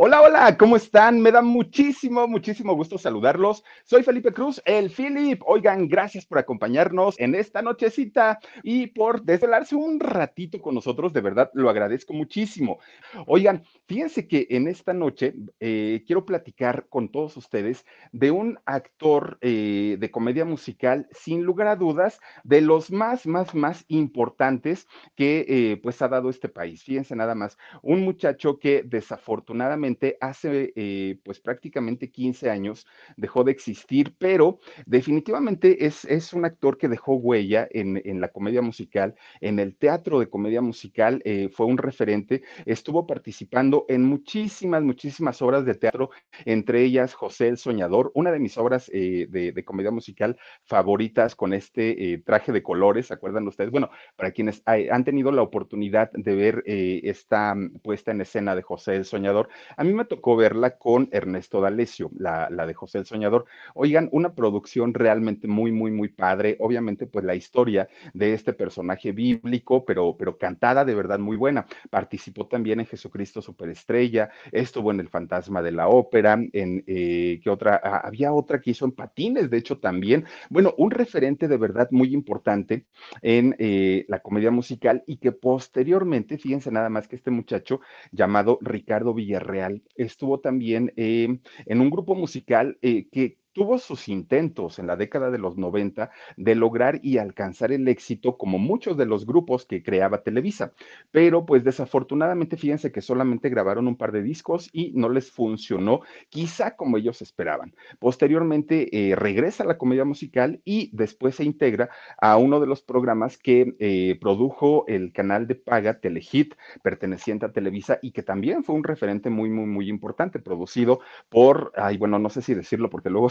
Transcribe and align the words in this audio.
Hola, 0.00 0.22
hola, 0.22 0.56
¿cómo 0.56 0.76
están? 0.76 1.20
Me 1.20 1.32
da 1.32 1.42
muchísimo, 1.42 2.28
muchísimo 2.28 2.72
gusto 2.76 2.98
saludarlos. 2.98 3.64
Soy 3.82 4.04
Felipe 4.04 4.32
Cruz, 4.32 4.62
el 4.64 4.90
Philip. 4.90 5.42
Oigan, 5.44 5.88
gracias 5.88 6.24
por 6.24 6.38
acompañarnos 6.38 7.18
en 7.18 7.34
esta 7.34 7.62
nochecita 7.62 8.38
y 8.62 8.86
por 8.86 9.24
desvelarse 9.24 9.74
un 9.74 9.98
ratito 9.98 10.62
con 10.62 10.76
nosotros. 10.76 11.12
De 11.12 11.20
verdad, 11.20 11.50
lo 11.52 11.68
agradezco 11.68 12.12
muchísimo. 12.14 12.78
Oigan, 13.26 13.64
fíjense 13.88 14.28
que 14.28 14.46
en 14.50 14.68
esta 14.68 14.92
noche 14.92 15.34
eh, 15.58 16.04
quiero 16.06 16.24
platicar 16.24 16.86
con 16.88 17.08
todos 17.08 17.36
ustedes 17.36 17.84
de 18.12 18.30
un 18.30 18.60
actor 18.66 19.36
eh, 19.40 19.96
de 19.98 20.10
comedia 20.12 20.44
musical, 20.44 21.08
sin 21.10 21.42
lugar 21.42 21.66
a 21.66 21.74
dudas, 21.74 22.20
de 22.44 22.60
los 22.60 22.92
más, 22.92 23.26
más, 23.26 23.52
más 23.52 23.84
importantes 23.88 24.86
que 25.16 25.44
eh, 25.48 25.80
pues 25.82 26.00
ha 26.02 26.06
dado 26.06 26.30
este 26.30 26.48
país. 26.48 26.84
Fíjense 26.84 27.16
nada 27.16 27.34
más, 27.34 27.58
un 27.82 28.04
muchacho 28.04 28.60
que 28.60 28.84
desafortunadamente 28.84 29.87
hace 30.20 30.72
eh, 30.76 31.18
pues 31.24 31.40
prácticamente 31.40 32.10
15 32.10 32.50
años 32.50 32.86
dejó 33.16 33.44
de 33.44 33.52
existir, 33.52 34.14
pero 34.18 34.58
definitivamente 34.86 35.86
es, 35.86 36.04
es 36.04 36.32
un 36.32 36.44
actor 36.44 36.78
que 36.78 36.88
dejó 36.88 37.14
huella 37.14 37.68
en, 37.70 38.00
en, 38.04 38.20
la 38.20 38.28
comedia 38.28 38.62
musical, 38.62 39.14
en 39.40 39.58
el 39.58 39.76
teatro 39.76 40.20
de 40.20 40.28
comedia 40.28 40.60
musical, 40.60 41.22
eh, 41.24 41.48
fue 41.52 41.66
un 41.66 41.78
referente, 41.78 42.42
estuvo 42.66 43.06
participando 43.06 43.86
en 43.88 44.04
muchísimas, 44.04 44.82
muchísimas 44.82 45.40
obras 45.42 45.64
de 45.64 45.74
teatro, 45.74 46.10
entre 46.44 46.82
ellas 46.82 47.14
José 47.14 47.48
el 47.48 47.58
Soñador, 47.58 48.10
una 48.14 48.30
de 48.32 48.38
mis 48.38 48.58
obras 48.58 48.90
eh, 48.92 49.26
de, 49.28 49.52
de, 49.52 49.64
comedia 49.64 49.90
musical 49.90 50.38
favoritas 50.64 51.34
con 51.34 51.52
este 51.52 52.22
traje 52.24 52.52
de 52.52 52.62
colores, 52.62 53.06
¿se 53.06 53.14
acuerdan 53.14 53.46
ustedes? 53.46 53.70
Bueno, 53.70 53.90
para 54.16 54.32
quienes 54.32 54.62
han 54.66 55.04
tenido 55.04 55.30
la 55.30 55.42
oportunidad 55.42 56.10
de 56.12 56.34
ver 56.34 56.62
esta 56.66 57.54
puesta 57.82 58.10
en 58.10 58.20
escena 58.20 58.54
de 58.54 58.62
José 58.62 58.96
el 58.96 59.04
Soñador, 59.04 59.48
a 59.78 59.84
mí 59.84 59.92
me 59.94 60.04
tocó 60.04 60.34
verla 60.36 60.76
con 60.76 61.08
Ernesto 61.12 61.60
D'Alessio, 61.60 62.10
la, 62.18 62.48
de 62.48 62.74
José 62.74 62.98
el 62.98 63.06
Soñador. 63.06 63.44
Oigan, 63.74 64.08
una 64.10 64.34
producción 64.34 64.92
realmente 64.92 65.46
muy, 65.46 65.70
muy, 65.70 65.92
muy 65.92 66.08
padre. 66.08 66.56
Obviamente, 66.58 67.06
pues 67.06 67.24
la 67.24 67.36
historia 67.36 67.88
de 68.12 68.34
este 68.34 68.52
personaje 68.52 69.12
bíblico, 69.12 69.84
pero, 69.84 70.16
pero 70.18 70.36
cantada 70.36 70.84
de 70.84 70.96
verdad 70.96 71.20
muy 71.20 71.36
buena. 71.36 71.64
Participó 71.90 72.48
también 72.48 72.80
en 72.80 72.86
Jesucristo 72.86 73.40
Superestrella, 73.40 74.30
estuvo 74.50 74.90
en 74.90 74.98
El 74.98 75.08
Fantasma 75.08 75.62
de 75.62 75.70
la 75.70 75.86
Ópera, 75.86 76.32
en 76.52 76.82
eh, 76.88 77.40
¿qué 77.40 77.48
otra? 77.48 77.80
Ah, 77.82 78.02
había 78.04 78.32
otra 78.32 78.60
que 78.60 78.72
hizo 78.72 78.84
en 78.84 78.92
Patines, 78.92 79.48
de 79.48 79.58
hecho, 79.58 79.78
también. 79.78 80.24
Bueno, 80.50 80.74
un 80.76 80.90
referente 80.90 81.46
de 81.46 81.56
verdad 81.56 81.86
muy 81.92 82.12
importante 82.12 82.86
en 83.22 83.54
eh, 83.60 84.06
la 84.08 84.18
comedia 84.18 84.50
musical 84.50 85.04
y 85.06 85.18
que 85.18 85.30
posteriormente, 85.30 86.36
fíjense 86.36 86.72
nada 86.72 86.88
más 86.88 87.06
que 87.06 87.14
este 87.14 87.30
muchacho 87.30 87.80
llamado 88.10 88.58
Ricardo 88.60 89.14
Villarreal, 89.14 89.67
estuvo 89.94 90.40
también 90.40 90.92
eh, 90.96 91.38
en 91.66 91.80
un 91.80 91.90
grupo 91.90 92.14
musical 92.14 92.78
eh, 92.82 93.08
que 93.10 93.38
tuvo 93.52 93.78
sus 93.78 94.08
intentos 94.08 94.78
en 94.78 94.86
la 94.86 94.96
década 94.96 95.30
de 95.30 95.38
los 95.38 95.56
90 95.56 96.10
de 96.36 96.54
lograr 96.54 97.00
y 97.02 97.18
alcanzar 97.18 97.72
el 97.72 97.88
éxito 97.88 98.36
como 98.36 98.58
muchos 98.58 98.96
de 98.96 99.06
los 99.06 99.26
grupos 99.26 99.66
que 99.66 99.82
creaba 99.82 100.22
Televisa, 100.22 100.72
pero 101.10 101.46
pues 101.46 101.64
desafortunadamente 101.64 102.56
fíjense 102.56 102.92
que 102.92 103.00
solamente 103.00 103.48
grabaron 103.48 103.88
un 103.88 103.96
par 103.96 104.12
de 104.12 104.22
discos 104.22 104.68
y 104.72 104.92
no 104.94 105.08
les 105.08 105.30
funcionó 105.30 106.00
quizá 106.28 106.76
como 106.76 106.96
ellos 106.96 107.22
esperaban. 107.22 107.74
Posteriormente 107.98 109.10
eh, 109.10 109.16
regresa 109.16 109.64
a 109.64 109.66
la 109.66 109.78
comedia 109.78 110.04
musical 110.04 110.60
y 110.64 110.90
después 110.92 111.36
se 111.36 111.44
integra 111.44 111.90
a 112.20 112.36
uno 112.36 112.60
de 112.60 112.66
los 112.66 112.82
programas 112.82 113.38
que 113.38 113.74
eh, 113.78 114.18
produjo 114.20 114.84
el 114.86 115.12
canal 115.12 115.46
de 115.46 115.54
paga 115.54 116.00
Telehit 116.00 116.54
perteneciente 116.82 117.46
a 117.46 117.52
Televisa 117.52 117.98
y 118.02 118.12
que 118.12 118.22
también 118.22 118.64
fue 118.64 118.74
un 118.74 118.84
referente 118.84 119.30
muy, 119.30 119.50
muy, 119.50 119.66
muy 119.66 119.88
importante, 119.88 120.38
producido 120.38 121.00
por, 121.28 121.72
ay, 121.76 121.96
bueno, 121.96 122.18
no 122.18 122.30
sé 122.30 122.42
si 122.42 122.54
decirlo 122.54 122.90
porque 122.90 123.10
luego 123.10 123.30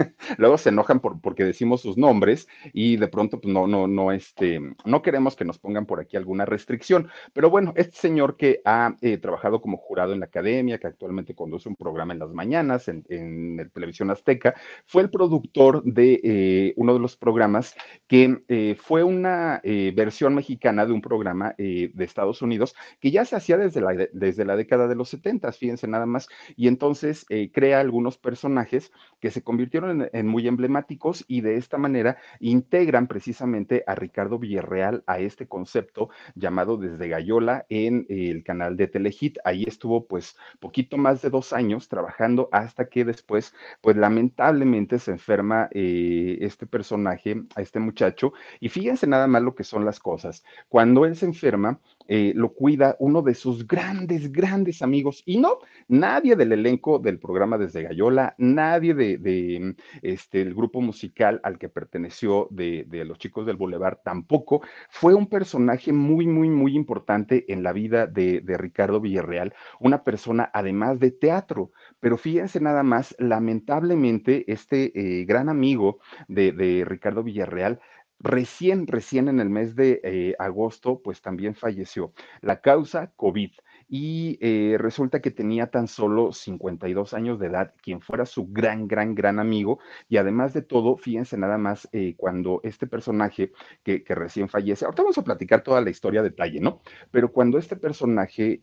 luego 0.38 0.58
se 0.58 0.70
enojan 0.70 1.00
por, 1.00 1.20
porque 1.20 1.44
decimos 1.44 1.80
sus 1.82 1.96
nombres 1.96 2.48
y 2.72 2.96
de 2.96 3.08
pronto 3.08 3.40
pues 3.40 3.52
no, 3.52 3.66
no, 3.66 3.86
no, 3.86 4.12
este, 4.12 4.60
no 4.84 5.02
queremos 5.02 5.36
que 5.36 5.44
nos 5.44 5.58
pongan 5.58 5.86
por 5.86 6.00
aquí 6.00 6.16
alguna 6.16 6.44
restricción. 6.44 7.08
Pero 7.32 7.50
bueno, 7.50 7.72
este 7.76 7.96
señor 7.96 8.36
que 8.36 8.60
ha 8.64 8.96
eh, 9.00 9.18
trabajado 9.18 9.60
como 9.60 9.76
jurado 9.76 10.12
en 10.12 10.20
la 10.20 10.26
academia, 10.26 10.78
que 10.78 10.86
actualmente 10.86 11.34
conduce 11.34 11.68
un 11.68 11.76
programa 11.76 12.12
en 12.12 12.18
las 12.18 12.32
mañanas 12.32 12.88
en, 12.88 13.04
en 13.08 13.70
Televisión 13.72 14.10
Azteca, 14.10 14.54
fue 14.86 15.02
el 15.02 15.10
productor 15.10 15.82
de 15.84 16.20
eh, 16.22 16.74
uno 16.76 16.94
de 16.94 17.00
los 17.00 17.16
programas 17.16 17.74
que 18.06 18.42
eh, 18.48 18.76
fue 18.78 19.02
una 19.02 19.60
versión 19.94 20.34
mexicana 20.34 20.86
de 20.86 20.92
un 20.92 21.00
programa 21.00 21.54
de 21.56 21.92
Estados 21.98 22.42
Unidos 22.42 22.74
que 23.00 23.10
ya 23.10 23.24
se 23.24 23.36
hacía 23.36 23.56
desde 23.56 23.80
la, 23.80 24.08
desde 24.12 24.44
la 24.44 24.56
década 24.56 24.88
de 24.88 24.94
los 24.94 25.08
70, 25.10 25.52
fíjense 25.52 25.86
nada 25.86 26.06
más, 26.06 26.28
y 26.56 26.68
entonces 26.68 27.26
crea 27.52 27.80
algunos 27.80 28.18
personajes 28.18 28.92
que 29.20 29.30
se 29.30 29.42
convirtieron 29.42 29.89
en, 29.90 30.26
muy 30.26 30.48
emblemáticos 30.48 31.24
y 31.28 31.40
de 31.40 31.56
esta 31.56 31.78
manera 31.78 32.18
integran 32.38 33.06
precisamente 33.06 33.84
a 33.86 33.94
Ricardo 33.94 34.38
Villarreal 34.38 35.02
a 35.06 35.18
este 35.18 35.46
concepto 35.46 36.10
llamado 36.34 36.76
Desde 36.76 37.08
Gallola 37.08 37.66
en 37.68 38.06
el 38.08 38.42
canal 38.44 38.76
de 38.76 38.88
Telehit. 38.88 39.38
Ahí 39.44 39.64
estuvo 39.64 40.06
pues 40.06 40.36
poquito 40.60 40.96
más 40.96 41.22
de 41.22 41.30
dos 41.30 41.52
años 41.52 41.88
trabajando 41.88 42.48
hasta 42.52 42.88
que 42.88 43.04
después 43.04 43.54
pues 43.80 43.96
lamentablemente 43.96 44.98
se 44.98 45.12
enferma 45.12 45.68
eh, 45.72 46.38
este 46.40 46.66
personaje, 46.66 47.42
a 47.54 47.62
este 47.62 47.80
muchacho 47.80 48.32
y 48.60 48.68
fíjense 48.68 49.06
nada 49.06 49.26
más 49.26 49.42
lo 49.42 49.54
que 49.54 49.64
son 49.64 49.84
las 49.84 50.00
cosas. 50.00 50.44
Cuando 50.68 51.04
él 51.04 51.16
se 51.16 51.26
enferma, 51.26 51.80
eh, 52.12 52.32
lo 52.34 52.54
cuida 52.54 52.96
uno 52.98 53.22
de 53.22 53.36
sus 53.36 53.68
grandes, 53.68 54.32
grandes 54.32 54.82
amigos. 54.82 55.22
Y 55.26 55.38
no, 55.38 55.58
nadie 55.86 56.34
del 56.34 56.50
elenco 56.50 56.98
del 56.98 57.20
programa 57.20 57.56
Desde 57.56 57.84
Gallola, 57.84 58.34
nadie 58.36 58.94
de, 58.94 59.76
este, 60.02 60.42
grupo 60.46 60.80
musical 60.80 61.40
al 61.44 61.56
que 61.56 61.68
perteneció 61.68 62.48
de, 62.50 62.84
los 63.06 63.16
chicos 63.20 63.46
del 63.46 63.54
Boulevard 63.54 63.98
tampoco, 64.02 64.60
fue 64.88 65.14
un 65.14 65.28
personaje 65.28 65.92
muy, 65.92 66.26
muy, 66.26 66.50
muy 66.50 66.74
importante 66.74 67.44
en 67.46 67.62
la 67.62 67.72
vida 67.72 68.08
de, 68.08 68.42
Ricardo 68.58 69.00
Villarreal, 69.00 69.54
una 69.78 70.02
persona 70.02 70.50
además 70.52 70.98
de 70.98 71.12
teatro. 71.12 71.70
Pero 72.00 72.16
fíjense 72.16 72.58
nada 72.58 72.82
más, 72.82 73.14
lamentablemente, 73.20 74.50
este 74.52 74.90
eh, 74.98 75.24
gran 75.26 75.48
amigo 75.48 76.00
de 76.26 76.84
Ricardo 76.84 77.22
Villarreal 77.22 77.78
Recién, 78.22 78.86
recién 78.86 79.28
en 79.28 79.40
el 79.40 79.48
mes 79.48 79.74
de 79.74 80.00
eh, 80.04 80.34
agosto, 80.38 81.00
pues 81.02 81.22
también 81.22 81.54
falleció. 81.54 82.12
La 82.42 82.60
causa, 82.60 83.12
COVID. 83.16 83.50
Y 83.88 84.38
eh, 84.42 84.76
resulta 84.78 85.20
que 85.20 85.30
tenía 85.30 85.70
tan 85.70 85.88
solo 85.88 86.30
52 86.30 87.14
años 87.14 87.40
de 87.40 87.46
edad, 87.46 87.74
quien 87.82 88.02
fuera 88.02 88.26
su 88.26 88.46
gran, 88.48 88.86
gran, 88.86 89.14
gran 89.14 89.40
amigo. 89.40 89.80
Y 90.08 90.18
además 90.18 90.52
de 90.52 90.60
todo, 90.60 90.96
fíjense 90.98 91.38
nada 91.38 91.56
más, 91.56 91.88
eh, 91.92 92.14
cuando 92.18 92.60
este 92.62 92.86
personaje 92.86 93.52
que, 93.82 94.04
recién 94.06 94.50
fallece, 94.50 94.84
ahorita 94.84 95.02
vamos 95.02 95.18
a 95.18 95.24
platicar 95.24 95.62
toda 95.62 95.80
la 95.80 95.90
historia 95.90 96.22
de 96.22 96.28
detalle, 96.28 96.60
¿no? 96.60 96.82
Pero 97.10 97.32
cuando 97.32 97.56
este 97.58 97.74
personaje 97.74 98.60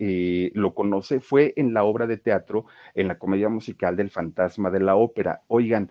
lo 0.54 0.76
conoce, 0.76 1.20
fue 1.20 1.54
en 1.58 1.74
la 1.74 1.84
obra 1.84 2.06
de 2.06 2.18
teatro, 2.18 2.66
en 2.94 3.08
la 3.08 3.18
comedia 3.18 3.50
musical 3.50 3.96
del 3.96 4.12
fantasma 4.12 4.70
de 4.70 4.80
la 4.82 4.96
ópera. 4.96 5.42
Oigan, 5.48 5.90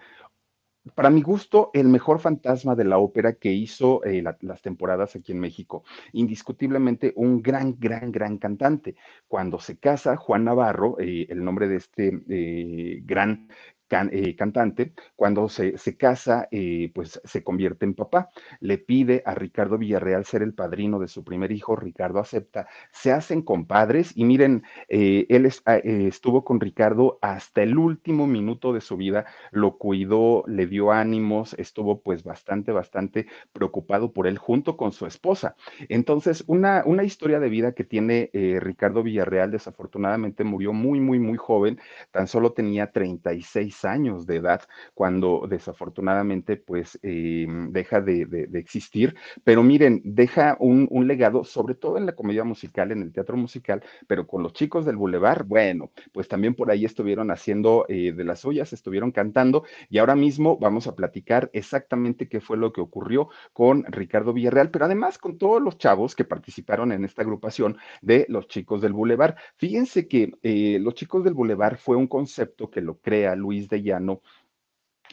para 0.95 1.11
mi 1.11 1.23
gusto, 1.23 1.71
el 1.75 1.89
mejor 1.89 2.21
fantasma 2.21 2.75
de 2.75 2.85
la 2.85 2.99
ópera 2.99 3.35
que 3.35 3.53
hizo 3.53 4.05
eh, 4.05 4.23
la, 4.23 4.37
las 4.41 4.63
temporadas 4.63 5.17
aquí 5.17 5.33
en 5.33 5.41
México. 5.41 5.85
Indiscutiblemente 6.13 7.13
un 7.17 7.43
gran, 7.43 7.77
gran, 7.79 8.13
gran 8.13 8.39
cantante. 8.39 8.97
Cuando 9.27 9.59
se 9.59 9.79
casa, 9.79 10.17
Juan 10.17 10.45
Navarro, 10.45 10.97
eh, 10.99 11.27
el 11.29 11.45
nombre 11.45 11.69
de 11.69 11.77
este 11.77 12.21
eh, 12.29 13.01
gran 13.05 13.49
eh, 13.89 14.35
cantante, 14.35 14.95
cuando 15.15 15.49
se, 15.49 15.79
se 15.79 15.97
casa, 15.97 16.49
eh, 16.51 16.91
pues 16.93 17.21
se 17.23 17.45
convierte 17.45 17.85
en 17.85 17.95
papá. 17.95 18.31
Le 18.59 18.79
pide 18.79 19.23
a 19.25 19.35
Ricardo 19.35 19.79
Villarreal 19.79 20.25
ser 20.25 20.43
el 20.43 20.55
padrino 20.55 20.99
de 20.99 21.07
su 21.07 21.23
primer 21.23 21.53
hijo, 21.53 21.77
Ricardo 21.77 22.19
acepta, 22.19 22.67
se 22.91 23.13
hacen 23.13 23.43
compadres 23.43 24.13
y 24.17 24.25
miren, 24.25 24.65
eh, 24.89 25.27
él 25.29 25.49
ah, 25.67 25.77
estuvo 25.77 26.45
con 26.45 26.59
Ricardo 26.61 27.19
hasta 27.23 27.63
el 27.63 27.79
último 27.79 28.27
minuto 28.27 28.73
de 28.73 28.81
su 28.81 28.97
vida, 28.97 29.25
lo 29.53 29.79
cuidó, 29.79 30.43
le 30.49 30.67
dio 30.67 30.91
ánimos, 30.91 31.55
estuvo 31.55 32.03
pues 32.03 32.25
bastante, 32.25 32.73
bastante 32.73 33.27
preocupado 33.53 34.13
por 34.13 34.27
él 34.27 34.37
junto 34.37 34.77
con 34.77 34.91
su 34.91 35.07
esposa. 35.07 35.55
Entonces, 35.89 36.43
una, 36.49 36.83
una 36.87 37.05
historia 37.05 37.39
de 37.39 37.49
vida 37.49 37.73
que 37.73 37.85
tiene 37.85 38.31
Ricardo 38.61 39.05
Villarreal, 39.05 39.53
desafortunadamente 39.53 40.43
murió 40.43 40.73
muy, 40.73 40.99
muy, 40.99 41.21
muy 41.21 41.37
joven, 41.37 41.79
tan 42.11 42.27
solo 42.27 42.53
tenía 42.53 42.91
36 42.91 43.76
años 43.85 44.27
de 44.27 44.37
edad 44.37 44.63
cuando 44.95 45.47
desafortunadamente 45.49 46.57
pues 46.57 46.99
eh, 47.03 47.47
deja 47.71 48.01
de, 48.01 48.27
de, 48.27 48.59
existir. 48.59 49.15
Pero 49.45 49.63
miren, 49.63 50.01
deja 50.05 50.57
un, 50.61 50.89
un, 50.91 51.07
legado, 51.07 51.45
sobre 51.45 51.75
todo 51.75 51.99
en 51.99 52.07
la 52.07 52.15
comedia 52.15 52.45
musical, 52.45 52.91
en 52.93 53.03
el 53.03 53.13
teatro 53.13 53.37
musical, 53.37 53.83
pero 54.07 54.27
con 54.27 54.43
los 54.43 54.53
chicos 54.53 54.85
del 54.85 54.97
Boulevard, 54.97 55.45
bueno, 55.47 55.91
pues 56.13 56.29
también 56.29 56.55
por 56.55 56.71
ahí 56.71 56.85
estuvieron 56.85 57.31
haciendo 57.31 57.85
eh, 57.89 58.13
de 58.13 58.25
las 58.25 58.41
suyas, 58.41 58.73
estuvieron 58.73 59.13
cantando 59.13 59.65
y 59.91 59.99
ahora 59.99 60.17
mismo 60.17 60.59
vamos 60.59 60.87
a 60.87 60.95
platicar 60.95 61.51
exactamente 61.53 62.29
qué 62.29 62.41
fue 62.41 62.57
lo 62.57 62.73
que 62.73 62.81
ocurrió 62.81 63.29
con 63.53 63.85
Ricardo 63.85 64.33
Villarreal, 64.33 64.71
pero 64.71 64.85
además 64.85 65.19
con 65.19 65.39
todos 65.39 65.63
los 65.63 65.79
chavos 65.79 66.15
que 66.15 66.25
participaron 66.25 66.93
en 66.93 67.05
esta 67.05 67.23
agrupación 67.23 67.77
de 68.03 68.27
los 68.29 68.49
chicos 68.49 68.81
del 68.81 68.93
Boulevard. 68.93 69.37
Fíjense 69.57 70.09
que 70.09 70.33
eh, 70.43 70.79
los 70.81 70.95
chicos 70.95 71.25
del 71.25 71.35
Boulevard 71.35 71.77
fue 71.77 71.97
un 71.97 72.07
concepto 72.07 72.71
que 72.71 72.81
lo 72.81 72.99
crea 72.99 73.37
Luis 73.37 73.66
de 73.69 73.83
Llano, 73.83 74.23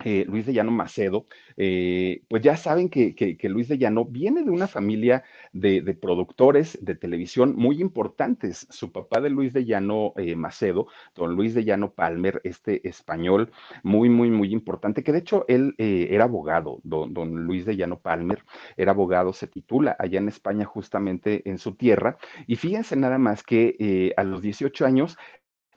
eh, 0.03 0.25
Luis 0.27 0.45
de 0.45 0.53
Llano 0.53 0.71
Macedo, 0.71 1.27
eh, 1.55 2.23
pues 2.27 2.41
ya 2.41 2.57
saben 2.57 2.89
que, 2.89 3.37
Luis 3.43 3.67
de 3.67 3.77
Llano 3.77 4.05
viene 4.05 4.43
de 4.43 4.49
una 4.49 4.67
familia 4.67 5.23
de, 5.51 5.81
productores 6.01 6.79
de 6.81 6.95
televisión 6.95 7.55
muy 7.55 7.79
importantes. 7.79 8.65
Su 8.71 8.91
papá 8.91 9.21
de 9.21 9.29
Luis 9.29 9.53
de 9.53 9.65
Llano 9.65 10.13
eh, 10.17 10.35
Macedo, 10.35 10.87
don 11.15 11.35
Luis 11.35 11.53
de 11.53 11.63
Llano 11.63 11.93
Palmer, 11.93 12.41
este 12.43 12.87
español 12.87 13.51
muy, 13.83 14.09
muy, 14.09 14.31
muy 14.31 14.51
importante, 14.51 15.03
que 15.03 15.11
de 15.11 15.19
hecho 15.19 15.45
él 15.47 15.75
era 15.77 16.23
abogado, 16.23 16.79
don, 16.83 17.13
don, 17.13 17.45
Luis 17.45 17.65
de 17.65 17.75
Llano 17.75 17.99
Palmer 17.99 18.43
era 18.77 18.91
abogado, 18.91 19.31
se 19.31 19.47
titula 19.47 19.95
allá 19.99 20.19
en 20.19 20.27
España 20.27 20.65
justamente 20.65 21.47
en 21.47 21.59
su 21.59 21.75
tierra. 21.75 22.17
Y 22.47 22.55
fíjense 22.55 22.95
nada 22.95 23.19
más 23.19 23.43
que 23.43 24.13
a 24.17 24.23
los 24.23 24.41
18 24.41 24.85
años 24.85 25.17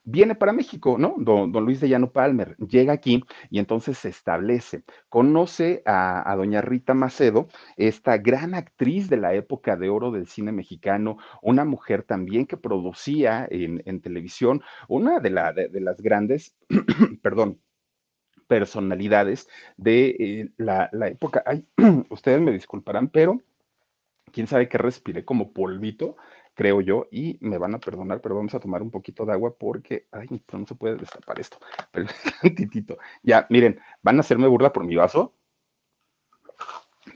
viene 0.06 0.36
para 0.36 0.52
México, 0.52 0.96
¿no? 0.98 1.16
Don, 1.18 1.52
don, 1.52 1.64
Luis 1.64 1.80
de 1.80 1.88
Llano 1.88 2.10
Palmer 2.12 2.56
llega 2.58 2.92
aquí 2.92 3.22
y 3.50 3.58
entonces 3.58 3.98
se 3.98 4.08
establece. 4.08 4.84
Conoce 5.08 5.82
a, 5.84 6.32
doña 6.36 6.62
Rita 6.62 6.94
Macedo, 6.94 7.48
esta 7.76 8.16
gran 8.16 8.54
actriz 8.54 9.10
de 9.10 9.18
la 9.18 9.34
época 9.34 9.76
de 9.76 9.90
oro 9.90 10.12
del 10.12 10.28
cine 10.28 10.52
mexicano, 10.52 11.18
una 11.42 11.64
mujer 11.64 12.04
también 12.04 12.46
que 12.46 12.56
producía 12.56 13.46
en, 13.50 14.00
televisión, 14.00 14.62
una 14.88 15.18
de, 15.18 15.30
la, 15.30 15.52
de, 15.52 15.68
de 15.68 15.80
las 15.80 16.00
grandes, 16.00 16.54
perdón, 17.22 17.60
personalidades 18.46 19.48
de 19.76 20.16
eh, 20.18 20.50
la, 20.56 20.88
la, 20.92 21.08
época. 21.08 21.42
Ay, 21.44 21.66
ustedes 22.10 22.40
me 22.40 22.52
disculparán, 22.52 23.08
pero 23.08 23.40
quién 24.32 24.46
sabe 24.46 24.68
que 24.68 24.78
respiré 24.78 25.24
como 25.24 25.52
polvito 25.52 26.16
creo 26.56 26.80
yo, 26.80 27.06
y 27.12 27.36
me 27.42 27.58
van 27.58 27.74
a 27.74 27.78
perdonar, 27.78 28.20
pero 28.20 28.34
vamos 28.34 28.54
a 28.54 28.60
tomar 28.60 28.82
un 28.82 28.90
poquito 28.90 29.26
de 29.26 29.32
agua 29.32 29.54
porque, 29.56 30.06
ay, 30.10 30.26
no 30.52 30.66
se 30.66 30.74
puede 30.74 30.96
destapar 30.96 31.38
esto, 31.38 31.58
pero 31.92 32.08
tantitito. 32.40 32.98
Ya, 33.22 33.46
miren, 33.50 33.78
van 34.02 34.16
a 34.16 34.20
hacerme 34.20 34.48
burla 34.48 34.72
por 34.72 34.84
mi 34.84 34.96
vaso, 34.96 35.34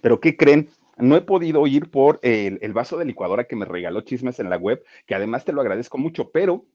pero 0.02 0.20
¿qué 0.20 0.36
creen? 0.36 0.68
No 0.98 1.16
he 1.16 1.22
podido 1.22 1.66
ir 1.66 1.90
por 1.90 2.20
el, 2.22 2.58
el 2.60 2.72
vaso 2.74 2.98
de 2.98 3.06
licuadora 3.06 3.44
que 3.44 3.56
me 3.56 3.64
regaló 3.64 4.02
Chismes 4.02 4.38
en 4.38 4.50
la 4.50 4.58
web, 4.58 4.84
que 5.06 5.14
además 5.14 5.46
te 5.46 5.54
lo 5.54 5.62
agradezco 5.62 5.96
mucho, 5.96 6.30
pero 6.30 6.66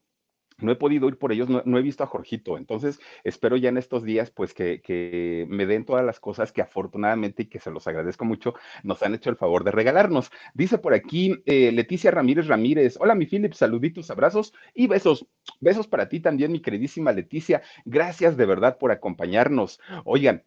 no 0.58 0.72
he 0.72 0.76
podido 0.76 1.08
ir 1.08 1.18
por 1.18 1.32
ellos, 1.32 1.48
no, 1.48 1.62
no, 1.64 1.78
he 1.78 1.82
visto 1.82 2.02
a 2.02 2.06
Jorgito, 2.06 2.56
entonces 2.56 2.98
espero 3.24 3.56
ya 3.56 3.68
en 3.68 3.76
estos 3.76 4.02
días 4.04 4.30
pues 4.30 4.54
que, 4.54 4.80
que, 4.80 5.46
me 5.48 5.66
den 5.66 5.84
todas 5.84 6.04
las 6.04 6.20
cosas 6.20 6.52
que 6.52 6.62
afortunadamente 6.62 7.42
y 7.42 7.46
que 7.46 7.60
se 7.60 7.70
los 7.70 7.86
agradezco 7.86 8.24
mucho, 8.24 8.54
nos 8.82 9.02
han 9.02 9.14
hecho 9.14 9.30
el 9.30 9.36
favor 9.36 9.64
de 9.64 9.70
regalarnos. 9.70 10.30
Dice 10.54 10.78
por 10.78 10.94
aquí 10.94 11.42
eh, 11.46 11.72
Leticia 11.72 12.10
Ramírez 12.10 12.46
Ramírez, 12.46 12.96
hola 12.98 13.14
mi 13.14 13.26
Philip, 13.26 13.52
saluditos, 13.52 14.10
abrazos 14.10 14.54
y 14.74 14.86
besos, 14.86 15.26
besos 15.60 15.86
para 15.86 16.08
ti 16.08 16.20
también 16.20 16.52
mi 16.52 16.60
queridísima 16.60 17.12
Leticia, 17.12 17.62
gracias 17.84 18.36
de 18.36 18.46
verdad 18.46 18.78
por 18.78 18.92
acompañarnos. 18.92 19.80
Oigan, 20.04 20.44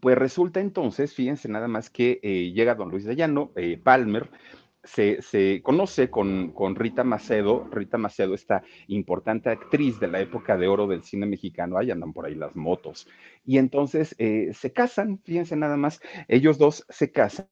pues 0.00 0.16
resulta 0.16 0.60
entonces, 0.60 1.14
fíjense 1.14 1.48
nada 1.48 1.68
más 1.68 1.90
que 1.90 2.20
eh, 2.22 2.52
llega 2.52 2.74
don 2.74 2.90
Luis 2.90 3.04
de 3.04 3.16
Llano, 3.16 3.52
eh, 3.56 3.80
Palmer, 3.82 4.28
se, 4.84 5.22
se, 5.22 5.62
conoce 5.62 6.10
con, 6.10 6.52
con, 6.52 6.74
Rita 6.74 7.04
Macedo, 7.04 7.68
Rita 7.70 7.98
Macedo, 7.98 8.34
esta 8.34 8.62
importante 8.88 9.50
actriz 9.50 9.98
de 10.00 10.08
la 10.08 10.20
época 10.20 10.56
de 10.56 10.68
oro 10.68 10.86
del 10.86 11.02
cine 11.02 11.26
mexicano, 11.26 11.78
ahí 11.78 11.90
andan 11.90 12.12
por 12.12 12.26
ahí 12.26 12.34
las 12.34 12.54
motos, 12.54 13.08
y 13.44 13.58
entonces 13.58 14.14
eh, 14.18 14.52
se 14.54 14.72
casan, 14.72 15.20
fíjense 15.24 15.56
nada 15.56 15.76
más, 15.76 16.00
ellos 16.28 16.58
dos 16.58 16.84
se 16.88 17.10
casan 17.10 17.48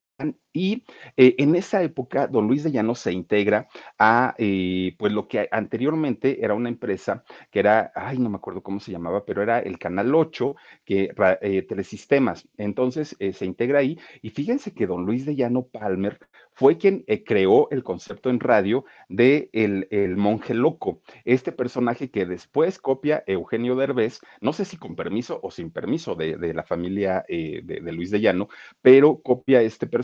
y 0.52 0.84
eh, 1.16 1.34
en 1.38 1.54
esa 1.56 1.82
época, 1.82 2.26
don 2.26 2.46
Luis 2.46 2.62
de 2.62 2.72
Llano 2.72 2.94
se 2.94 3.12
integra 3.12 3.68
a 3.98 4.34
eh, 4.38 4.94
pues 4.98 5.12
lo 5.12 5.26
que 5.26 5.48
anteriormente 5.50 6.44
era 6.44 6.54
una 6.54 6.68
empresa 6.68 7.24
que 7.50 7.60
era, 7.60 7.90
ay, 7.94 8.18
no 8.18 8.28
me 8.28 8.36
acuerdo 8.36 8.62
cómo 8.62 8.78
se 8.78 8.92
llamaba, 8.92 9.24
pero 9.24 9.42
era 9.42 9.60
el 9.60 9.78
Canal 9.78 10.14
8, 10.14 10.54
que 10.84 11.10
eh, 11.40 11.62
Telesistemas. 11.62 12.48
Entonces 12.58 13.16
eh, 13.18 13.32
se 13.32 13.46
integra 13.46 13.78
ahí 13.78 13.98
y 14.20 14.30
fíjense 14.30 14.74
que 14.74 14.86
don 14.86 15.06
Luis 15.06 15.24
de 15.24 15.36
Llano 15.36 15.66
Palmer 15.66 16.18
fue 16.54 16.76
quien 16.76 17.04
creó 17.24 17.70
el 17.70 17.82
concepto 17.82 18.28
en 18.28 18.38
radio 18.38 18.84
de 19.08 19.48
el, 19.54 19.88
el, 19.90 20.18
monje 20.18 20.52
loco, 20.52 21.00
este 21.24 21.50
personaje 21.50 22.10
que 22.10 22.26
después 22.26 22.78
copia 22.78 23.24
Eugenio 23.26 23.74
Derbez, 23.74 24.20
no 24.42 24.52
sé 24.52 24.66
si 24.66 24.76
con 24.76 24.94
permiso 24.94 25.40
o 25.42 25.50
sin 25.50 25.70
permiso 25.70 26.14
de, 26.14 26.36
de 26.36 26.52
la 26.52 26.62
familia 26.62 27.24
de, 27.26 27.62
de 27.62 27.92
Luis 27.92 28.10
de 28.10 28.20
Llano, 28.20 28.48
pero 28.82 29.22
copia 29.22 29.62
este 29.62 29.86
personaje 29.86 30.01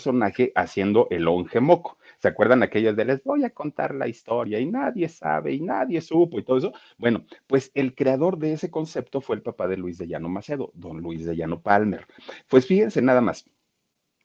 haciendo 0.54 1.08
el 1.10 1.28
onge 1.28 1.60
moco. 1.60 1.98
¿Se 2.18 2.28
acuerdan 2.28 2.62
aquellas 2.62 2.96
de 2.96 3.04
les 3.04 3.22
voy 3.22 3.44
a 3.44 3.50
contar 3.50 3.94
la 3.94 4.08
historia 4.08 4.58
y 4.58 4.66
nadie 4.66 5.08
sabe 5.08 5.52
y 5.52 5.60
nadie 5.60 6.00
supo 6.00 6.38
y 6.38 6.44
todo 6.44 6.58
eso? 6.58 6.72
Bueno, 6.96 7.24
pues 7.46 7.70
el 7.74 7.94
creador 7.94 8.38
de 8.38 8.52
ese 8.52 8.70
concepto 8.70 9.20
fue 9.20 9.36
el 9.36 9.42
papá 9.42 9.68
de 9.68 9.76
Luis 9.76 9.98
de 9.98 10.08
Llano 10.08 10.28
Macedo, 10.28 10.72
don 10.74 11.00
Luis 11.00 11.24
de 11.24 11.36
Llano 11.36 11.60
Palmer. 11.60 12.06
Pues 12.48 12.66
fíjense 12.66 13.02
nada 13.02 13.20
más. 13.20 13.44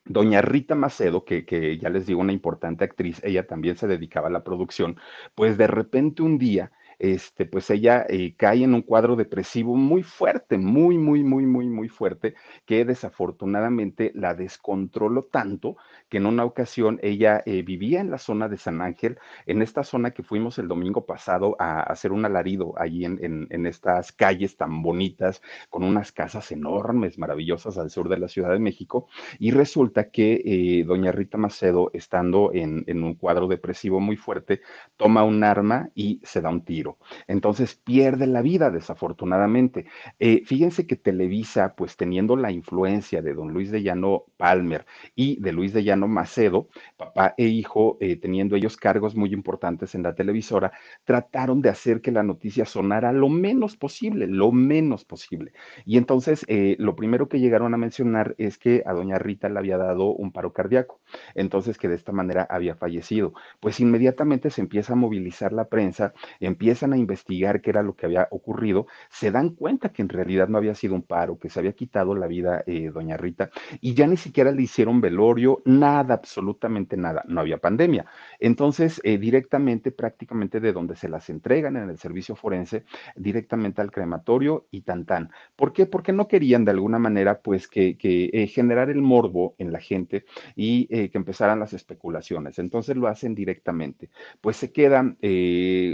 Doña 0.06 0.42
Rita 0.42 0.76
Macedo, 0.76 1.24
que, 1.24 1.46
que 1.46 1.78
ya 1.78 1.90
les 1.90 2.06
digo, 2.06 2.20
una 2.20 2.34
importante 2.34 2.84
actriz, 2.84 3.22
ella 3.24 3.48
también 3.48 3.78
se 3.78 3.88
dedicaba 3.88 4.28
a 4.28 4.32
la 4.32 4.44
producción, 4.44 4.98
pues 5.34 5.58
de 5.58 5.68
repente 5.68 6.24
un 6.24 6.38
día 6.38 6.74
este, 7.00 7.46
pues 7.46 7.70
ella 7.70 8.06
eh, 8.08 8.36
cae 8.36 8.64
en 8.64 8.74
un 8.74 8.82
cuadro 8.82 9.16
depresivo 9.16 9.76
muy 9.76 10.04
fuerte, 10.04 10.58
muy, 10.58 10.98
muy, 10.98 11.24
muy, 11.24 11.46
muy, 11.46 11.68
muy 11.68 11.90
fuerte, 11.90 12.36
que 12.66 12.86
desafortunadamente 12.86 14.12
la 14.16 14.34
descontroló 14.34 15.24
tanto 15.26 15.78
que 16.10 16.18
en 16.18 16.26
una 16.26 16.46
ocasión 16.46 17.00
ella 17.02 17.42
eh, 17.46 17.64
vivía 17.64 18.02
en 18.02 18.12
la 18.12 18.18
zona 18.18 18.48
de 18.50 18.58
San 18.58 18.82
Ángel, 18.82 19.18
en 19.46 19.62
esta 19.62 19.84
zona 19.84 20.12
que 20.12 20.24
fuimos 20.24 20.60
el 20.60 20.68
domingo 20.68 21.06
pasado 21.06 21.56
a, 21.60 21.82
hacer 21.82 22.12
un 22.12 22.26
alarido 22.26 22.74
allí 22.78 23.06
en, 23.06 23.66
estas 23.66 24.12
calles 24.12 24.58
tan 24.58 24.82
bonitas, 24.82 25.42
con 25.70 25.84
unas 25.84 26.12
casas 26.12 26.52
enormes, 26.52 27.18
maravillosas 27.18 27.78
al 27.78 27.90
sur 27.90 28.10
de 28.10 28.18
la 28.18 28.28
Ciudad 28.28 28.52
de 28.52 28.60
México, 28.60 29.08
y 29.40 29.52
resulta 29.52 30.12
que 30.12 30.42
eh, 30.46 30.84
doña 30.86 31.12
Rita 31.12 31.38
Macedo, 31.38 31.90
estando 31.94 32.52
en 32.54 33.04
un 33.04 33.16
cuadro 33.16 33.48
depresivo 33.48 34.00
muy 34.00 34.18
fuerte, 34.18 34.62
toma 34.98 35.24
un 35.24 35.44
arma 35.44 35.90
y 35.96 36.20
se 36.24 36.42
da 36.42 36.50
un 36.50 36.64
tiro 36.64 36.83
entonces 37.28 37.76
pierde 37.76 38.28
la 38.28 38.42
vida, 38.42 38.70
desafortunadamente. 38.72 39.86
Eh, 40.20 40.44
fíjense 40.46 40.88
que 40.88 40.96
Televisa, 40.96 41.76
pues 41.76 41.98
teniendo 41.98 42.36
la 42.36 42.52
influencia 42.52 43.22
de 43.22 43.34
don 43.34 43.54
Luis 43.54 43.72
de 43.72 43.84
Llano 43.84 44.26
Palmer 44.38 44.86
y 45.16 45.40
de 45.42 45.52
Luis 45.52 45.74
de 45.74 45.84
Llano 45.84 46.08
Macedo, 46.08 46.70
papá 46.98 47.34
e 47.38 47.46
hijo, 47.46 47.98
eh, 48.00 48.16
teniendo 48.16 48.56
ellos 48.56 48.78
cargos 48.78 49.16
muy 49.16 49.34
importantes 49.34 49.96
en 49.96 50.04
la 50.04 50.16
televisora, 50.16 50.72
trataron 51.04 51.62
de 51.62 51.70
hacer 51.70 52.02
que 52.02 52.12
la 52.12 52.24
noticia 52.24 52.66
sonara 52.66 53.12
lo 53.12 53.30
menos 53.30 53.78
posible, 53.78 54.28
lo 54.28 54.52
menos 54.52 55.06
posible. 55.06 55.54
Y 55.86 55.98
entonces, 55.98 56.46
eh, 56.48 56.76
lo 56.80 56.96
primero 56.96 57.28
que 57.30 57.40
llegaron 57.40 57.74
a 57.74 57.78
mencionar 57.78 58.36
es 58.38 58.58
que 58.58 58.84
a 58.86 58.94
doña 58.94 59.20
Rita 59.20 59.50
le 59.50 59.60
había 59.60 59.78
dado 59.78 60.14
un 60.14 60.32
paro 60.32 60.54
cardíaco, 60.54 61.02
entonces 61.36 61.78
que 61.78 61.88
de 61.88 61.96
esta 61.96 62.12
manera 62.12 62.48
había 62.50 62.76
fallecido. 62.76 63.34
Pues 63.60 63.80
inmediatamente 63.80 64.50
se 64.50 64.62
empieza 64.62 64.94
a 64.94 64.96
movilizar 64.96 65.54
la 65.54 65.66
prensa, 65.66 66.14
empieza 66.40 66.73
empiezan 66.74 66.94
a 66.94 66.98
investigar 66.98 67.62
qué 67.62 67.70
era 67.70 67.84
lo 67.84 67.96
que 67.96 68.08
había 68.08 68.28
ocurrido, 68.32 68.88
se 69.12 69.30
dan 69.30 69.52
cuenta 69.52 69.90
que 69.90 70.02
en 70.02 70.10
realidad 70.10 70.48
no 70.48 70.58
había 70.58 70.74
sido 70.74 70.96
un 70.96 71.04
paro, 71.04 71.38
que 71.38 71.48
se 71.50 71.60
había 71.60 71.74
quitado 71.74 72.16
la 72.16 72.26
vida 72.26 72.64
eh, 72.66 72.90
doña 72.92 73.16
Rita 73.16 73.52
y 73.80 73.94
ya 73.94 74.08
ni 74.08 74.18
siquiera 74.18 74.52
le 74.52 74.64
hicieron 74.64 75.00
velorio, 75.00 75.62
nada, 75.66 76.16
absolutamente 76.16 76.98
nada, 76.98 77.24
no 77.28 77.42
había 77.42 77.60
pandemia. 77.60 78.08
Entonces, 78.40 79.00
eh, 79.04 79.20
directamente, 79.20 79.92
prácticamente 79.92 80.60
de 80.60 80.74
donde 80.74 80.96
se 80.96 81.10
las 81.10 81.30
entregan 81.30 81.78
en 81.78 81.92
el 81.92 82.00
servicio 82.00 82.36
forense, 82.36 82.86
directamente 83.16 83.82
al 83.82 83.92
crematorio 83.92 84.66
y 84.72 84.82
tan 84.82 85.06
tan. 85.06 85.30
¿Por 85.56 85.74
qué? 85.74 85.86
Porque 85.86 86.12
no 86.12 86.28
querían 86.28 86.66
de 86.66 86.72
alguna 86.72 86.98
manera, 86.98 87.42
pues, 87.42 87.68
que, 87.68 87.98
eh, 88.02 88.48
generar 88.48 88.90
el 88.90 89.04
morbo 89.04 89.54
en 89.60 89.72
la 89.72 89.80
gente 89.80 90.26
y 90.56 90.88
que 90.88 91.18
empezaran 91.18 91.60
las 91.60 91.74
especulaciones. 91.74 92.58
Entonces 92.58 92.96
lo 92.96 93.08
hacen 93.08 93.36
directamente. 93.36 94.10
Pues 94.42 94.58
se 94.58 94.72
quedan 94.72 95.18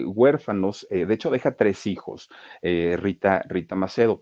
huérfanos, 0.06 0.69
de 0.90 1.14
hecho 1.14 1.30
deja 1.32 1.56
tres 1.56 1.86
hijos, 1.88 2.30
Rita, 2.62 3.44
Rita 3.48 3.76
Macedo. 3.76 4.22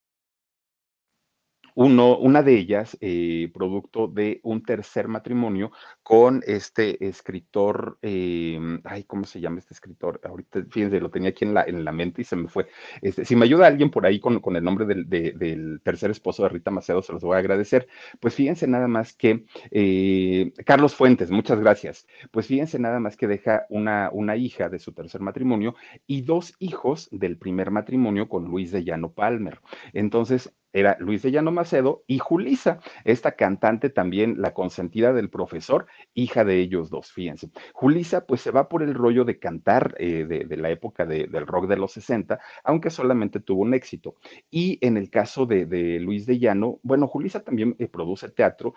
Uno, 1.75 2.17
una 2.17 2.43
de 2.43 2.55
ellas, 2.57 2.97
eh, 3.01 3.49
producto 3.53 4.07
de 4.07 4.39
un 4.43 4.63
tercer 4.63 5.07
matrimonio 5.07 5.71
con 6.03 6.41
este 6.45 7.07
escritor, 7.07 7.97
em, 8.01 8.81
ay, 8.83 9.03
¿cómo 9.05 9.25
se 9.25 9.39
llama 9.39 9.59
este 9.59 9.73
escritor? 9.73 10.19
Ahorita, 10.23 10.63
fíjense, 10.69 10.99
lo 10.99 11.09
tenía 11.09 11.29
aquí 11.29 11.45
en 11.45 11.53
la, 11.53 11.63
en 11.63 11.85
la 11.85 11.91
mente 11.91 12.21
y 12.21 12.25
se 12.25 12.35
me 12.35 12.47
fue. 12.47 12.67
Este, 13.01 13.25
si 13.25 13.35
me 13.35 13.45
ayuda 13.45 13.67
alguien 13.67 13.89
por 13.91 14.05
ahí 14.05 14.19
con, 14.19 14.39
con 14.39 14.55
el 14.55 14.63
nombre 14.63 14.85
del, 14.85 15.09
del, 15.09 15.81
tercer 15.83 16.11
esposo 16.11 16.43
de 16.43 16.49
Rita 16.49 16.71
Macedo, 16.71 17.01
se 17.01 17.13
los 17.13 17.23
voy 17.23 17.35
a 17.35 17.39
agradecer. 17.39 17.87
Pues 18.19 18.35
fíjense 18.35 18.67
nada 18.67 18.87
más 18.87 19.13
que 19.13 19.45
eh, 19.71 20.51
Carlos 20.65 20.95
Fuentes, 20.95 21.31
muchas 21.31 21.59
gracias. 21.59 22.07
Pues 22.31 22.47
fíjense 22.47 22.79
nada 22.79 22.99
más 22.99 23.17
que 23.17 23.27
deja 23.27 23.65
una, 23.69 24.09
una 24.11 24.35
hija 24.35 24.69
de 24.69 24.79
su 24.79 24.93
tercer 24.93 25.21
matrimonio 25.21 25.75
y 26.07 26.21
dos 26.21 26.53
hijos 26.59 27.09
del 27.11 27.37
primer 27.37 27.71
matrimonio 27.71 28.27
con 28.29 28.45
Luis 28.45 28.71
de 28.71 28.83
Llano 28.83 29.11
Palmer. 29.11 29.59
Entonces, 29.93 30.53
era 30.73 30.97
Luis 30.99 31.21
de 31.21 31.31
Llano 31.31 31.51
Macedo 31.51 32.03
y 32.07 32.19
Julisa, 32.19 32.79
esta 33.03 33.33
cantante 33.33 33.89
también, 33.89 34.41
la 34.41 34.53
consentida 34.53 35.13
del 35.13 35.29
profesor, 35.29 35.87
hija 36.13 36.43
de 36.43 36.59
ellos 36.59 36.89
dos, 36.89 37.11
fíjense. 37.11 37.49
Julisa 37.73 38.25
pues 38.25 38.41
se 38.41 38.51
va 38.51 38.69
por 38.69 38.83
el 38.83 38.93
rollo 38.93 39.25
de 39.25 39.39
cantar 39.39 39.95
eh, 39.97 40.25
de, 40.25 40.57
la 40.57 40.69
época 40.69 41.05
del 41.05 41.47
rock 41.47 41.67
de 41.67 41.77
los 41.77 41.93
60, 41.93 42.39
aunque 42.63 42.89
solamente 42.89 43.39
tuvo 43.39 43.61
un 43.61 43.73
éxito. 43.73 44.15
Y 44.49 44.77
en 44.85 44.97
el 44.97 45.09
caso 45.09 45.45
de, 45.45 45.99
Luis 45.99 46.25
de 46.25 46.39
Llano, 46.39 46.79
bueno, 46.83 47.07
Julisa 47.07 47.41
también 47.41 47.75
eh, 47.79 47.87
produce 47.87 48.29
teatro, 48.29 48.73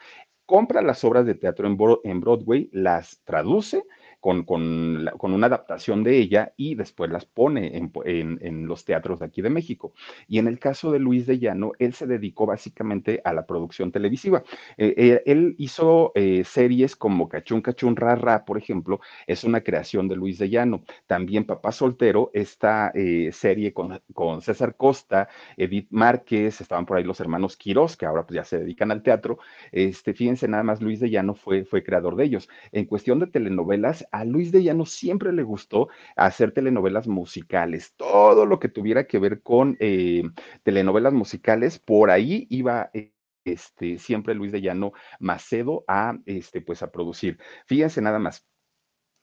compra 0.46 0.82
las 0.82 1.04
obras 1.04 1.26
de 1.26 1.34
teatro 1.34 1.66
en 1.66 2.20
Broadway, 2.20 2.68
las 2.72 3.20
traduce, 3.24 3.84
con, 4.24 5.06
una 5.20 5.46
adaptación 5.46 6.02
de 6.02 6.16
ella 6.16 6.54
y 6.56 6.76
después 6.76 7.10
las 7.10 7.26
pone 7.26 7.76
en, 7.76 8.66
los 8.66 8.86
teatros 8.86 9.20
de 9.20 9.26
aquí 9.26 9.42
de 9.42 9.50
México. 9.50 9.92
Y 10.28 10.38
en 10.38 10.46
el 10.46 10.58
caso 10.58 10.90
de 10.90 10.98
Luis 10.98 11.26
de 11.26 11.38
Llano, 11.38 11.72
él 11.78 11.92
se 11.92 12.06
dedicó 12.06 12.46
básicamente 12.46 13.20
a 13.22 13.34
la 13.34 13.44
producción 13.44 13.92
televisiva. 13.92 14.42
Eh, 14.78 14.94
eh, 14.96 15.22
él 15.26 15.54
hizo 15.58 16.12
eh, 16.14 16.42
series 16.44 16.96
como 16.96 17.28
Cachún 17.28 17.60
Cachún 17.60 17.96
Ra 17.96 18.46
por 18.46 18.56
ejemplo, 18.56 19.00
es 19.26 19.44
una 19.44 19.60
creación 19.60 20.08
de 20.08 20.16
Luis 20.16 20.38
de 20.38 20.48
Llano. 20.48 20.84
También 21.06 21.44
Papá 21.44 21.70
Soltero, 21.72 22.30
esta 22.32 22.92
serie 23.32 23.74
con, 23.74 24.00
con, 24.14 24.40
César 24.40 24.76
Costa, 24.76 25.28
Edith 25.58 25.88
Márquez, 25.90 26.62
estaban 26.62 26.86
por 26.86 26.96
ahí 26.96 27.04
los 27.04 27.20
hermanos 27.20 27.58
Quirós, 27.58 27.96
que 27.96 28.06
ahora 28.06 28.24
pues 28.24 28.36
ya 28.36 28.44
se 28.44 28.58
dedican 28.58 28.90
al 28.90 29.02
teatro. 29.02 29.38
Este, 29.70 30.14
fíjense, 30.14 30.48
nada 30.48 30.62
más 30.62 30.80
Luis 30.80 31.00
de 31.00 31.10
Llano 31.10 31.34
fue, 31.34 31.64
fue 31.64 31.82
creador 31.82 32.16
de 32.16 32.24
ellos. 32.24 32.48
En 32.72 32.86
cuestión 32.86 33.18
de 33.20 33.26
telenovelas, 33.26 34.06
a 34.14 34.24
Luis 34.24 34.52
de 34.52 34.62
Llano 34.62 34.86
siempre 34.86 35.32
le 35.32 35.42
gustó 35.42 35.88
hacer 36.14 36.52
telenovelas 36.52 37.08
musicales, 37.08 37.94
todo 37.96 38.46
lo 38.46 38.60
que 38.60 38.68
tuviera 38.68 39.08
que 39.08 39.18
ver 39.18 39.42
con 39.42 39.76
eh, 39.80 40.22
telenovelas 40.62 41.12
musicales, 41.12 41.80
por 41.80 42.10
ahí 42.10 42.46
iba. 42.48 42.90
Eh, 42.94 43.10
este, 43.46 43.98
siempre 43.98 44.34
Luis 44.34 44.52
de 44.52 44.62
Llano 44.62 44.94
Macedo 45.18 45.84
a, 45.86 46.16
este, 46.24 46.62
pues 46.62 46.82
a 46.82 46.90
producir. 46.90 47.38
Fíjense 47.66 48.00
nada 48.00 48.18
más, 48.18 48.46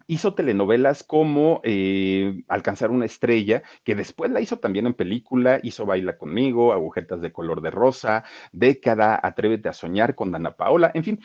hizo 0.07 0.33
telenovelas 0.33 1.03
como 1.03 1.61
eh, 1.63 2.43
Alcanzar 2.47 2.91
una 2.91 3.05
estrella, 3.05 3.63
que 3.83 3.95
después 3.95 4.29
la 4.29 4.41
hizo 4.41 4.59
también 4.59 4.85
en 4.85 4.93
película, 4.93 5.59
hizo 5.63 5.85
Baila 5.85 6.17
conmigo, 6.17 6.73
Agujetas 6.73 7.21
de 7.21 7.31
color 7.31 7.61
de 7.61 7.71
rosa, 7.71 8.23
Década, 8.51 9.19
Atrévete 9.23 9.69
a 9.69 9.73
soñar 9.73 10.13
con 10.13 10.31
Dana 10.31 10.51
Paola, 10.51 10.91
en 10.93 11.03
fin, 11.03 11.19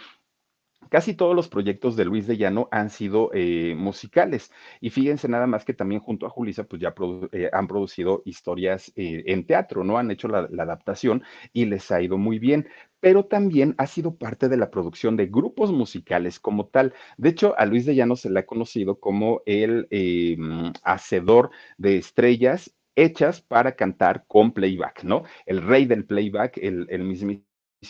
Casi 0.90 1.14
todos 1.14 1.34
los 1.34 1.48
proyectos 1.48 1.96
de 1.96 2.04
Luis 2.04 2.26
de 2.26 2.36
Llano 2.36 2.68
han 2.70 2.90
sido 2.90 3.30
eh, 3.34 3.74
musicales 3.76 4.52
y 4.80 4.90
fíjense 4.90 5.28
nada 5.28 5.46
más 5.46 5.64
que 5.64 5.74
también 5.74 6.00
junto 6.00 6.26
a 6.26 6.30
Julisa 6.30 6.64
pues 6.64 6.80
ya 6.80 6.94
eh, 7.32 7.50
han 7.52 7.66
producido 7.66 8.22
historias 8.24 8.92
eh, 8.96 9.24
en 9.26 9.46
teatro, 9.46 9.84
¿no? 9.84 9.98
Han 9.98 10.10
hecho 10.10 10.28
la, 10.28 10.48
adaptación 10.62 11.22
y 11.52 11.66
les 11.66 11.90
ha 11.90 12.02
ido 12.02 12.18
muy 12.18 12.38
bien, 12.38 12.68
pero 13.00 13.24
también 13.24 13.74
ha 13.78 13.86
sido 13.86 14.16
parte 14.16 14.48
de 14.48 14.56
la 14.56 14.70
producción 14.70 15.16
de 15.16 15.26
grupos 15.26 15.72
musicales 15.72 16.40
como 16.40 16.66
tal. 16.66 16.94
De 17.16 17.28
hecho, 17.30 17.54
a 17.58 17.66
Luis 17.66 17.86
de 17.86 17.94
Llano 17.94 18.16
se 18.16 18.30
le 18.30 18.40
ha 18.40 18.46
conocido 18.46 18.98
como 18.98 19.42
el 19.46 19.86
em, 19.90 20.72
hacedor 20.82 21.50
de 21.78 21.98
estrellas 21.98 22.72
hechas 22.96 23.42
para 23.42 23.76
cantar 23.76 24.24
con 24.26 24.52
playback, 24.52 25.04
¿no? 25.04 25.24
El 25.44 25.62
rey 25.62 25.84
del 25.86 26.06
playback, 26.06 26.58
el, 26.58 26.86
el 26.90 27.04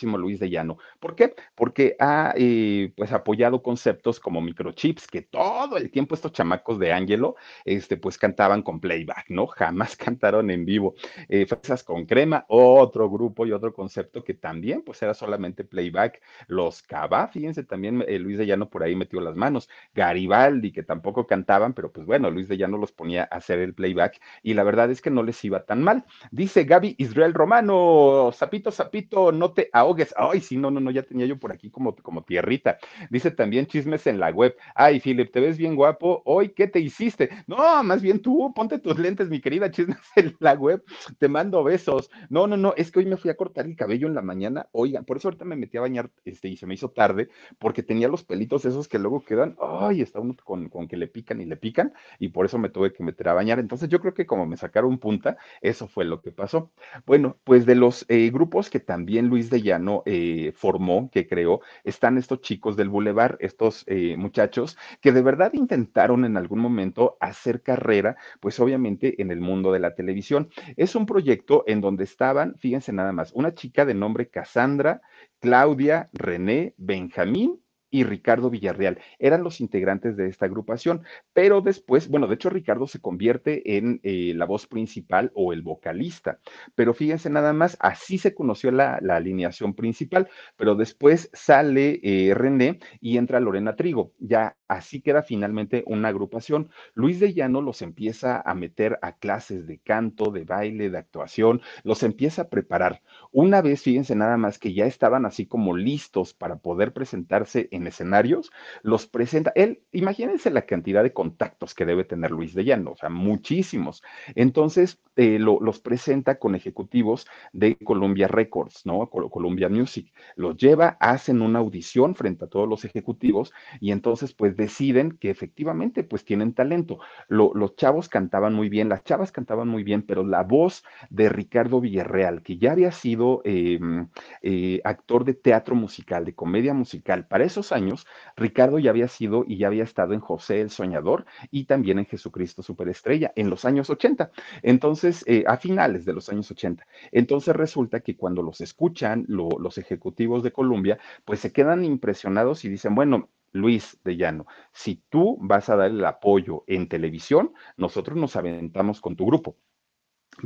Luis 0.03 0.39
de 0.39 0.49
Llano. 0.49 0.77
¿Por 0.99 1.15
qué? 1.15 1.35
Porque 1.55 1.95
ha 1.99 2.33
eh, 2.37 2.93
pues 2.95 3.11
apoyado 3.11 3.63
conceptos 3.63 4.19
como 4.19 4.41
microchips, 4.41 5.07
que 5.07 5.21
todo 5.21 5.77
el 5.77 5.89
tiempo 5.89 6.15
estos 6.15 6.31
chamacos 6.31 6.79
de 6.79 6.91
Ángelo, 6.91 7.35
este, 7.65 7.97
pues 7.97 8.17
cantaban 8.17 8.61
con 8.61 8.79
playback, 8.79 9.29
¿no? 9.29 9.47
Jamás 9.47 9.95
cantaron 9.97 10.51
en 10.51 10.65
vivo. 10.65 10.95
Eh, 11.29 11.45
Fresas 11.45 11.83
con 11.83 12.05
crema, 12.05 12.45
otro 12.47 13.09
grupo 13.09 13.45
y 13.45 13.51
otro 13.51 13.73
concepto 13.73 14.23
que 14.23 14.33
también 14.33 14.81
pues 14.83 15.01
era 15.01 15.13
solamente 15.13 15.63
playback. 15.63 16.21
Los 16.47 16.81
Cava, 16.83 17.27
fíjense, 17.27 17.63
también 17.63 18.03
eh, 18.07 18.19
Luis 18.19 18.37
de 18.37 18.45
Llano 18.45 18.69
por 18.69 18.83
ahí 18.83 18.95
metió 18.95 19.21
las 19.21 19.35
manos. 19.35 19.69
Garibaldi, 19.93 20.71
que 20.71 20.83
tampoco 20.83 21.25
cantaban, 21.25 21.73
pero 21.73 21.91
pues 21.91 22.05
bueno, 22.05 22.29
Luis 22.29 22.47
de 22.47 22.57
Llano 22.57 22.77
los 22.77 22.91
ponía 22.91 23.27
a 23.31 23.37
hacer 23.37 23.59
el 23.59 23.73
playback 23.73 24.19
y 24.43 24.53
la 24.53 24.63
verdad 24.63 24.91
es 24.91 25.01
que 25.01 25.09
no 25.09 25.23
les 25.23 25.43
iba 25.45 25.65
tan 25.65 25.83
mal. 25.83 26.05
Dice 26.31 26.63
Gaby 26.63 26.95
Israel 26.97 27.33
Romano, 27.33 28.31
sapito, 28.33 28.71
sapito, 28.71 29.31
no 29.31 29.53
te 29.53 29.69
ahogues. 29.87 30.13
Ay, 30.17 30.41
sí, 30.41 30.57
no, 30.57 30.69
no, 30.69 30.79
no, 30.79 30.91
ya 30.91 31.03
tenía 31.03 31.25
yo 31.25 31.39
por 31.39 31.51
aquí 31.51 31.69
como, 31.69 31.95
como 31.95 32.23
tierrita. 32.23 32.77
Dice 33.09 33.31
también 33.31 33.65
chismes 33.67 34.05
en 34.07 34.19
la 34.19 34.29
web. 34.29 34.55
Ay, 34.75 34.99
Philip, 34.99 35.31
te 35.31 35.39
ves 35.39 35.57
bien 35.57 35.75
guapo. 35.75 36.21
Hoy, 36.25 36.49
¿qué 36.49 36.67
te 36.67 36.79
hiciste? 36.79 37.29
No, 37.47 37.83
más 37.83 38.01
bien 38.01 38.21
tú, 38.21 38.53
ponte 38.53 38.79
tus 38.79 38.99
lentes, 38.99 39.29
mi 39.29 39.41
querida, 39.41 39.71
chismes 39.71 39.97
en 40.15 40.35
la 40.39 40.53
web. 40.53 40.83
Te 41.17 41.27
mando 41.27 41.63
besos. 41.63 42.09
No, 42.29 42.47
no, 42.47 42.57
no, 42.57 42.73
es 42.77 42.91
que 42.91 42.99
hoy 42.99 43.05
me 43.05 43.17
fui 43.17 43.31
a 43.31 43.37
cortar 43.37 43.65
el 43.65 43.75
cabello 43.75 44.07
en 44.07 44.15
la 44.15 44.21
mañana. 44.21 44.67
Oigan, 44.71 45.05
por 45.05 45.17
eso 45.17 45.27
ahorita 45.29 45.45
me 45.45 45.55
metí 45.55 45.77
a 45.77 45.81
bañar 45.81 46.11
este, 46.25 46.49
y 46.49 46.57
se 46.57 46.65
me 46.65 46.73
hizo 46.73 46.89
tarde, 46.89 47.29
porque 47.59 47.83
tenía 47.83 48.07
los 48.07 48.23
pelitos 48.23 48.65
esos 48.65 48.87
que 48.87 48.99
luego 48.99 49.23
quedan. 49.23 49.55
Ay, 49.61 50.01
está 50.01 50.19
uno 50.19 50.35
con, 50.43 50.69
con 50.69 50.87
que 50.87 50.97
le 50.97 51.07
pican 51.07 51.41
y 51.41 51.45
le 51.45 51.57
pican, 51.57 51.93
y 52.19 52.29
por 52.29 52.45
eso 52.45 52.57
me 52.57 52.69
tuve 52.69 52.93
que 52.93 53.03
meter 53.03 53.29
a 53.29 53.33
bañar. 53.33 53.59
Entonces, 53.59 53.89
yo 53.89 53.99
creo 53.99 54.13
que 54.13 54.25
como 54.25 54.45
me 54.45 54.57
sacaron 54.57 54.97
punta, 54.99 55.37
eso 55.61 55.87
fue 55.87 56.05
lo 56.05 56.21
que 56.21 56.31
pasó. 56.31 56.71
Bueno, 57.05 57.37
pues 57.43 57.65
de 57.65 57.75
los 57.75 58.05
eh, 58.09 58.29
grupos 58.31 58.69
que 58.69 58.79
también 58.79 59.27
Luis 59.27 59.49
de 59.49 59.61
eh, 60.05 60.51
formó, 60.55 61.09
que 61.11 61.27
creó, 61.27 61.61
están 61.83 62.17
estos 62.17 62.41
chicos 62.41 62.75
del 62.75 62.89
Boulevard, 62.89 63.37
estos 63.39 63.83
eh, 63.87 64.15
muchachos 64.17 64.77
que 65.01 65.11
de 65.11 65.21
verdad 65.21 65.53
intentaron 65.53 66.25
en 66.25 66.37
algún 66.37 66.59
momento 66.59 67.17
hacer 67.19 67.61
carrera, 67.61 68.17
pues 68.39 68.59
obviamente 68.59 69.21
en 69.21 69.31
el 69.31 69.41
mundo 69.41 69.71
de 69.71 69.79
la 69.79 69.95
televisión. 69.95 70.49
Es 70.75 70.95
un 70.95 71.05
proyecto 71.05 71.63
en 71.67 71.81
donde 71.81 72.03
estaban, 72.03 72.55
fíjense 72.57 72.93
nada 72.93 73.11
más, 73.11 73.31
una 73.33 73.53
chica 73.53 73.85
de 73.85 73.93
nombre 73.93 74.29
Cassandra, 74.29 75.01
Claudia, 75.39 76.09
René, 76.13 76.73
Benjamín 76.77 77.61
y 77.89 78.03
Ricardo 78.03 78.49
Villarreal. 78.49 78.99
Eran 79.19 79.43
los 79.43 79.61
integrantes 79.61 80.17
de 80.17 80.27
esta 80.27 80.45
agrupación, 80.45 81.03
pero 81.33 81.61
después, 81.61 82.09
bueno, 82.09 82.27
de 82.27 82.35
hecho 82.35 82.49
Ricardo 82.49 82.87
se 82.87 82.99
convierte 82.99 83.77
en 83.77 83.99
eh, 84.03 84.33
la 84.35 84.45
voz 84.45 84.67
principal 84.67 85.31
o 85.33 85.53
el 85.53 85.61
vocalista, 85.61 86.39
pero 86.75 86.93
fíjense 86.93 87.29
nada 87.29 87.53
más, 87.53 87.77
así 87.79 88.17
se 88.17 88.33
conoció 88.33 88.71
la, 88.71 88.99
alineación 89.17 89.73
principal, 89.73 90.29
pero 90.57 90.75
después 90.75 91.29
sale 91.33 91.99
eh, 92.03 92.33
René 92.35 92.79
y 92.99 93.17
entra 93.17 93.39
Lorena 93.39 93.75
Trigo, 93.75 94.13
ya 94.19 94.57
así 94.67 95.01
queda 95.01 95.23
finalmente 95.23 95.83
una 95.87 96.09
agrupación. 96.09 96.69
Luis 96.93 97.19
de 97.19 97.33
Llano 97.33 97.61
los 97.61 97.81
empieza 97.81 98.41
a 98.45 98.53
meter 98.53 98.99
a 99.01 99.13
clases 99.17 99.65
de 99.65 99.79
canto, 99.79 100.31
de 100.31 100.43
baile, 100.43 100.89
de 100.89 100.97
actuación, 100.97 101.61
los 101.83 102.03
empieza 102.03 102.43
a 102.43 102.49
preparar. 102.49 103.01
Una 103.31 103.61
vez, 103.61 103.81
fíjense 103.81 104.15
nada 104.15 104.37
más 104.37 104.59
que 104.59 104.73
ya 104.73 104.85
estaban 104.85 105.25
así 105.25 105.45
como 105.45 105.75
listos 105.75 106.33
para 106.33 106.57
poder 106.57 106.93
presentarse 106.93 107.69
en 107.71 107.76
escenarios, 107.85 108.51
los 108.81 109.05
presenta. 109.05 109.51
Él, 109.53 109.81
imagínense 109.91 110.49
la 110.49 110.63
cantidad 110.63 111.03
de 111.03 111.13
contactos 111.13 111.75
que 111.75 111.85
debe 111.85 112.05
tener 112.05 112.31
Luis 112.31 112.55
de 112.55 112.63
Llano, 112.63 112.91
o 112.91 112.97
sea, 112.97 113.09
muchísimos. 113.09 114.01
Entonces, 114.35 114.99
eh, 115.15 115.37
los 115.39 115.79
presenta 115.79 116.39
con 116.39 116.55
ejecutivos 116.55 117.27
de 117.51 117.75
Columbia 117.75 118.27
Records, 118.27 118.85
¿no? 118.85 119.09
Columbia 119.09 119.69
Music. 119.69 120.13
Los 120.35 120.57
lleva, 120.57 120.97
hacen 120.99 121.41
una 121.41 121.59
audición 121.59 122.15
frente 122.15 122.45
a 122.45 122.47
todos 122.47 122.67
los 122.67 122.85
ejecutivos 122.85 123.53
y 123.79 123.91
entonces, 123.91 124.33
pues 124.33 124.55
deciden 124.55 125.17
que 125.19 125.29
efectivamente, 125.29 126.03
pues 126.03 126.23
tienen 126.23 126.53
talento. 126.53 126.99
los 127.27 127.75
chavos 127.75 128.09
cantaban 128.09 128.53
muy 128.53 128.69
bien, 128.69 128.89
las 128.89 129.03
chavas 129.03 129.31
cantaban 129.31 129.67
muy 129.67 129.83
bien, 129.83 130.01
pero 130.03 130.23
la 130.23 130.43
voz 130.43 130.83
de 131.09 131.29
Ricardo 131.29 131.81
Villarreal, 131.81 132.41
que 132.41 132.57
ya 132.57 132.71
había 132.71 132.91
sido 132.91 133.41
em, 133.43 134.07
eh, 134.41 134.81
actor 134.83 135.25
de 135.25 135.33
teatro 135.33 135.75
musical, 135.75 136.25
de 136.25 136.35
comedia 136.35 136.73
musical, 136.73 137.27
para 137.27 137.43
esos 137.43 137.66
años, 137.71 138.05
Ricardo 138.35 138.79
ya 138.79 138.91
había 138.91 139.07
sido 139.07 139.43
y 139.47 139.57
ya 139.57 139.67
había 139.67 139.83
estado 139.83 140.13
en 140.13 140.19
José 140.19 140.61
el 140.61 140.69
Soñador 140.69 141.25
y 141.51 141.65
también 141.65 141.99
en 141.99 142.05
Jesucristo 142.05 142.63
Superestrella 142.63 143.31
en 143.35 143.49
los 143.49 143.65
años 143.65 143.89
80. 143.89 144.31
Entonces, 144.61 145.23
eh, 145.27 145.43
a 145.47 145.57
finales 145.57 146.05
de 146.05 146.13
los 146.13 146.29
años 146.29 146.49
80. 146.51 146.85
Entonces 147.11 147.55
resulta 147.55 147.99
que 148.01 148.17
cuando 148.17 148.41
los 148.41 148.61
escuchan 148.61 149.25
los 149.27 149.77
ejecutivos 149.77 150.43
de 150.43 150.51
Colombia, 150.51 150.99
pues 151.25 151.39
se 151.39 151.51
quedan 151.51 151.83
impresionados 151.85 152.65
y 152.65 152.69
dicen, 152.69 152.95
bueno, 152.95 153.29
Luis 153.51 153.99
de 154.03 154.17
Llano, 154.17 154.45
si 154.71 155.03
tú 155.09 155.37
vas 155.39 155.69
a 155.69 155.75
dar 155.75 155.91
el 155.91 156.05
apoyo 156.05 156.63
en 156.67 156.87
televisión, 156.87 157.53
nosotros 157.77 158.17
nos 158.17 158.35
aventamos 158.35 159.01
con 159.01 159.15
tu 159.15 159.25
grupo 159.25 159.57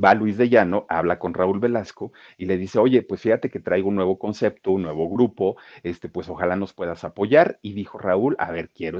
va 0.04 0.14
Luis 0.16 0.38
de 0.38 0.50
Llano, 0.50 0.86
habla 0.90 1.20
con 1.20 1.34
Raúl 1.34 1.60
Velasco 1.60 2.12
y 2.38 2.46
le 2.46 2.58
dice, 2.58 2.80
oye, 2.80 3.02
pues 3.04 3.22
fíjate 3.22 3.50
que 3.50 3.60
traigo 3.60 3.90
un 3.90 3.96
nuevo 3.96 4.18
concepto, 4.20 4.72
un 4.72 4.84
nuevo 4.84 5.10
grupo, 5.10 5.58
este, 5.84 6.10
pues 6.10 6.30
ojalá 6.30 6.56
nos 6.56 6.74
puedas 6.74 7.04
apoyar. 7.04 7.60
Y 7.62 7.74
dijo 7.74 7.98
Raúl, 7.98 8.36
a 8.40 8.52
ver, 8.52 8.70
quiero 8.70 9.00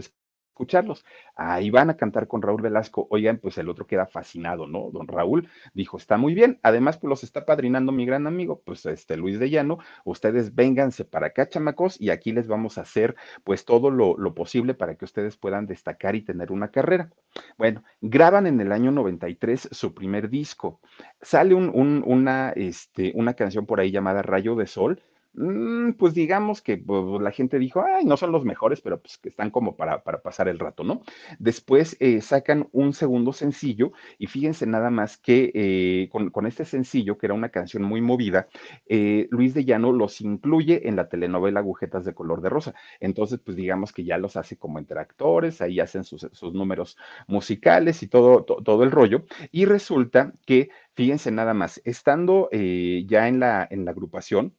escucharlos. 0.52 1.06
Ahí 1.36 1.70
van 1.70 1.90
a 1.90 1.98
cantar 1.98 2.28
con 2.28 2.42
Raúl 2.42 2.62
Velasco. 2.62 3.08
Oigan, 3.10 3.38
pues 3.38 3.58
el 3.58 3.70
otro 3.70 3.88
queda 3.88 4.06
fascinado, 4.06 4.68
¿no? 4.68 4.92
Don 4.92 5.08
Raúl 5.08 5.50
dijo, 5.74 5.98
está 5.98 6.18
muy 6.18 6.34
bien. 6.34 6.60
Además, 6.62 6.98
pues 6.98 7.10
los 7.10 7.24
está 7.24 7.46
padrinando 7.46 7.92
mi 7.92 8.06
gran 8.06 8.28
amigo, 8.28 8.62
pues 8.66 8.86
este 8.86 9.18
Luis 9.18 9.40
de 9.40 9.50
Llano. 9.50 9.80
Ustedes 10.06 10.54
vénganse 10.54 11.06
para 11.06 11.28
acá, 11.28 11.48
chamacos, 11.48 12.00
y 12.00 12.10
aquí 12.10 12.32
les 12.32 12.48
vamos 12.48 12.78
a 12.78 12.82
hacer 12.82 13.16
pues 13.44 13.66
todo 13.66 13.90
lo, 13.90 14.16
posible 14.36 14.74
para 14.74 14.96
que 14.96 15.06
ustedes 15.06 15.36
puedan 15.36 15.68
destacar 15.68 16.16
y 16.16 16.22
tener 16.22 16.52
una 16.52 16.70
carrera. 16.70 17.10
Bueno, 17.58 17.84
graban 18.02 18.48
en 18.48 18.62
el 18.62 18.72
año 18.72 18.92
93 18.92 19.70
su 19.72 19.94
primer 19.94 20.30
disco. 20.30 20.80
Sale 21.22 21.54
una, 21.54 22.52
este, 22.52 23.12
una 23.16 23.34
canción 23.34 23.66
por 23.66 23.80
ahí 23.80 23.92
llamada 23.92 24.22
Rayo 24.22 24.56
de 24.56 24.68
Sol 24.68 25.02
pues 25.34 26.14
digamos 26.14 26.62
que 26.62 26.78
pues, 26.78 27.22
la 27.22 27.32
gente 27.32 27.58
dijo, 27.58 27.84
ay, 27.84 28.04
no 28.04 28.18
son 28.18 28.32
los 28.32 28.44
mejores, 28.44 28.82
pero 28.82 29.00
pues 29.00 29.18
que 29.18 29.30
están 29.30 29.50
como 29.50 29.78
para, 29.78 30.04
para 30.04 30.22
pasar 30.22 30.50
el 30.50 30.60
rato, 30.60 30.84
¿no? 30.84 31.04
Después 31.40 31.96
eh, 32.00 32.22
sacan 32.22 32.68
un 32.74 32.94
segundo 32.94 33.32
sencillo 33.32 33.94
y 34.18 34.28
fíjense 34.28 34.66
nada 34.66 34.90
más 34.90 35.18
que 35.18 35.52
eh, 35.54 36.10
con, 36.12 36.46
este 36.46 36.66
sencillo, 36.66 37.18
que 37.18 37.28
era 37.28 37.34
una 37.34 37.50
canción 37.50 37.84
muy 37.84 38.02
movida, 38.02 38.48
eh, 38.88 39.28
Luis 39.32 39.54
de 39.54 39.64
Llano 39.64 39.94
los 39.94 40.20
incluye 40.20 40.88
en 40.88 40.98
la 40.98 41.08
telenovela 41.08 41.62
Agujetas 41.62 42.04
de 42.04 42.14
color 42.14 42.42
de 42.42 42.50
rosa. 42.50 42.74
Entonces, 43.00 43.40
pues 43.44 43.56
digamos 43.56 43.94
que 43.94 44.04
ya 44.04 44.18
los 44.18 44.36
hace 44.36 44.58
como 44.58 44.80
interactores, 44.80 45.62
ahí 45.62 45.80
hacen 45.80 46.04
sus, 46.04 46.30
números 46.54 46.98
musicales 47.28 48.04
y 48.04 48.08
todo, 48.08 48.44
todo 48.44 48.84
el 48.84 48.92
rollo. 48.92 49.26
Y 49.52 49.66
resulta 49.66 50.34
que, 50.46 50.70
fíjense 50.94 51.32
nada 51.32 51.54
más, 51.54 51.82
estando 51.86 52.50
ya 52.52 53.28
en 53.28 53.40
la, 53.40 53.68
en 53.70 53.86
la 53.86 53.92
agrupación, 53.92 54.56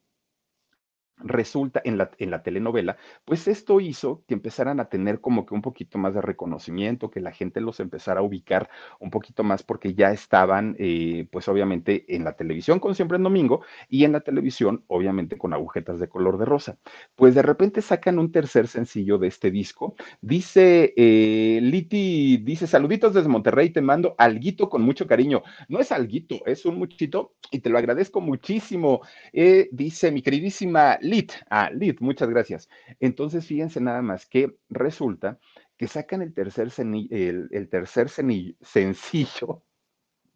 resulta 1.25 1.81
en 1.85 1.99
la, 1.99 2.11
en 2.19 2.31
la 2.31 2.43
telenovela, 2.43 2.97
pues 3.25 3.49
esto 3.49 3.81
hizo 3.81 4.23
que 4.27 4.35
empezaran 4.35 4.81
a 4.81 4.89
tener 4.89 5.21
como 5.21 5.47
que 5.47 5.55
un 5.55 5.63
poquito 5.63 5.99
más 5.99 6.15
de 6.15 6.21
reconocimiento, 6.23 7.11
que 7.11 7.21
la 7.21 7.33
gente 7.33 7.61
los 7.61 7.81
empezara 7.81 8.21
a 8.21 8.23
ubicar 8.23 8.69
un 9.01 9.11
poquito 9.11 9.45
más 9.45 9.63
porque 9.63 9.95
ya 9.95 10.13
estaban, 10.13 10.77
eh, 10.79 11.27
pues 11.31 11.49
obviamente 11.49 12.05
en 12.15 12.25
la 12.25 12.35
televisión 12.35 12.81
con 12.81 12.95
Siempre 12.95 13.17
en 13.17 13.23
Domingo 13.23 13.63
y 13.89 14.05
en 14.05 14.13
la 14.13 14.21
televisión, 14.21 14.85
obviamente 14.89 15.39
con 15.39 15.53
agujetas 15.53 15.99
de 16.01 16.09
color 16.09 16.39
de 16.39 16.45
rosa. 16.45 16.79
Pues 17.15 17.35
de 17.35 17.43
repente 17.43 17.83
sacan 17.83 18.19
un 18.19 18.33
tercer 18.33 18.69
sencillo 18.69 19.19
de 19.19 19.29
este 19.29 19.51
disco. 19.51 19.95
Dice 20.21 20.93
eh, 20.97 21.61
Liti, 21.63 22.39
dice, 22.39 22.67
saluditos 22.67 23.15
desde 23.15 23.29
Monterrey, 23.29 23.71
te 23.71 23.81
mando 23.81 24.15
alguito 24.19 24.69
con 24.69 24.83
mucho 24.83 25.07
cariño. 25.07 25.43
No 25.69 25.81
es 25.81 25.93
alguito, 25.93 26.45
es 26.47 26.65
un 26.65 26.79
muchito 26.79 27.35
y 27.51 27.61
te 27.61 27.71
lo 27.71 27.79
agradezco 27.79 28.21
muchísimo. 28.21 29.01
Eh, 29.33 29.69
dice 29.73 30.11
mi 30.11 30.23
queridísima 30.23 30.99
Lit, 31.13 31.33
ah, 31.51 31.69
Lit, 31.71 32.01
muchas 32.01 32.31
gracias. 32.31 32.71
Entonces, 32.99 33.45
fíjense 33.47 33.83
nada 33.83 34.01
más 34.01 34.25
que 34.25 34.57
resulta 34.71 35.39
que 35.77 35.87
sacan 35.87 36.23
el 36.23 36.33
tercer, 36.33 36.73
el, 36.79 37.69
tercer 37.69 38.09
sencillo. 38.09 39.63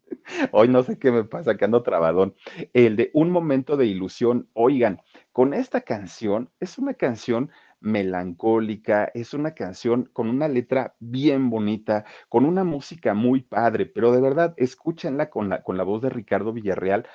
Hoy 0.51 0.67
no 0.67 0.83
sé 0.83 0.99
qué 0.99 1.11
me 1.11 1.23
pasa, 1.23 1.57
que 1.57 1.65
ando 1.65 1.81
trabadón. 1.81 2.35
El 2.73 2.95
de 2.95 3.09
Un 3.15 3.31
momento 3.31 3.75
de 3.75 3.87
ilusión. 3.87 4.49
Oigan, 4.53 5.01
con 5.31 5.55
esta 5.55 5.81
canción, 5.81 6.51
es 6.59 6.77
una 6.77 6.93
canción 6.93 7.49
melancólica, 7.79 9.11
es 9.15 9.33
una 9.33 9.55
canción 9.55 10.09
con 10.13 10.29
una 10.29 10.47
letra 10.47 10.95
bien 10.99 11.49
bonita, 11.49 12.05
con 12.29 12.45
una 12.45 12.63
música 12.63 13.15
muy 13.15 13.41
padre, 13.41 13.87
pero 13.87 14.11
de 14.11 14.21
verdad, 14.21 14.53
escúchenla 14.57 15.31
con 15.31 15.49
la, 15.49 15.63
con 15.63 15.75
la 15.75 15.83
voz 15.83 16.03
de 16.03 16.11
Ricardo 16.11 16.53
Villarreal 16.53 17.07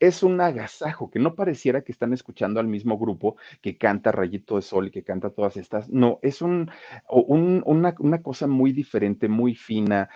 es 0.00 0.22
un 0.22 0.40
agasajo, 0.40 1.10
que 1.10 1.18
no 1.18 1.34
pareciera 1.34 1.82
que 1.82 1.92
están 1.92 2.12
escuchando 2.14 2.58
al 2.58 2.66
mismo 2.66 2.98
grupo 2.98 3.36
que 3.60 3.76
canta 3.76 4.10
Rayito 4.10 4.56
de 4.56 4.62
Sol 4.62 4.88
y 4.88 4.90
que 4.90 5.04
canta 5.04 5.30
todas 5.30 5.56
estas. 5.58 5.90
No, 5.90 6.18
es 6.22 6.42
un, 6.42 6.70
una, 7.08 7.94
una, 7.98 8.22
cosa 8.22 8.46
muy 8.46 8.72
diferente, 8.72 9.28
muy 9.28 9.54
fina. 9.54 10.08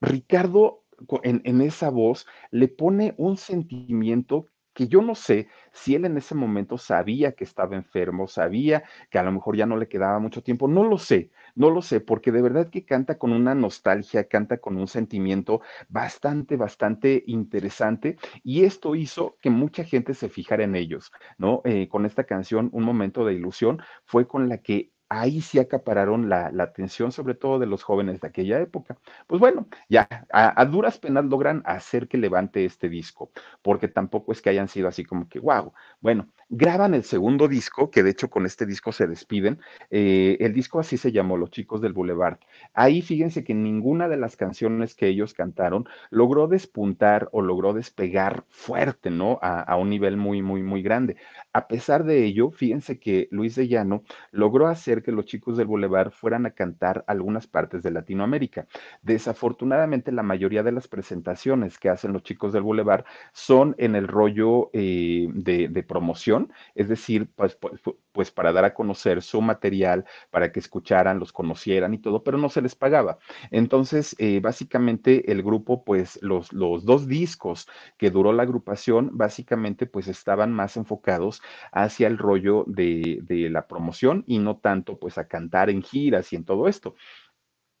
Ricardo, 0.00 0.84
en, 1.22 1.40
en 1.44 1.62
esa 1.62 1.90
voz, 1.90 2.26
le 2.50 2.68
pone 2.68 3.14
un 3.16 3.38
sentimiento 3.38 4.46
que 4.76 4.88
yo 4.88 5.00
no 5.00 5.14
sé 5.14 5.48
si 5.72 5.94
él 5.94 6.04
en 6.04 6.18
ese 6.18 6.34
momento 6.34 6.76
sabía 6.76 7.32
que 7.32 7.44
estaba 7.44 7.76
enfermo, 7.76 8.28
sabía 8.28 8.84
que 9.10 9.18
a 9.18 9.22
lo 9.22 9.32
mejor 9.32 9.56
ya 9.56 9.64
no 9.64 9.78
le 9.78 9.88
quedaba 9.88 10.18
mucho 10.18 10.42
tiempo, 10.42 10.68
no 10.68 10.84
lo 10.84 10.98
sé, 10.98 11.30
no 11.54 11.70
lo 11.70 11.80
sé, 11.80 12.00
porque 12.00 12.30
de 12.30 12.42
verdad 12.42 12.68
que 12.68 12.84
canta 12.84 13.16
con 13.16 13.32
una 13.32 13.54
nostalgia, 13.54 14.28
canta 14.28 14.58
con 14.58 14.76
un 14.76 14.86
sentimiento 14.86 15.62
bastante, 15.88 16.56
bastante 16.56 17.24
interesante 17.26 18.18
y 18.44 18.64
esto 18.64 18.94
hizo 18.94 19.38
que 19.40 19.48
mucha 19.48 19.82
gente 19.82 20.12
se 20.12 20.28
fijara 20.28 20.64
en 20.64 20.76
ellos, 20.76 21.10
¿no? 21.38 21.62
Eh, 21.64 21.88
con 21.88 22.04
esta 22.04 22.24
canción, 22.24 22.68
Un 22.72 22.84
momento 22.84 23.24
de 23.24 23.32
ilusión, 23.32 23.80
fue 24.04 24.28
con 24.28 24.48
la 24.50 24.58
que 24.58 24.92
ahí 25.08 25.40
sí 25.40 25.58
acapararon 25.58 26.28
la, 26.28 26.50
atención, 26.58 27.12
sobre 27.12 27.34
todo 27.34 27.58
de 27.58 27.66
los 27.66 27.82
jóvenes 27.82 28.20
de 28.20 28.28
aquella 28.28 28.60
época. 28.60 28.98
Pues 29.26 29.40
bueno, 29.40 29.68
ya 29.88 30.08
a, 30.32 30.64
duras 30.64 30.98
penas 30.98 31.24
logran 31.26 31.62
hacer 31.64 32.08
que 32.08 32.18
levante 32.18 32.64
este 32.64 32.88
disco, 32.88 33.30
porque 33.62 33.88
tampoco 33.88 34.32
es 34.32 34.42
que 34.42 34.50
hayan 34.50 34.68
sido 34.68 34.88
así 34.88 35.04
como 35.04 35.28
que, 35.28 35.38
wow. 35.38 35.72
Bueno, 36.00 36.28
graban 36.48 36.94
el 36.94 37.04
segundo 37.04 37.48
disco, 37.48 37.90
que 37.90 38.02
de 38.02 38.10
hecho 38.10 38.30
con 38.30 38.46
este 38.46 38.66
disco 38.66 38.92
se 38.92 39.06
despiden. 39.06 39.60
Eh, 39.90 40.36
el 40.40 40.52
disco 40.52 40.80
así 40.80 40.96
se 40.96 41.12
llamó, 41.12 41.36
Los 41.36 41.50
Chicos 41.50 41.80
del 41.80 41.92
Boulevard. 41.92 42.38
Ahí 42.74 43.02
fíjense 43.02 43.44
que 43.44 43.54
ninguna 43.54 44.08
de 44.08 44.16
las 44.16 44.36
canciones 44.36 44.94
que 44.94 45.08
ellos 45.08 45.34
cantaron 45.34 45.86
logró 46.10 46.48
despuntar 46.48 47.28
o 47.32 47.42
logró 47.42 47.72
despegar 47.72 48.44
fuerte, 48.48 49.10
¿no? 49.10 49.38
A, 49.42 49.60
a 49.60 49.76
un 49.76 49.90
nivel 49.90 50.16
muy, 50.16 50.42
muy, 50.42 50.62
muy 50.62 50.82
grande. 50.82 51.16
A 51.52 51.68
pesar 51.68 52.04
de 52.04 52.24
ello, 52.24 52.50
fíjense 52.50 52.98
que 52.98 53.28
Luis 53.30 53.54
de 53.54 53.68
Llano 53.68 54.02
logró 54.32 54.66
hacer 54.66 54.95
que 55.02 55.12
los 55.12 55.26
chicos 55.26 55.56
del 55.56 55.66
Boulevard 55.66 56.10
fueran 56.10 56.46
a 56.46 56.50
cantar 56.50 57.04
algunas 57.06 57.46
partes 57.46 57.82
de 57.82 57.90
Latinoamérica. 57.90 58.66
Desafortunadamente, 59.02 60.12
la 60.12 60.22
mayoría 60.22 60.62
de 60.62 60.72
las 60.72 60.88
presentaciones 60.88 61.78
que 61.78 61.88
hacen 61.88 62.12
los 62.12 62.22
chicos 62.22 62.52
del 62.52 62.62
Boulevard 62.62 63.04
son 63.32 63.74
en 63.78 63.94
el 63.96 64.08
rollo 64.08 64.70
eh, 64.72 65.28
de, 65.32 65.82
promoción, 65.82 66.52
es 66.74 66.88
decir, 66.88 67.28
pues, 67.36 67.54
pues, 67.54 67.80
pues 68.12 68.30
para 68.30 68.52
dar 68.52 68.64
a 68.64 68.74
conocer 68.74 69.22
su 69.22 69.40
material, 69.40 70.04
para 70.30 70.50
que 70.50 70.60
escucharan, 70.60 71.18
los 71.18 71.32
conocieran 71.32 71.94
y 71.94 71.98
todo, 71.98 72.22
pero 72.24 72.38
no 72.38 72.48
se 72.48 72.62
les 72.62 72.74
pagaba. 72.74 73.18
Entonces, 73.50 74.16
eh, 74.18 74.40
básicamente 74.40 75.30
el 75.30 75.42
grupo, 75.42 75.84
pues 75.84 76.18
los, 76.22 76.50
dos 76.50 77.06
discos 77.06 77.68
que 77.96 78.10
duró 78.10 78.32
la 78.32 78.42
agrupación, 78.42 79.10
básicamente 79.12 79.86
pues 79.86 80.08
estaban 80.08 80.52
más 80.52 80.76
enfocados 80.76 81.42
hacia 81.72 82.06
el 82.06 82.18
rollo 82.18 82.64
de 82.66 83.48
la 83.50 83.66
promoción 83.66 84.24
y 84.26 84.38
no 84.38 84.56
tanto 84.56 84.85
pues 84.94 85.18
a 85.18 85.26
cantar 85.26 85.70
en 85.70 85.82
giras 85.82 86.32
y 86.32 86.36
en 86.36 86.44
todo 86.44 86.68
esto. 86.68 86.94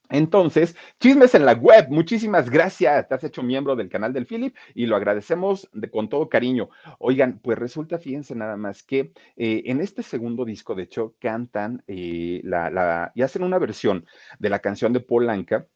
Entonces, 0.08 0.76
chismes 1.00 1.34
en 1.34 1.44
la 1.44 1.54
web, 1.54 1.88
muchísimas 1.90 2.48
gracias, 2.48 3.08
te 3.08 3.14
has 3.14 3.24
hecho 3.24 3.42
miembro 3.42 3.74
del 3.74 3.88
canal 3.88 4.12
del 4.12 4.26
Philip 4.26 4.54
y 4.74 4.86
lo 4.86 4.94
agradecemos 4.94 5.68
de, 5.72 5.90
con 5.90 6.08
todo 6.08 6.28
cariño. 6.28 6.68
Oigan, 7.00 7.40
pues 7.42 7.58
resulta, 7.58 7.98
fíjense 7.98 8.36
nada 8.36 8.56
más 8.56 8.84
que 8.84 9.12
eh, 9.36 9.62
en 9.66 9.80
este 9.80 10.04
segundo 10.04 10.44
disco, 10.44 10.76
de 10.76 10.84
hecho, 10.84 11.16
cantan 11.18 11.82
eh, 11.88 12.40
la, 12.44 12.70
la, 12.70 13.12
y 13.16 13.22
hacen 13.22 13.42
una 13.42 13.58
versión 13.58 14.06
de 14.38 14.50
la 14.50 14.60
canción 14.60 14.92
de 14.92 15.00
Polanca 15.00 15.66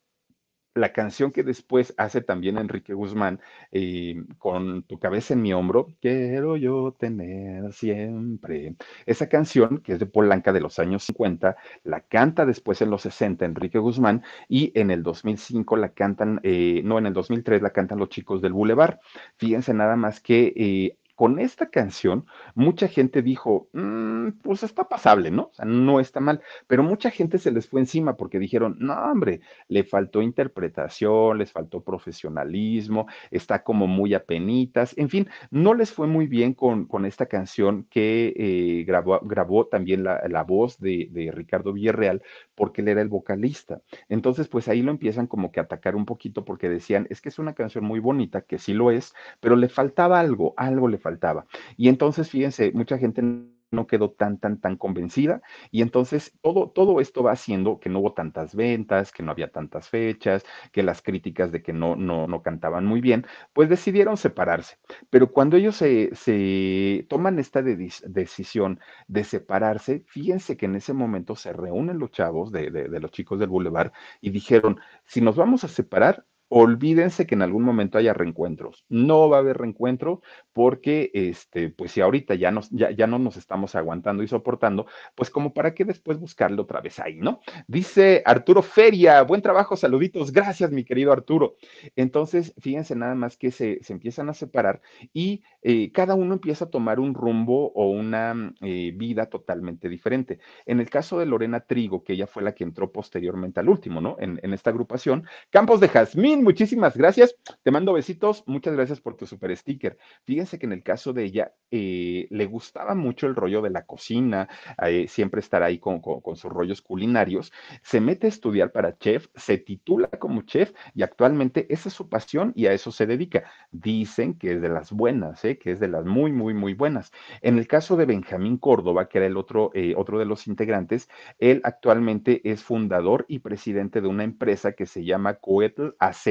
la 0.74 0.92
canción 0.92 1.32
que 1.32 1.42
después 1.42 1.94
hace 1.96 2.20
también 2.20 2.58
Enrique 2.58 2.94
Guzmán, 2.94 3.40
eh, 3.72 4.22
con 4.38 4.84
tu 4.84 4.98
cabeza 4.98 5.34
en 5.34 5.42
mi 5.42 5.52
hombro, 5.52 5.88
quiero 6.00 6.56
yo 6.56 6.94
tener 6.98 7.72
siempre. 7.72 8.76
Esa 9.06 9.28
canción, 9.28 9.78
que 9.78 9.94
es 9.94 9.98
de 9.98 10.06
Polanca 10.06 10.52
de 10.52 10.60
los 10.60 10.78
años 10.78 11.04
50, 11.04 11.56
la 11.84 12.00
canta 12.02 12.46
después 12.46 12.80
en 12.82 12.90
los 12.90 13.02
60 13.02 13.44
Enrique 13.44 13.78
Guzmán 13.78 14.22
y 14.48 14.72
en 14.78 14.90
el 14.90 15.02
2005 15.02 15.76
la 15.76 15.90
cantan, 15.92 16.40
eh, 16.44 16.82
no, 16.84 16.98
en 16.98 17.06
el 17.06 17.12
2003 17.14 17.62
la 17.62 17.70
cantan 17.70 17.98
los 17.98 18.08
chicos 18.08 18.40
del 18.40 18.52
Boulevard. 18.52 18.98
Fíjense 19.36 19.74
nada 19.74 19.96
más 19.96 20.20
que 20.20 20.52
eh, 20.56 20.99
con 21.20 21.38
esta 21.38 21.68
canción, 21.68 22.24
mucha 22.54 22.88
gente 22.88 23.20
dijo, 23.20 23.68
mmm, 23.74 24.28
pues 24.42 24.62
está 24.62 24.88
pasable, 24.88 25.30
¿no? 25.30 25.50
O 25.50 25.52
sea, 25.52 25.66
no 25.66 26.00
está 26.00 26.18
mal, 26.18 26.40
pero 26.66 26.82
mucha 26.82 27.10
gente 27.10 27.36
se 27.36 27.50
les 27.50 27.68
fue 27.68 27.80
encima 27.82 28.16
porque 28.16 28.38
dijeron, 28.38 28.78
no, 28.80 28.94
hombre, 28.94 29.42
le 29.68 29.84
faltó 29.84 30.22
interpretación, 30.22 31.36
les 31.36 31.52
faltó 31.52 31.82
profesionalismo, 31.82 33.06
está 33.30 33.62
como 33.64 33.86
muy 33.86 34.14
apenitas, 34.14 34.96
en 34.96 35.10
fin, 35.10 35.28
no 35.50 35.74
les 35.74 35.92
fue 35.92 36.06
muy 36.06 36.26
bien 36.26 36.54
con, 36.54 36.86
con 36.86 37.04
esta 37.04 37.26
canción 37.26 37.86
que 37.90 38.32
eh, 38.34 38.84
grabó, 38.86 39.20
grabó, 39.22 39.66
también 39.66 40.04
la, 40.04 40.26
la 40.26 40.42
voz 40.42 40.80
de, 40.80 41.08
de, 41.10 41.32
Ricardo 41.32 41.74
Villarreal 41.74 42.22
porque 42.54 42.80
él 42.80 42.88
era 42.88 43.02
el 43.02 43.08
vocalista. 43.08 43.82
Entonces, 44.08 44.48
pues 44.48 44.68
ahí 44.68 44.80
lo 44.80 44.90
empiezan 44.90 45.26
como 45.26 45.52
que 45.52 45.60
a 45.60 45.64
atacar 45.64 45.96
un 45.96 46.06
poquito 46.06 46.46
porque 46.46 46.70
decían, 46.70 47.06
es 47.10 47.20
que 47.20 47.28
es 47.28 47.38
una 47.38 47.52
canción 47.52 47.84
muy 47.84 48.00
bonita, 48.00 48.40
que 48.40 48.58
sí 48.58 48.72
lo 48.72 48.90
es, 48.90 49.14
pero 49.40 49.54
le 49.54 49.68
faltaba 49.68 50.18
algo, 50.18 50.54
algo 50.56 50.88
le 50.88 50.96
faltaba 50.96 51.09
faltaba. 51.10 51.46
Y 51.76 51.88
entonces, 51.88 52.30
fíjense, 52.30 52.72
mucha 52.72 52.98
gente 52.98 53.22
no 53.70 53.86
quedó 53.86 54.10
tan, 54.10 54.38
tan, 54.38 54.60
tan 54.60 54.76
convencida. 54.76 55.42
Y 55.70 55.82
entonces 55.82 56.36
todo, 56.42 56.70
todo 56.70 57.00
esto 57.00 57.22
va 57.22 57.32
haciendo 57.32 57.78
que 57.80 57.88
no 57.88 58.00
hubo 58.00 58.12
tantas 58.14 58.54
ventas, 58.54 59.12
que 59.12 59.22
no 59.22 59.30
había 59.30 59.50
tantas 59.52 59.88
fechas, 59.88 60.44
que 60.72 60.82
las 60.82 61.02
críticas 61.02 61.52
de 61.52 61.62
que 61.62 61.72
no, 61.72 61.96
no, 61.96 62.26
no 62.26 62.42
cantaban 62.42 62.84
muy 62.86 63.00
bien, 63.00 63.26
pues 63.52 63.68
decidieron 63.68 64.16
separarse. 64.16 64.76
Pero 65.10 65.30
cuando 65.32 65.56
ellos 65.56 65.76
se, 65.76 66.14
se 66.14 67.06
toman 67.08 67.38
esta 67.38 67.62
de, 67.62 67.76
decisión 68.06 68.80
de 69.08 69.24
separarse, 69.24 70.04
fíjense 70.06 70.56
que 70.56 70.66
en 70.66 70.76
ese 70.76 70.92
momento 70.92 71.36
se 71.36 71.52
reúnen 71.52 71.98
los 71.98 72.10
chavos 72.10 72.52
de, 72.52 72.70
de, 72.70 72.88
de 72.88 73.00
los 73.00 73.10
chicos 73.12 73.38
del 73.38 73.48
Boulevard 73.48 73.92
y 74.20 74.30
dijeron, 74.30 74.80
si 75.04 75.20
nos 75.20 75.36
vamos 75.36 75.64
a 75.64 75.68
separar, 75.68 76.24
olvídense 76.50 77.26
que 77.26 77.36
en 77.36 77.42
algún 77.42 77.62
momento 77.62 77.96
haya 77.96 78.12
reencuentros. 78.12 78.84
No 78.88 79.28
va 79.28 79.36
a 79.36 79.40
haber 79.40 79.56
reencuentro 79.58 80.20
porque, 80.52 81.10
este, 81.14 81.70
pues 81.70 81.92
si 81.92 82.00
ahorita 82.00 82.34
ya, 82.34 82.50
nos, 82.50 82.68
ya, 82.70 82.90
ya, 82.90 83.06
no 83.06 83.20
nos 83.20 83.36
estamos 83.36 83.76
aguantando 83.76 84.24
y 84.24 84.28
soportando, 84.28 84.86
pues 85.14 85.30
como 85.30 85.54
para 85.54 85.74
qué 85.74 85.84
después 85.84 86.18
buscarlo 86.18 86.62
otra 86.62 86.80
vez 86.80 86.98
ahí, 86.98 87.20
¿no? 87.20 87.40
Dice 87.68 88.22
Arturo 88.26 88.62
Feria, 88.62 89.22
buen 89.22 89.42
trabajo, 89.42 89.76
saluditos, 89.76 90.32
gracias 90.32 90.72
mi 90.72 90.84
querido 90.84 91.12
Arturo. 91.12 91.54
Entonces, 91.94 92.52
fíjense 92.58 92.96
nada 92.96 93.14
más 93.14 93.36
que 93.36 93.52
se, 93.52 93.78
se 93.82 93.92
empiezan 93.92 94.28
a 94.28 94.34
separar 94.34 94.82
y 95.12 95.44
eh, 95.62 95.92
cada 95.92 96.16
uno 96.16 96.34
empieza 96.34 96.64
a 96.64 96.70
tomar 96.70 96.98
un 96.98 97.14
rumbo 97.14 97.70
o 97.74 97.90
una 97.90 98.52
eh, 98.60 98.92
vida 98.96 99.26
totalmente 99.26 99.88
diferente. 99.88 100.40
En 100.66 100.80
el 100.80 100.90
caso 100.90 101.20
de 101.20 101.26
Lorena 101.26 101.60
Trigo, 101.60 102.02
que 102.02 102.14
ella 102.14 102.26
fue 102.26 102.42
la 102.42 102.54
que 102.56 102.64
entró 102.64 102.90
posteriormente 102.90 103.60
al 103.60 103.68
último, 103.68 104.00
¿no? 104.00 104.16
En, 104.18 104.40
en 104.42 104.52
esta 104.52 104.70
agrupación, 104.70 105.24
Campos 105.50 105.78
de 105.78 105.88
Jazmín, 105.88 106.39
muchísimas 106.40 106.96
gracias. 106.96 107.36
Te 107.62 107.70
mando 107.70 107.92
besitos. 107.92 108.44
Muchas 108.46 108.74
gracias 108.74 109.00
por 109.00 109.16
tu 109.16 109.26
super 109.26 109.56
sticker. 109.56 109.98
Fíjense 110.24 110.58
que 110.58 110.66
en 110.66 110.72
el 110.72 110.82
caso 110.82 111.12
de 111.12 111.24
ella, 111.24 111.52
eh, 111.70 112.26
le 112.30 112.46
gustaba 112.46 112.94
mucho 112.94 113.26
el 113.26 113.34
rollo 113.34 113.62
de 113.62 113.70
la 113.70 113.86
cocina, 113.86 114.48
eh, 114.86 115.06
siempre 115.08 115.40
estar 115.40 115.62
ahí 115.62 115.78
con, 115.78 116.00
con, 116.00 116.36
sus 116.36 116.50
rollos 116.50 116.82
culinarios. 116.82 117.52
Se 117.82 118.00
mete 118.00 118.26
a 118.26 118.30
estudiar 118.30 118.72
para 118.72 118.98
chef, 118.98 119.28
se 119.34 119.58
titula 119.58 120.08
como 120.08 120.42
chef 120.42 120.72
y 120.94 121.02
actualmente 121.02 121.66
esa 121.72 121.88
es 121.88 121.94
su 121.94 122.08
pasión 122.08 122.52
y 122.56 122.66
a 122.66 122.72
eso 122.72 122.92
se 122.92 123.06
dedica. 123.06 123.44
Dicen 123.70 124.34
que 124.34 124.52
es 124.54 124.62
de 124.62 124.68
las 124.68 124.92
buenas, 124.92 125.44
¿eh? 125.44 125.58
que 125.58 125.72
es 125.72 125.80
de 125.80 125.88
las 125.88 126.04
muy, 126.04 126.32
muy, 126.32 126.54
muy 126.54 126.74
buenas. 126.74 127.12
En 127.42 127.58
el 127.58 127.66
caso 127.66 127.96
de 127.96 128.06
Benjamín 128.06 128.58
Córdoba, 128.58 129.08
que 129.08 129.18
era 129.18 129.26
el 129.26 129.36
otro, 129.36 129.70
otro 129.96 130.18
de 130.18 130.24
los 130.24 130.46
integrantes, 130.46 131.08
él 131.38 131.60
actualmente 131.64 132.40
es 132.50 132.62
fundador 132.62 133.26
y 133.28 133.40
presidente 133.40 134.00
de 134.00 134.08
una 134.08 134.24
empresa 134.24 134.72
que 134.72 134.86
se 134.86 135.04
llama 135.04 135.34
Coetl 135.34 135.90
AC 135.98 136.29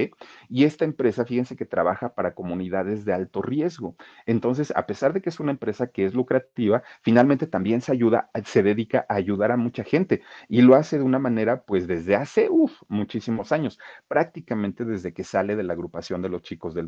y 0.50 0.64
esta 0.64 0.86
empresa, 0.86 1.26
fíjense 1.26 1.56
que 1.56 1.66
trabaja 1.66 2.14
para 2.16 2.34
comunidades 2.34 3.06
de 3.06 3.14
alto 3.14 3.42
riesgo. 3.42 3.96
Entonces, 4.26 4.74
a 4.76 4.86
pesar 4.86 5.14
de 5.14 5.22
que 5.22 5.30
es 5.30 5.40
una 5.40 5.52
empresa 5.52 5.88
que 5.88 6.06
es 6.06 6.14
lucrativa, 6.14 6.84
finalmente 7.02 7.48
también 7.48 7.82
se 7.82 7.92
ayuda, 7.92 8.30
se 8.46 8.64
dedica 8.64 9.06
a 9.10 9.16
ayudar 9.16 9.52
a 9.52 9.58
mucha 9.58 9.84
gente 9.84 10.22
y 10.48 10.62
lo 10.62 10.76
hace 10.76 10.98
de 10.98 11.04
una 11.04 11.20
manera, 11.20 11.64
pues 11.64 11.88
desde 11.88 12.16
hace, 12.16 12.50
muchísimos 12.88 13.52
años, 13.52 13.80
prácticamente 14.08 14.86
desde 14.86 15.14
que 15.14 15.24
sale 15.24 15.56
de 15.56 15.64
la 15.64 15.74
agrupación 15.74 16.22
de 16.22 16.30
los 16.30 16.42
chicos 16.42 16.74
del. 16.74 16.88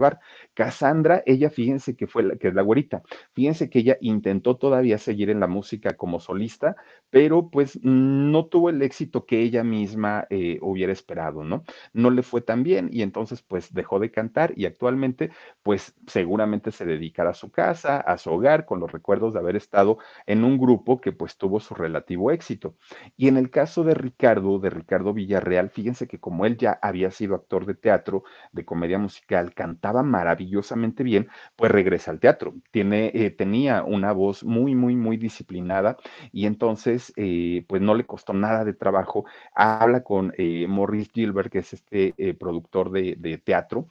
participar 0.00 0.18
Cassandra, 0.60 1.22
ella 1.24 1.48
fíjense 1.48 1.96
que 1.96 2.06
fue 2.06 2.22
la, 2.22 2.36
que 2.36 2.48
es 2.48 2.54
la 2.54 2.60
güerita, 2.60 3.02
fíjense 3.32 3.70
que 3.70 3.78
ella 3.78 3.96
intentó 4.02 4.58
todavía 4.58 4.98
seguir 4.98 5.30
en 5.30 5.40
la 5.40 5.46
música 5.46 5.96
como 5.96 6.20
solista, 6.20 6.76
pero 7.08 7.48
pues 7.48 7.78
no 7.82 8.44
tuvo 8.44 8.68
el 8.68 8.82
éxito 8.82 9.24
que 9.24 9.40
ella 9.40 9.64
misma 9.64 10.26
eh, 10.28 10.58
hubiera 10.60 10.92
esperado, 10.92 11.44
¿no? 11.44 11.64
No 11.94 12.10
le 12.10 12.22
fue 12.22 12.42
tan 12.42 12.62
bien 12.62 12.90
y 12.92 13.00
entonces 13.00 13.40
pues 13.40 13.72
dejó 13.72 14.00
de 14.00 14.10
cantar 14.10 14.52
y 14.54 14.66
actualmente 14.66 15.30
pues 15.62 15.94
seguramente 16.06 16.72
se 16.72 16.84
dedicará 16.84 17.30
a 17.30 17.34
su 17.34 17.50
casa, 17.50 17.96
a 17.98 18.18
su 18.18 18.30
hogar, 18.30 18.66
con 18.66 18.80
los 18.80 18.92
recuerdos 18.92 19.32
de 19.32 19.38
haber 19.40 19.56
estado 19.56 19.96
en 20.26 20.44
un 20.44 20.58
grupo 20.58 21.00
que 21.00 21.12
pues 21.12 21.38
tuvo 21.38 21.60
su 21.60 21.74
relativo 21.74 22.30
éxito. 22.32 22.76
Y 23.16 23.28
en 23.28 23.38
el 23.38 23.48
caso 23.48 23.82
de 23.82 23.94
Ricardo, 23.94 24.58
de 24.58 24.68
Ricardo 24.68 25.14
Villarreal, 25.14 25.70
fíjense 25.70 26.06
que 26.06 26.20
como 26.20 26.44
él 26.44 26.58
ya 26.58 26.78
había 26.82 27.10
sido 27.10 27.34
actor 27.34 27.64
de 27.64 27.74
teatro, 27.74 28.24
de 28.52 28.66
comedia 28.66 28.98
musical, 28.98 29.54
cantaba 29.54 30.02
maravillosamente 30.50 31.02
bien, 31.02 31.28
pues 31.56 31.70
regresa 31.72 32.10
al 32.10 32.20
teatro. 32.20 32.54
Tiene, 32.70 33.10
eh, 33.14 33.30
tenía 33.30 33.82
una 33.84 34.12
voz 34.12 34.44
muy, 34.44 34.74
muy, 34.74 34.96
muy 34.96 35.16
disciplinada 35.16 35.96
y 36.32 36.46
entonces 36.46 37.12
eh, 37.16 37.64
pues 37.68 37.82
no 37.82 37.94
le 37.94 38.06
costó 38.06 38.32
nada 38.32 38.64
de 38.64 38.74
trabajo. 38.74 39.24
Habla 39.54 40.02
con 40.02 40.32
eh, 40.36 40.66
Maurice 40.68 41.10
Gilbert, 41.12 41.50
que 41.52 41.58
es 41.60 41.72
este 41.74 42.14
eh, 42.18 42.34
productor 42.34 42.90
de, 42.90 43.16
de 43.18 43.38
teatro, 43.38 43.88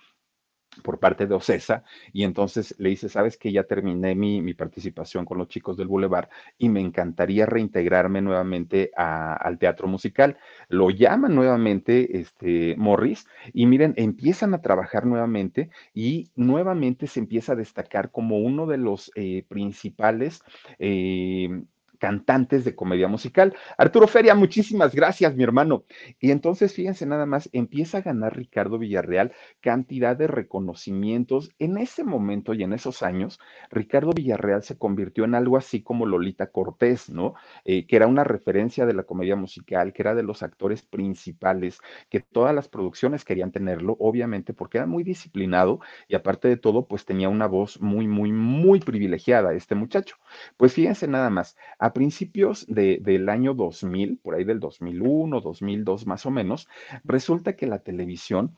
por 0.81 0.99
parte 0.99 1.27
de 1.27 1.35
Ocesa 1.35 1.83
y 2.13 2.23
entonces 2.23 2.75
le 2.77 2.89
dice, 2.89 3.09
sabes 3.09 3.37
que 3.37 3.51
ya 3.51 3.63
terminé 3.63 4.15
mi, 4.15 4.41
mi, 4.41 4.53
participación 4.53 5.25
con 5.25 5.37
los 5.37 5.47
chicos 5.47 5.77
del 5.77 5.87
Boulevard 5.87 6.29
y 6.57 6.69
me 6.69 6.81
encantaría 6.81 7.45
reintegrarme 7.45 8.21
nuevamente 8.21 8.91
al 8.95 9.57
teatro 9.57 9.87
musical. 9.87 10.37
Lo 10.67 10.89
llaman 10.89 11.35
nuevamente 11.35 12.19
este, 12.19 12.75
Morris 12.77 13.27
y 13.53 13.65
miren, 13.65 13.93
empiezan 13.97 14.53
a 14.53 14.61
trabajar 14.61 15.05
nuevamente 15.05 15.69
y 15.93 16.31
nuevamente 16.35 17.07
se 17.07 17.19
empieza 17.19 17.53
a 17.53 17.55
destacar 17.55 18.11
como 18.11 18.39
uno 18.39 18.65
de 18.65 18.77
los 18.77 19.11
eh, 19.15 19.45
principales... 19.47 20.43
Eh, 20.79 21.63
cantantes 21.99 22.65
de 22.65 22.75
comedia 22.75 23.07
musical. 23.07 23.55
Arturo 23.77 24.07
Feria, 24.07 24.33
muchísimas 24.33 24.95
gracias, 24.95 25.35
mi 25.35 25.43
hermano. 25.43 25.83
Y 26.19 26.31
entonces, 26.31 26.73
fíjense 26.73 27.05
nada 27.05 27.25
más, 27.25 27.49
empieza 27.53 27.99
a 27.99 28.01
ganar 28.01 28.35
Ricardo 28.35 28.79
Villarreal 28.79 29.33
cantidad 29.61 30.17
de 30.17 30.27
reconocimientos. 30.27 31.51
En 31.59 31.77
ese 31.77 32.03
momento 32.03 32.53
y 32.53 32.63
en 32.63 32.73
esos 32.73 33.03
años, 33.03 33.39
Ricardo 33.69 34.11
Villarreal 34.15 34.63
se 34.63 34.77
convirtió 34.77 35.25
en 35.25 35.35
algo 35.35 35.57
así 35.57 35.83
como 35.83 36.05
Lolita 36.05 36.47
Cortés, 36.47 37.09
¿no? 37.09 37.35
Eh, 37.65 37.85
que 37.85 37.95
era 37.95 38.07
una 38.07 38.23
referencia 38.23 38.85
de 38.85 38.93
la 38.93 39.03
comedia 39.03 39.35
musical, 39.35 39.93
que 39.93 40.01
era 40.01 40.15
de 40.15 40.23
los 40.23 40.41
actores 40.41 40.81
principales, 40.81 41.79
que 42.09 42.21
todas 42.21 42.55
las 42.55 42.67
producciones 42.67 43.25
querían 43.25 43.51
tenerlo, 43.51 43.97
obviamente, 43.99 44.53
porque 44.53 44.77
era 44.77 44.87
muy 44.87 45.03
disciplinado 45.03 45.79
y 46.07 46.15
aparte 46.15 46.47
de 46.47 46.57
todo, 46.57 46.87
pues 46.87 47.05
tenía 47.05 47.29
una 47.29 47.47
voz 47.47 47.81
muy, 47.81 48.07
muy, 48.07 48.31
muy 48.31 48.79
privilegiada 48.79 49.53
este 49.53 49.75
muchacho. 49.75 50.15
Pues 50.57 50.73
fíjense 50.73 51.07
nada 51.07 51.29
más, 51.29 51.57
a 51.79 51.88
principios 51.93 52.65
de, 52.67 52.99
del 53.01 53.29
año 53.29 53.53
2000, 53.53 54.17
por 54.17 54.35
ahí 54.35 54.43
del 54.43 54.59
2001, 54.59 55.41
2002 55.41 56.07
más 56.07 56.25
o 56.25 56.31
menos, 56.31 56.67
resulta 57.03 57.55
que 57.55 57.67
la 57.67 57.79
televisión 57.79 58.55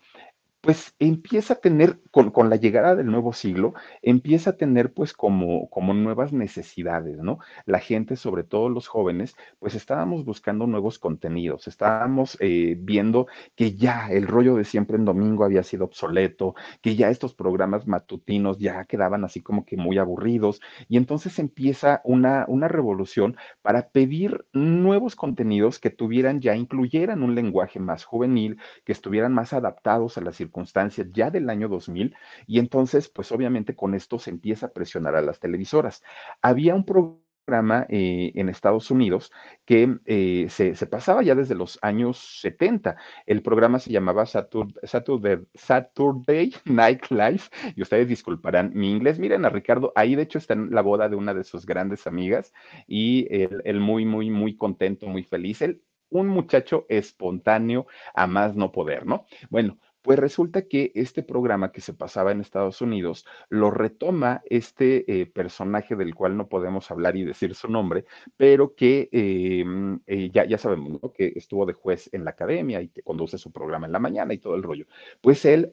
pues 0.62 0.95
empieza 1.00 1.56
a 1.56 1.58
tener, 1.58 2.00
con, 2.12 2.30
con, 2.30 2.52
la 2.52 2.56
llegada 2.56 2.95
del 2.95 3.08
nuevo 3.08 3.34
siglo, 3.34 3.74
empieza 4.04 4.52
a 4.52 4.58
tener 4.58 4.93
pues 4.93 5.12
como, 5.12 5.67
como 5.71 5.95
nuevas 5.95 6.34
necesidades, 6.34 7.17
¿no? 7.17 7.39
La 7.65 7.80
gente, 7.80 8.15
sobre 8.15 8.43
todo 8.43 8.69
los 8.69 8.88
jóvenes, 8.88 9.36
pues 9.58 9.74
estábamos 9.74 10.24
buscando 10.24 10.67
nuevos 10.67 11.00
contenidos, 11.00 11.67
estábamos 11.67 12.38
eh, 12.41 12.76
viendo 12.80 13.26
que 13.56 13.76
ya 13.76 14.10
el 14.12 14.28
rollo 14.28 14.56
de 14.56 14.63
siempre 14.63 14.97
en 14.97 15.06
domingo 15.06 15.45
había 15.45 15.63
sido 15.63 15.86
obsoleto, 15.86 16.54
que 16.82 16.95
ya 16.95 17.10
estos 17.10 17.34
programas 17.34 17.88
matutinos 17.88 18.60
ya 18.60 18.86
quedaban 18.86 19.26
así 19.26 19.41
como 19.41 19.65
que 19.65 19.78
muy 19.78 19.97
aburridos, 19.97 20.62
y 20.88 20.97
entonces 20.97 21.39
empieza 21.39 22.02
una, 22.04 22.45
una 22.47 22.67
revolución 22.67 23.36
para 23.63 23.89
pedir 23.89 24.45
nuevos 24.54 25.15
contenidos 25.15 25.80
que 25.80 25.89
tuvieran 25.89 26.39
ya, 26.39 26.56
incluyeran 26.56 27.24
un 27.24 27.34
lenguaje 27.34 27.80
más 27.80 28.04
juvenil, 28.04 28.60
que 28.86 28.91
estuvieran 28.91 29.34
más 29.34 29.54
adaptados 29.54 30.19
a 30.19 30.21
las 30.21 30.36
circunstancias 30.36 30.51
circunstancias 30.52 31.08
ya 31.14 31.32
del 31.32 31.50
año 31.50 31.70
2000 31.70 32.14
y 32.46 32.60
entonces, 32.60 33.08
pues 33.10 33.32
obviamente 33.32 33.76
con 33.76 33.96
esto 33.96 34.20
se 34.20 34.32
empieza 34.32 34.68
a 34.68 34.74
presionar 34.74 35.16
a 35.16 35.22
las 35.22 35.40
televisoras. 35.40 36.04
Había 36.42 36.76
un 36.76 36.86
programa 36.86 37.86
eh, 37.90 38.34
en 38.36 38.50
Estados 38.50 38.92
Unidos 38.92 39.32
que 39.66 39.98
eh, 40.06 40.48
se, 40.50 40.74
pasaba 40.88 41.24
ya 41.24 41.36
desde 41.36 41.56
los 41.56 41.80
años 41.82 42.18
70. 42.42 42.98
El 43.26 43.42
programa 43.42 43.80
se 43.80 43.92
llamaba 43.92 44.26
Saturday, 44.26 44.76
Saturday, 44.84 45.40
Saturday, 45.56 46.54
Night 46.66 47.06
Live 47.10 47.44
y 47.76 47.82
ustedes 47.82 48.10
disculparán 48.10 48.72
mi 48.76 48.92
inglés. 48.92 49.20
Miren 49.20 49.46
a 49.46 49.50
Ricardo, 49.50 49.94
ahí 49.96 50.16
de 50.16 50.24
hecho 50.24 50.38
está 50.38 50.54
en 50.54 50.72
la 50.72 50.82
boda 50.82 51.08
de 51.08 51.16
una 51.16 51.34
de 51.34 51.46
sus 51.46 51.66
grandes 51.66 52.08
amigas 52.08 52.54
y 52.88 53.28
él, 53.34 53.62
él 53.64 53.80
muy, 53.80 54.06
muy, 54.06 54.30
muy 54.30 54.58
contento, 54.58 55.08
muy 55.08 55.24
feliz. 55.24 55.62
Él, 55.62 55.82
un 56.12 56.28
muchacho 56.28 56.86
espontáneo 56.90 57.88
a 58.14 58.28
más 58.28 58.56
no 58.56 58.72
poder, 58.72 59.06
¿no? 59.06 59.26
Bueno, 59.50 59.80
pues 60.02 60.20
resulta 60.20 60.64
que 60.64 60.92
este 60.96 61.24
programa 61.24 61.72
que 61.72 61.82
se 61.82 61.94
pasaba 61.94 62.32
en 62.32 62.42
Estados 62.42 62.82
Unidos 62.82 63.26
lo 63.50 63.72
retoma 63.72 64.42
este 64.50 65.22
eh, 65.22 65.26
personaje 65.26 65.96
del 65.96 66.16
cual 66.16 66.38
no 66.38 66.48
podemos 66.48 66.90
hablar 66.92 67.16
y 67.18 67.24
decir 67.24 67.56
su 67.56 67.68
nombre, 67.68 68.06
pero 68.38 68.76
que 68.76 69.10
eh, 69.12 69.66
eh, 70.08 70.30
ya, 70.34 70.46
ya 70.46 70.58
sabemos 70.58 71.02
¿no? 71.02 71.14
que 71.14 71.34
estuvo 71.36 71.66
de 71.66 71.74
juez 71.74 72.10
en 72.14 72.26
la 72.26 72.32
academia 72.32 72.82
y 72.82 72.90
que 72.90 73.04
conduce 73.04 73.38
su 73.38 73.52
programa 73.52 73.86
en 73.86 73.92
la 73.92 74.00
mañana 74.00 74.34
y 74.34 74.40
todo 74.40 74.56
el 74.56 74.64
rollo. 74.64 74.86
Pues 75.22 75.46
él 75.46 75.72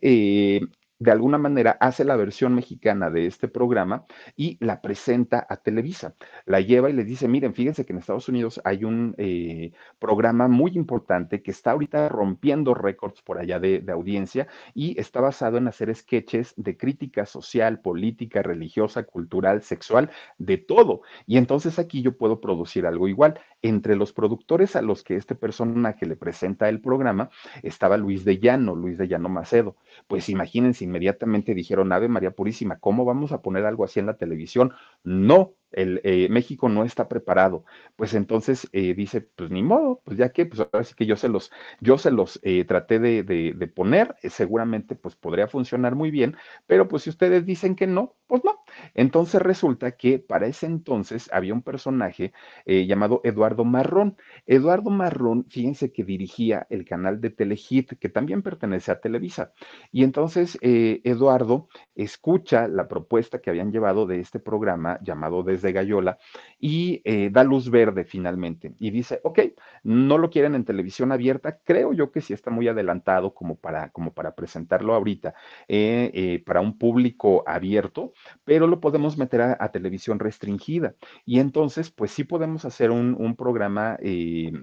de 0.98 1.10
alguna 1.10 1.38
manera 1.38 1.76
hace 1.80 2.04
la 2.04 2.16
versión 2.16 2.54
mexicana 2.54 3.10
de 3.10 3.26
este 3.26 3.48
programa 3.48 4.04
y 4.36 4.56
la 4.64 4.80
presenta 4.80 5.46
a 5.48 5.56
Televisa. 5.58 6.14
La 6.44 6.60
lleva 6.60 6.90
y 6.90 6.92
les 6.92 7.06
dice, 7.06 7.28
miren, 7.28 7.54
fíjense 7.54 7.86
que 7.86 7.92
en 7.92 8.00
Estados 8.00 8.28
Unidos 8.28 8.60
hay 8.64 8.84
un 8.84 9.14
eh, 9.18 9.72
programa 9.98 10.48
muy 10.48 10.72
importante 10.74 11.42
que 11.42 11.50
está 11.50 11.72
ahorita 11.72 12.08
rompiendo 12.08 12.74
récords 12.74 13.22
por 13.22 13.38
allá 13.38 13.60
de, 13.60 13.80
de, 13.80 13.92
audiencia 13.92 14.48
y 14.74 14.98
está 14.98 15.20
basado 15.20 15.58
en 15.58 15.68
hacer 15.68 15.94
sketches 15.94 16.54
de 16.56 16.76
crítica 16.76 17.26
social, 17.26 17.80
política, 17.80 18.42
religiosa, 18.42 19.04
cultural, 19.04 19.62
sexual, 19.62 20.10
de 20.38 20.58
todo. 20.58 21.02
Y 21.26 21.38
entonces 21.38 21.78
aquí 21.78 22.02
yo 22.02 22.16
puedo 22.16 22.40
producir 22.40 22.86
algo 22.86 23.08
igual. 23.08 23.40
Entre 23.60 23.96
los 23.96 24.12
productores 24.12 24.76
a 24.76 24.82
los 24.82 25.02
que 25.02 25.16
este 25.16 25.34
personaje 25.34 26.06
le 26.06 26.16
presenta 26.16 26.68
el 26.68 26.80
programa 26.80 27.30
estaba 27.62 27.96
Luis 27.96 28.24
de 28.24 28.38
Llano, 28.38 28.76
Luis 28.76 28.98
de 28.98 29.08
Llano 29.08 29.28
Macedo. 29.28 29.76
Pues 30.06 30.28
imagínense, 30.28 30.84
inmediatamente 30.84 31.54
dijeron, 31.54 31.92
Ave 31.92 32.08
María 32.08 32.30
Purísima, 32.30 32.78
¿cómo 32.78 33.04
vamos 33.04 33.32
a 33.32 33.42
poner 33.42 33.64
algo 33.64 33.84
así 33.84 33.98
en 33.98 34.06
la 34.06 34.16
televisión? 34.16 34.72
No, 35.02 35.54
el, 35.72 36.00
eh, 36.04 36.28
México 36.30 36.68
no 36.68 36.84
está 36.84 37.08
preparado. 37.08 37.64
Pues 37.96 38.14
entonces 38.14 38.68
eh, 38.72 38.94
dice, 38.94 39.20
pues 39.20 39.50
ni 39.50 39.62
modo, 39.62 40.00
pues 40.04 40.16
ya 40.16 40.30
que, 40.30 40.46
pues 40.46 40.60
ahora 40.60 40.84
sí 40.84 40.94
que 40.94 41.06
yo 41.06 41.16
se 41.16 41.28
los, 41.28 41.50
yo 41.80 41.98
se 41.98 42.10
los 42.10 42.38
eh, 42.42 42.64
traté 42.64 42.98
de, 42.98 43.22
de, 43.22 43.66
poner, 43.68 44.16
seguramente 44.22 44.94
pues 44.94 45.14
podría 45.14 45.46
funcionar 45.46 45.94
muy 45.94 46.10
bien, 46.10 46.36
pero 46.66 46.88
pues 46.88 47.02
si 47.02 47.10
ustedes 47.10 47.44
dicen 47.44 47.76
que 47.76 47.86
no, 47.86 48.16
pues 48.26 48.42
no. 48.44 48.60
Entonces 48.94 49.42
resulta 49.42 49.92
que 49.92 50.18
para 50.18 50.46
ese 50.46 50.66
entonces 50.66 51.28
había 51.32 51.54
un 51.54 51.62
personaje 51.62 52.32
llamado 52.66 53.20
Eduardo 53.24 53.64
Marrón. 53.64 54.16
Eduardo 54.46 54.90
Marrón, 54.90 55.46
fíjense 55.48 55.92
que 55.92 56.04
dirigía 56.04 56.66
el 56.70 56.84
canal 56.84 57.20
de 57.20 57.30
Telehit, 57.30 57.98
que 57.98 58.08
también 58.08 58.42
pertenece 58.42 58.90
a 58.90 59.00
Televisa. 59.00 59.52
Y 59.92 60.04
entonces 60.04 60.58
Eduardo 60.62 61.68
escucha 61.94 62.68
la 62.68 62.88
propuesta 62.88 63.40
que 63.40 63.50
habían 63.50 63.72
llevado 63.72 64.06
de 64.06 64.20
este 64.20 64.38
programa 64.38 64.98
llamado 65.02 65.42
de 65.42 65.57
de 65.62 65.72
Gallola 65.72 66.18
y 66.58 67.00
eh, 67.04 67.30
da 67.30 67.44
luz 67.44 67.70
verde 67.70 68.04
finalmente 68.04 68.74
y 68.78 68.90
dice, 68.90 69.20
ok, 69.24 69.40
no 69.84 70.18
lo 70.18 70.30
quieren 70.30 70.54
en 70.54 70.64
televisión 70.64 71.12
abierta, 71.12 71.58
creo 71.64 71.92
yo 71.92 72.10
que 72.10 72.20
sí 72.20 72.32
está 72.32 72.50
muy 72.50 72.68
adelantado 72.68 73.34
como 73.34 73.56
para, 73.56 73.90
como 73.90 74.12
para 74.12 74.34
presentarlo 74.34 74.94
ahorita 74.94 75.34
eh, 75.68 76.10
eh, 76.14 76.42
para 76.44 76.60
un 76.60 76.78
público 76.78 77.44
abierto, 77.46 78.12
pero 78.44 78.66
lo 78.66 78.80
podemos 78.80 79.16
meter 79.16 79.40
a, 79.42 79.68
televisión 79.68 80.18
restringida 80.18 80.94
y 81.26 81.40
entonces 81.40 81.90
pues 81.90 82.10
sí 82.10 82.24
podemos 82.24 82.64
hacer 82.64 82.90
un, 82.90 83.36
programa, 83.36 83.98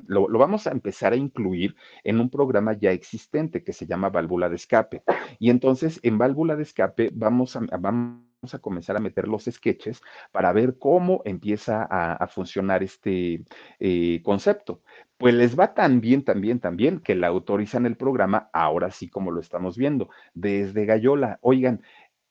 lo, 0.08 0.28
lo 0.28 0.40
vamos 0.40 0.66
a 0.66 0.72
empezar 0.72 1.14
a 1.14 1.16
incluir 1.16 1.76
en 2.04 2.20
un 2.20 2.30
programa 2.30 2.74
ya 2.74 2.92
existente 2.92 3.64
que 3.64 3.72
se 3.72 3.86
llama 3.86 4.10
válvula 4.10 4.50
de 4.50 4.56
escape 4.56 5.04
y 5.40 5.50
entonces 5.50 6.00
en 6.04 6.18
válvula 6.18 6.56
de 6.56 6.64
escape 6.64 7.12
vamos 7.14 7.56
a, 7.56 7.62
vamos 7.80 8.25
a 8.54 8.60
comenzar 8.60 8.96
a 8.98 9.00
meter 9.00 9.28
los 9.28 9.46
sketches 9.46 10.02
para 10.32 10.54
ver 10.54 10.78
cómo 10.78 11.22
empieza 11.26 11.88
a, 11.90 12.28
funcionar 12.28 12.84
este 12.84 13.44
eh, 13.80 14.22
concepto. 14.24 14.82
Pues 15.18 15.34
les 15.34 15.58
va 15.58 15.74
tan 15.74 16.02
bien, 16.02 16.24
tan 16.24 16.42
bien, 16.42 16.60
tan 16.60 16.76
bien 16.76 17.00
que 17.00 17.16
la 17.16 17.28
autorizan 17.28 17.86
el 17.86 17.96
programa, 17.98 18.50
ahora 18.54 18.92
sí 18.92 19.10
como 19.10 19.32
lo 19.32 19.40
estamos 19.40 19.78
viendo, 19.78 20.10
desde 20.34 20.86
Gallola. 20.86 21.40
Oigan, 21.42 21.82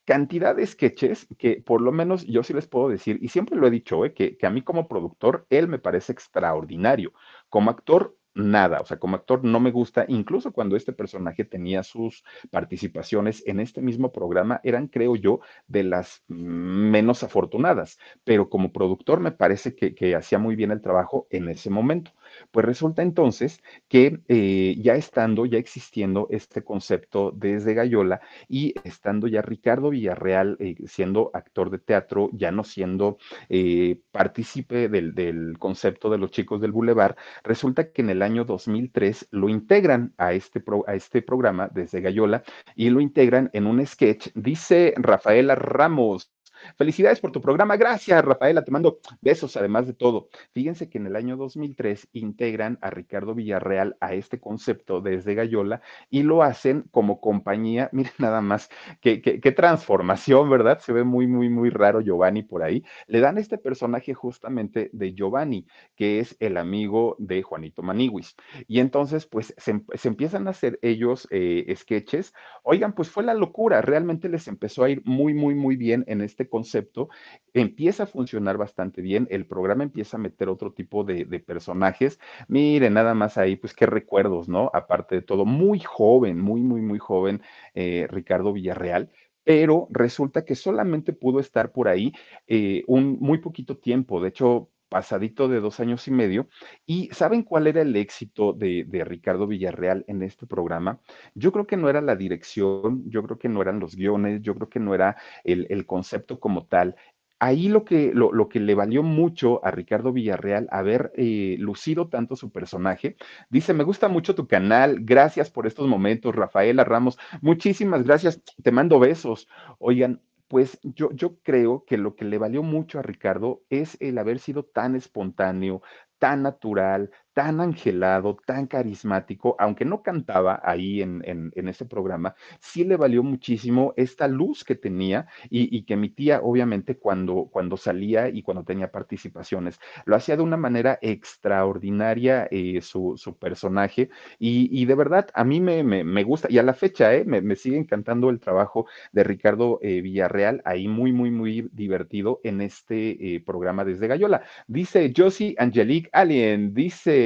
cantidad 0.04 0.54
de 0.54 0.66
sketches 0.66 1.26
que 1.38 1.62
por 1.64 1.80
lo 1.80 1.92
menos 1.92 2.26
yo 2.26 2.42
sí 2.42 2.52
les 2.52 2.66
puedo 2.66 2.88
decir, 2.88 3.18
y 3.22 3.28
siempre 3.28 3.56
lo 3.56 3.66
he 3.66 3.70
dicho, 3.70 4.04
eh, 4.04 4.12
que, 4.12 4.36
que 4.36 4.46
a 4.46 4.50
mí 4.50 4.62
como 4.62 4.88
productor, 4.88 5.46
él 5.50 5.68
me 5.68 5.78
parece 5.78 6.12
extraordinario. 6.12 7.12
Como 7.48 7.70
actor, 7.70 8.16
nada, 8.34 8.80
o 8.80 8.86
sea, 8.86 8.98
como 8.98 9.16
actor 9.16 9.44
no 9.44 9.60
me 9.60 9.70
gusta, 9.70 10.04
incluso 10.08 10.52
cuando 10.52 10.76
este 10.76 10.92
personaje 10.92 11.44
tenía 11.44 11.82
sus 11.82 12.24
participaciones 12.50 13.42
en 13.46 13.60
este 13.60 13.80
mismo 13.80 14.12
programa, 14.12 14.60
eran, 14.64 14.88
creo 14.88 15.16
yo, 15.16 15.40
de 15.66 15.84
las 15.84 16.22
menos 16.28 17.22
afortunadas, 17.22 17.98
pero 18.24 18.48
como 18.48 18.72
productor 18.72 19.20
me 19.20 19.32
parece 19.32 19.74
que, 19.74 19.94
que 19.94 20.14
hacía 20.14 20.38
muy 20.38 20.56
bien 20.56 20.70
el 20.70 20.80
trabajo 20.82 21.26
en 21.30 21.48
ese 21.48 21.70
momento. 21.70 22.12
Pues 22.50 22.66
resulta 22.66 23.02
entonces 23.02 23.62
que 23.88 24.20
eh, 24.28 24.76
ya 24.80 24.94
estando, 24.94 25.46
ya 25.46 25.58
existiendo 25.58 26.28
este 26.30 26.62
concepto 26.62 27.32
desde 27.32 27.74
Gallola 27.74 28.20
y 28.48 28.74
estando 28.84 29.26
ya 29.26 29.42
Ricardo 29.42 29.90
Villarreal 29.90 30.56
eh, 30.60 30.76
siendo 30.86 31.30
actor 31.34 31.70
de 31.70 31.78
teatro, 31.78 32.30
ya 32.32 32.50
no 32.50 32.64
siendo 32.64 33.18
eh, 33.48 34.00
partícipe 34.10 34.88
del, 34.88 35.14
del, 35.14 35.58
concepto 35.58 36.10
de 36.10 36.18
los 36.18 36.30
chicos 36.30 36.60
del 36.60 36.72
Boulevard, 36.72 37.16
resulta 37.42 37.90
que 37.92 38.02
en 38.02 38.10
el 38.10 38.22
año 38.22 38.44
2003 38.44 39.28
lo 39.30 39.48
integran 39.48 40.14
a 40.18 40.32
este, 40.32 40.60
pro, 40.60 40.84
a 40.86 40.94
este 40.94 41.22
programa 41.22 41.68
desde 41.72 42.00
Gallola 42.00 42.42
y 42.74 42.90
lo 42.90 43.00
integran 43.00 43.50
en 43.52 43.66
un 43.66 43.84
sketch, 43.86 44.28
dice 44.34 44.94
Rafaela 44.96 45.54
Ramos. 45.54 46.33
Felicidades 46.76 47.20
por 47.20 47.32
tu 47.32 47.40
programa. 47.40 47.76
Gracias, 47.76 48.24
Rafaela. 48.24 48.64
Te 48.64 48.70
mando 48.70 48.98
besos, 49.20 49.56
además 49.56 49.86
de 49.86 49.94
todo. 49.94 50.28
Fíjense 50.52 50.88
que 50.88 50.98
en 50.98 51.06
el 51.06 51.16
año 51.16 51.36
2003 51.36 52.08
integran 52.12 52.78
a 52.80 52.90
Ricardo 52.90 53.34
Villarreal 53.34 53.96
a 54.00 54.14
este 54.14 54.40
concepto 54.40 55.00
desde 55.00 55.34
Gallola 55.34 55.80
y 56.10 56.22
lo 56.22 56.42
hacen 56.42 56.84
como 56.90 57.20
compañía. 57.20 57.88
Miren 57.92 58.12
nada 58.18 58.40
más, 58.40 58.70
qué, 59.00 59.18
transformación, 59.56 60.50
¿verdad? 60.50 60.80
Se 60.80 60.92
ve 60.92 61.04
muy, 61.04 61.26
muy, 61.26 61.48
muy 61.48 61.70
raro 61.70 62.00
Giovanni 62.00 62.42
por 62.42 62.62
ahí. 62.62 62.84
Le 63.06 63.20
dan 63.20 63.38
este 63.38 63.58
personaje 63.58 64.14
justamente 64.14 64.90
de 64.92 65.14
Giovanni, 65.14 65.66
que 65.96 66.20
es 66.20 66.36
el 66.40 66.56
amigo 66.56 67.16
de 67.18 67.42
Juanito 67.42 67.82
Maniguis. 67.82 68.34
Y 68.66 68.80
entonces, 68.80 69.26
pues, 69.26 69.54
se, 69.56 69.82
se 69.94 70.08
empiezan 70.08 70.46
a 70.46 70.50
hacer 70.50 70.78
ellos 70.82 71.28
eh, 71.30 71.72
sketches. 71.76 72.32
Oigan, 72.62 72.94
pues 72.94 73.10
fue 73.10 73.24
la 73.24 73.34
locura. 73.34 73.80
Realmente 73.82 74.28
les 74.28 74.48
empezó 74.48 74.84
a 74.84 74.90
ir 74.90 75.02
muy, 75.04 75.34
muy, 75.34 75.54
muy 75.54 75.76
bien 75.76 76.04
en 76.06 76.20
este 76.20 76.48
concepto 76.54 77.08
empieza 77.52 78.04
a 78.04 78.06
funcionar 78.06 78.56
bastante 78.58 79.02
bien, 79.02 79.26
el 79.28 79.44
programa 79.46 79.82
empieza 79.82 80.16
a 80.16 80.20
meter 80.20 80.48
otro 80.48 80.72
tipo 80.72 81.02
de, 81.02 81.24
personajes. 81.40 82.20
Miren, 82.48 82.94
nada 82.94 83.14
más 83.14 83.38
ahí, 83.38 83.56
pues 83.56 83.74
qué 83.74 83.86
recuerdos, 83.86 84.48
¿no? 84.48 84.70
Aparte 84.72 85.16
de 85.16 85.22
todo, 85.22 85.44
muy 85.44 85.80
joven, 85.80 86.40
muy, 86.40 86.60
muy, 86.60 86.80
muy 86.80 86.98
joven, 86.98 87.42
eh, 87.74 88.06
Ricardo 88.08 88.52
Villarreal 88.52 89.10
pero 89.46 89.88
resulta 89.90 90.46
que 90.46 90.54
solamente 90.54 91.12
pudo 91.12 91.38
estar 91.38 91.70
por 91.70 91.86
ahí 91.86 92.14
eh, 92.46 92.82
un 92.86 93.18
muy 93.20 93.38
poquito 93.38 93.76
tiempo. 93.76 94.22
De 94.22 94.30
hecho, 94.30 94.70
pasadito 94.94 95.48
de 95.48 95.58
dos 95.58 95.80
años 95.80 96.06
y 96.06 96.12
medio. 96.12 96.46
¿Y 96.86 97.08
saben 97.10 97.42
cuál 97.42 97.66
era 97.66 97.82
el 97.82 97.96
éxito 97.96 98.52
de, 98.52 98.86
Ricardo 99.04 99.48
Villarreal 99.48 100.04
en 100.06 100.22
este 100.22 100.46
programa? 100.46 101.00
Yo 101.34 101.50
creo 101.50 101.66
que 101.66 101.76
no 101.76 101.90
era 101.90 102.00
la 102.00 102.14
dirección, 102.14 103.02
yo 103.10 103.24
creo 103.24 103.36
que 103.36 103.48
no 103.48 103.60
eran 103.60 103.80
los 103.80 103.96
guiones, 103.96 104.40
yo 104.40 104.54
creo 104.54 104.68
que 104.68 104.78
no 104.78 104.94
era 104.94 105.16
el, 105.42 105.66
el 105.68 105.84
concepto 105.84 106.38
como 106.38 106.66
tal. 106.66 106.94
Ahí 107.40 107.68
lo 107.68 107.84
que, 107.84 108.12
lo, 108.14 108.32
lo, 108.32 108.48
que 108.48 108.60
le 108.60 108.76
valió 108.76 109.02
mucho 109.02 109.64
a 109.66 109.72
Ricardo 109.72 110.12
Villarreal 110.12 110.68
haber 110.70 111.10
eh, 111.16 111.56
lucido 111.58 112.08
tanto 112.08 112.36
su 112.36 112.52
personaje, 112.52 113.16
dice, 113.50 113.74
me 113.74 113.82
gusta 113.82 114.06
mucho 114.06 114.36
tu 114.36 114.46
canal, 114.46 115.00
gracias 115.00 115.50
por 115.50 115.66
estos 115.66 115.88
momentos, 115.88 116.36
Rafaela 116.36 116.84
Ramos, 116.84 117.18
muchísimas 117.42 118.04
gracias, 118.04 118.40
te 118.62 118.70
mando 118.70 119.00
besos. 119.00 119.48
Oigan, 119.80 120.20
pues 120.48 120.78
yo, 120.82 121.10
yo 121.12 121.38
creo 121.42 121.84
que 121.86 121.96
lo 121.98 122.16
que 122.16 122.24
le 122.24 122.38
valió 122.38 122.62
mucho 122.62 122.98
a 122.98 123.02
Ricardo 123.02 123.62
es 123.70 123.96
el 124.00 124.18
haber 124.18 124.38
sido 124.38 124.64
tan 124.64 124.94
espontáneo, 124.96 125.82
tan 126.18 126.42
natural, 126.42 127.10
tan 127.34 127.60
angelado, 127.60 128.38
tan 128.46 128.66
carismático, 128.66 129.56
aunque 129.58 129.84
no 129.84 130.02
cantaba 130.02 130.60
ahí 130.62 131.02
en, 131.02 131.22
en, 131.26 131.68
ese 131.68 131.84
programa, 131.84 132.36
sí 132.60 132.84
le 132.84 132.96
valió 132.96 133.22
muchísimo 133.24 133.92
esta 133.96 134.28
luz 134.28 134.62
que 134.64 134.76
tenía 134.76 135.26
y, 135.50 135.76
y, 135.76 135.82
que 135.82 135.94
emitía, 135.94 136.40
obviamente, 136.42 136.96
cuando, 136.96 137.48
cuando 137.50 137.76
salía 137.76 138.28
y 138.28 138.42
cuando 138.42 138.62
tenía 138.64 138.92
participaciones. 138.92 139.80
Lo 140.04 140.14
hacía 140.14 140.36
de 140.36 140.42
una 140.42 140.56
manera 140.56 140.98
extraordinaria 141.02 142.46
eh, 142.50 142.80
su, 142.80 143.16
personaje 143.40 144.10
y, 144.38 144.84
de 144.84 144.94
verdad 144.94 145.28
a 145.34 145.44
mí 145.44 145.60
me, 145.60 145.82
me, 145.82 146.22
gusta 146.22 146.48
y 146.50 146.58
a 146.58 146.62
la 146.62 146.74
fecha 146.74 147.14
eh, 147.14 147.24
me, 147.24 147.56
sigue 147.56 147.76
encantando 147.76 148.30
el 148.30 148.38
trabajo 148.38 148.86
de 149.12 149.24
Ricardo 149.24 149.80
eh, 149.82 150.00
Villarreal, 150.02 150.62
ahí 150.64 150.86
muy, 150.86 151.12
muy, 151.12 151.30
muy 151.32 151.68
divertido 151.72 152.40
en 152.44 152.60
este 152.60 153.42
programa 153.44 153.84
desde 153.84 154.06
Gallola. 154.06 154.42
Dice 154.68 155.12
Josie 155.16 155.56
Angelique 155.58 156.10
Alien, 156.12 156.74
dice 156.74 157.23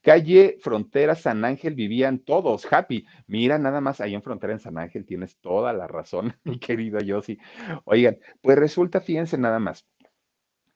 calle 0.00 0.58
Frontera 0.60 1.14
San 1.14 1.44
Ángel 1.44 1.74
vivían 1.74 2.18
todos, 2.20 2.66
happy. 2.70 3.06
Mira, 3.26 3.58
nada 3.58 3.80
más 3.80 4.00
ahí 4.00 4.14
en 4.14 4.22
Frontera 4.22 4.52
en 4.52 4.60
San 4.60 4.78
Ángel 4.78 5.04
tienes 5.06 5.36
toda 5.38 5.72
la 5.72 5.86
razón, 5.86 6.34
mi 6.44 6.58
querido 6.58 7.00
Yossi. 7.00 7.38
Oigan, 7.84 8.18
pues 8.40 8.58
resulta, 8.58 9.00
fíjense 9.00 9.38
nada 9.38 9.58
más. 9.58 9.86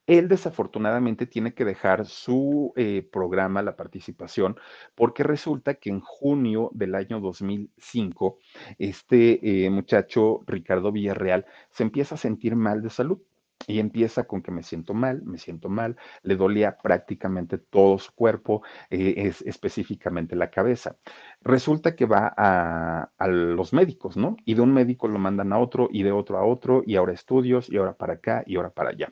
Él 0.06 0.28
desafortunadamente 0.28 1.26
tiene 1.26 1.54
que 1.54 1.64
dejar 1.64 2.06
su 2.06 2.72
eh, 2.76 3.08
programa, 3.12 3.62
la 3.62 3.76
participación, 3.76 4.56
porque 4.96 5.22
resulta 5.22 5.74
que 5.74 5.90
en 5.90 6.00
junio 6.00 6.70
del 6.74 6.96
año 6.96 7.20
2005, 7.20 8.38
este 8.78 9.64
eh, 9.64 9.70
muchacho 9.70 10.40
Ricardo 10.46 10.90
Villarreal 10.90 11.46
se 11.70 11.84
empieza 11.84 12.16
a 12.16 12.18
sentir 12.18 12.56
mal 12.56 12.82
de 12.82 12.90
salud 12.90 13.22
y 13.66 13.78
empieza 13.78 14.24
con 14.24 14.42
que 14.42 14.50
me 14.50 14.62
siento 14.62 14.94
mal, 14.94 15.22
me 15.22 15.38
siento 15.38 15.68
mal, 15.68 15.96
le 16.22 16.36
dolía 16.36 16.76
prácticamente 16.78 17.58
todo 17.58 17.98
su 17.98 18.12
cuerpo, 18.12 18.62
eh, 18.90 19.14
es 19.16 19.42
específicamente 19.42 20.36
la 20.36 20.50
cabeza. 20.50 20.96
Resulta 21.42 21.96
que 21.96 22.06
va 22.06 22.32
a, 22.36 23.10
a, 23.18 23.28
los 23.28 23.72
médicos, 23.72 24.16
¿no? 24.16 24.36
Y 24.44 24.54
de 24.54 24.62
un 24.62 24.72
médico 24.72 25.08
lo 25.08 25.18
mandan 25.18 25.52
a 25.52 25.58
otro 25.58 25.88
y 25.90 26.02
de 26.02 26.12
otro 26.12 26.38
a 26.38 26.44
otro 26.44 26.82
y 26.86 26.96
ahora 26.96 27.12
estudios 27.12 27.70
y 27.70 27.76
ahora 27.76 27.94
para 27.94 28.14
acá 28.14 28.42
y 28.46 28.56
ahora 28.56 28.70
para 28.70 28.90
allá. 28.90 29.10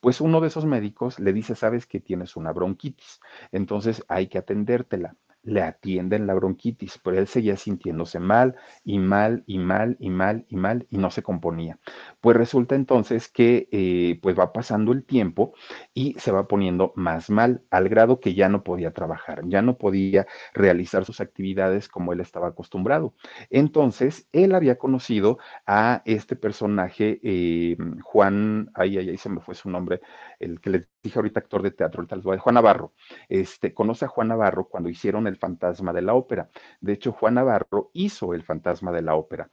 Pues 0.00 0.20
uno 0.20 0.40
de 0.40 0.48
esos 0.48 0.64
médicos 0.64 1.18
le 1.20 1.32
dice, 1.32 1.54
sabes 1.54 1.86
que 1.86 2.00
tienes 2.00 2.36
una 2.36 2.52
bronquitis, 2.52 3.20
entonces 3.52 4.04
hay 4.08 4.28
que 4.28 4.38
atendértela 4.38 5.16
le 5.42 5.62
atienden 5.62 6.26
la 6.26 6.34
bronquitis, 6.34 6.98
pero 7.02 7.18
él 7.18 7.26
seguía 7.26 7.56
sintiéndose 7.56 8.18
mal 8.20 8.54
y 8.84 8.98
mal 8.98 9.42
y 9.46 9.58
mal 9.58 9.96
y 10.00 10.10
mal 10.10 10.44
y 10.48 10.56
mal 10.56 10.86
y 10.90 10.98
no 10.98 11.10
se 11.10 11.22
componía. 11.22 11.78
Pues 12.20 12.36
resulta 12.36 12.74
entonces 12.74 13.28
que 13.28 13.68
eh, 13.72 14.18
pues 14.22 14.38
va 14.38 14.52
pasando 14.52 14.92
el 14.92 15.04
tiempo 15.04 15.54
y 15.94 16.14
se 16.18 16.32
va 16.32 16.46
poniendo 16.48 16.92
más 16.96 17.30
mal 17.30 17.62
al 17.70 17.88
grado 17.88 18.20
que 18.20 18.34
ya 18.34 18.48
no 18.48 18.62
podía 18.62 18.92
trabajar, 18.92 19.42
ya 19.46 19.62
no 19.62 19.76
podía 19.78 20.26
realizar 20.54 21.04
sus 21.04 21.20
actividades 21.20 21.88
como 21.88 22.12
él 22.12 22.20
estaba 22.20 22.48
acostumbrado. 22.48 23.14
Entonces, 23.50 24.28
él 24.32 24.54
había 24.54 24.76
conocido 24.78 25.38
a 25.66 26.02
este 26.04 26.36
personaje, 26.36 27.20
eh, 27.22 27.76
Juan, 28.02 28.70
ay, 28.74 28.98
ay, 28.98 29.16
se 29.16 29.28
me 29.28 29.40
fue 29.40 29.54
su 29.54 29.70
nombre, 29.70 30.00
el 30.38 30.60
que 30.60 30.70
les 30.70 30.88
dije 31.02 31.18
ahorita 31.18 31.40
actor 31.40 31.62
de 31.62 31.72
teatro, 31.72 32.02
el 32.02 32.08
tal 32.08 32.22
Juan 32.22 32.54
Navarro. 32.54 32.92
Este, 33.28 33.74
conoce 33.74 34.04
a 34.04 34.08
Juan 34.08 34.28
Navarro 34.28 34.68
cuando 34.68 34.88
hicieron 34.88 35.26
el 35.26 35.36
fantasma 35.36 35.92
de 35.92 36.02
la 36.02 36.14
ópera. 36.14 36.50
De 36.80 36.92
hecho, 36.92 37.12
Juan 37.12 37.34
Navarro 37.34 37.90
hizo 37.92 38.34
el 38.34 38.42
fantasma 38.42 38.92
de 38.92 39.02
la 39.02 39.14
ópera 39.14 39.50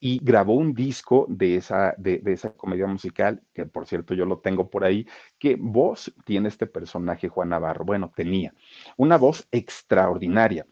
y 0.00 0.20
grabó 0.22 0.52
un 0.54 0.74
disco 0.74 1.24
de 1.30 1.56
esa, 1.56 1.94
de, 1.96 2.20
esa 2.26 2.52
comedia 2.52 2.86
musical, 2.86 3.42
que 3.54 3.64
por 3.64 3.86
cierto 3.86 4.12
yo 4.12 4.26
lo 4.26 4.38
tengo 4.38 4.68
por 4.68 4.84
ahí, 4.84 5.06
que 5.38 5.56
voz 5.58 6.12
tiene 6.26 6.48
este 6.48 6.66
personaje 6.66 7.28
Juan 7.28 7.48
Navarro. 7.48 7.86
Bueno, 7.86 8.12
tenía 8.14 8.52
una 8.98 9.16
voz 9.16 9.48
extraordinaria. 9.50 10.66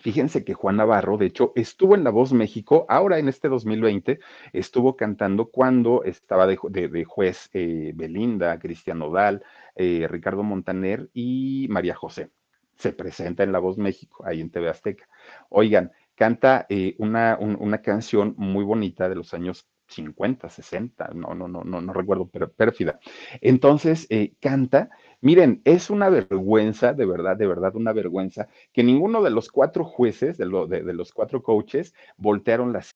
Fíjense 0.00 0.44
que 0.44 0.54
Juan 0.54 0.76
Navarro, 0.76 1.16
de 1.16 1.26
hecho, 1.26 1.52
estuvo 1.54 1.94
en 1.94 2.04
La 2.04 2.10
Voz 2.10 2.32
México, 2.32 2.86
ahora 2.88 3.18
en 3.18 3.28
este 3.28 3.48
2020, 3.48 4.18
estuvo 4.52 4.96
cantando 4.96 5.46
cuando 5.50 6.02
estaba 6.04 6.46
de, 6.46 6.56
juez 7.04 7.48
eh, 7.52 7.92
Belinda, 7.94 8.58
Cristian 8.58 8.98
Nodal, 8.98 9.44
eh, 9.76 10.06
Ricardo 10.08 10.42
Montaner 10.42 11.08
y 11.14 11.66
María 11.70 11.94
José. 11.94 12.30
Se 12.76 12.92
presenta 12.92 13.42
en 13.42 13.52
La 13.52 13.58
Voz 13.58 13.78
México, 13.78 14.24
ahí 14.26 14.40
en 14.40 14.50
TV 14.50 14.68
Azteca. 14.68 15.08
Oigan, 15.48 15.92
canta 16.14 16.66
eh, 16.68 16.94
una, 16.98 17.38
un, 17.40 17.56
una 17.58 17.80
canción 17.80 18.34
muy 18.36 18.64
bonita 18.64 19.08
de 19.08 19.14
los 19.14 19.32
años 19.34 19.68
50, 19.88 20.48
60, 20.48 21.10
no, 21.14 21.34
no, 21.34 21.48
no, 21.48 21.62
no, 21.64 21.80
no 21.80 21.92
recuerdo, 21.92 22.28
pero 22.28 22.50
pérfida. 22.50 22.98
Entonces, 23.40 24.06
eh, 24.10 24.34
canta 24.40 24.90
Miren, 25.22 25.62
es 25.64 25.90
una 25.90 26.08
vergüenza, 26.10 26.92
de 26.92 27.06
verdad, 27.06 27.36
de 27.36 27.46
verdad, 27.46 27.74
una 27.74 27.92
vergüenza 27.92 28.48
que 28.72 28.84
ninguno 28.84 29.22
de 29.22 29.30
los 29.30 29.50
cuatro 29.50 29.84
jueces, 29.84 30.36
de, 30.36 30.46
lo, 30.46 30.66
de, 30.66 30.82
de 30.82 30.92
los 30.92 31.12
cuatro 31.12 31.42
coaches, 31.42 31.94
voltearon 32.16 32.72
las. 32.72 32.95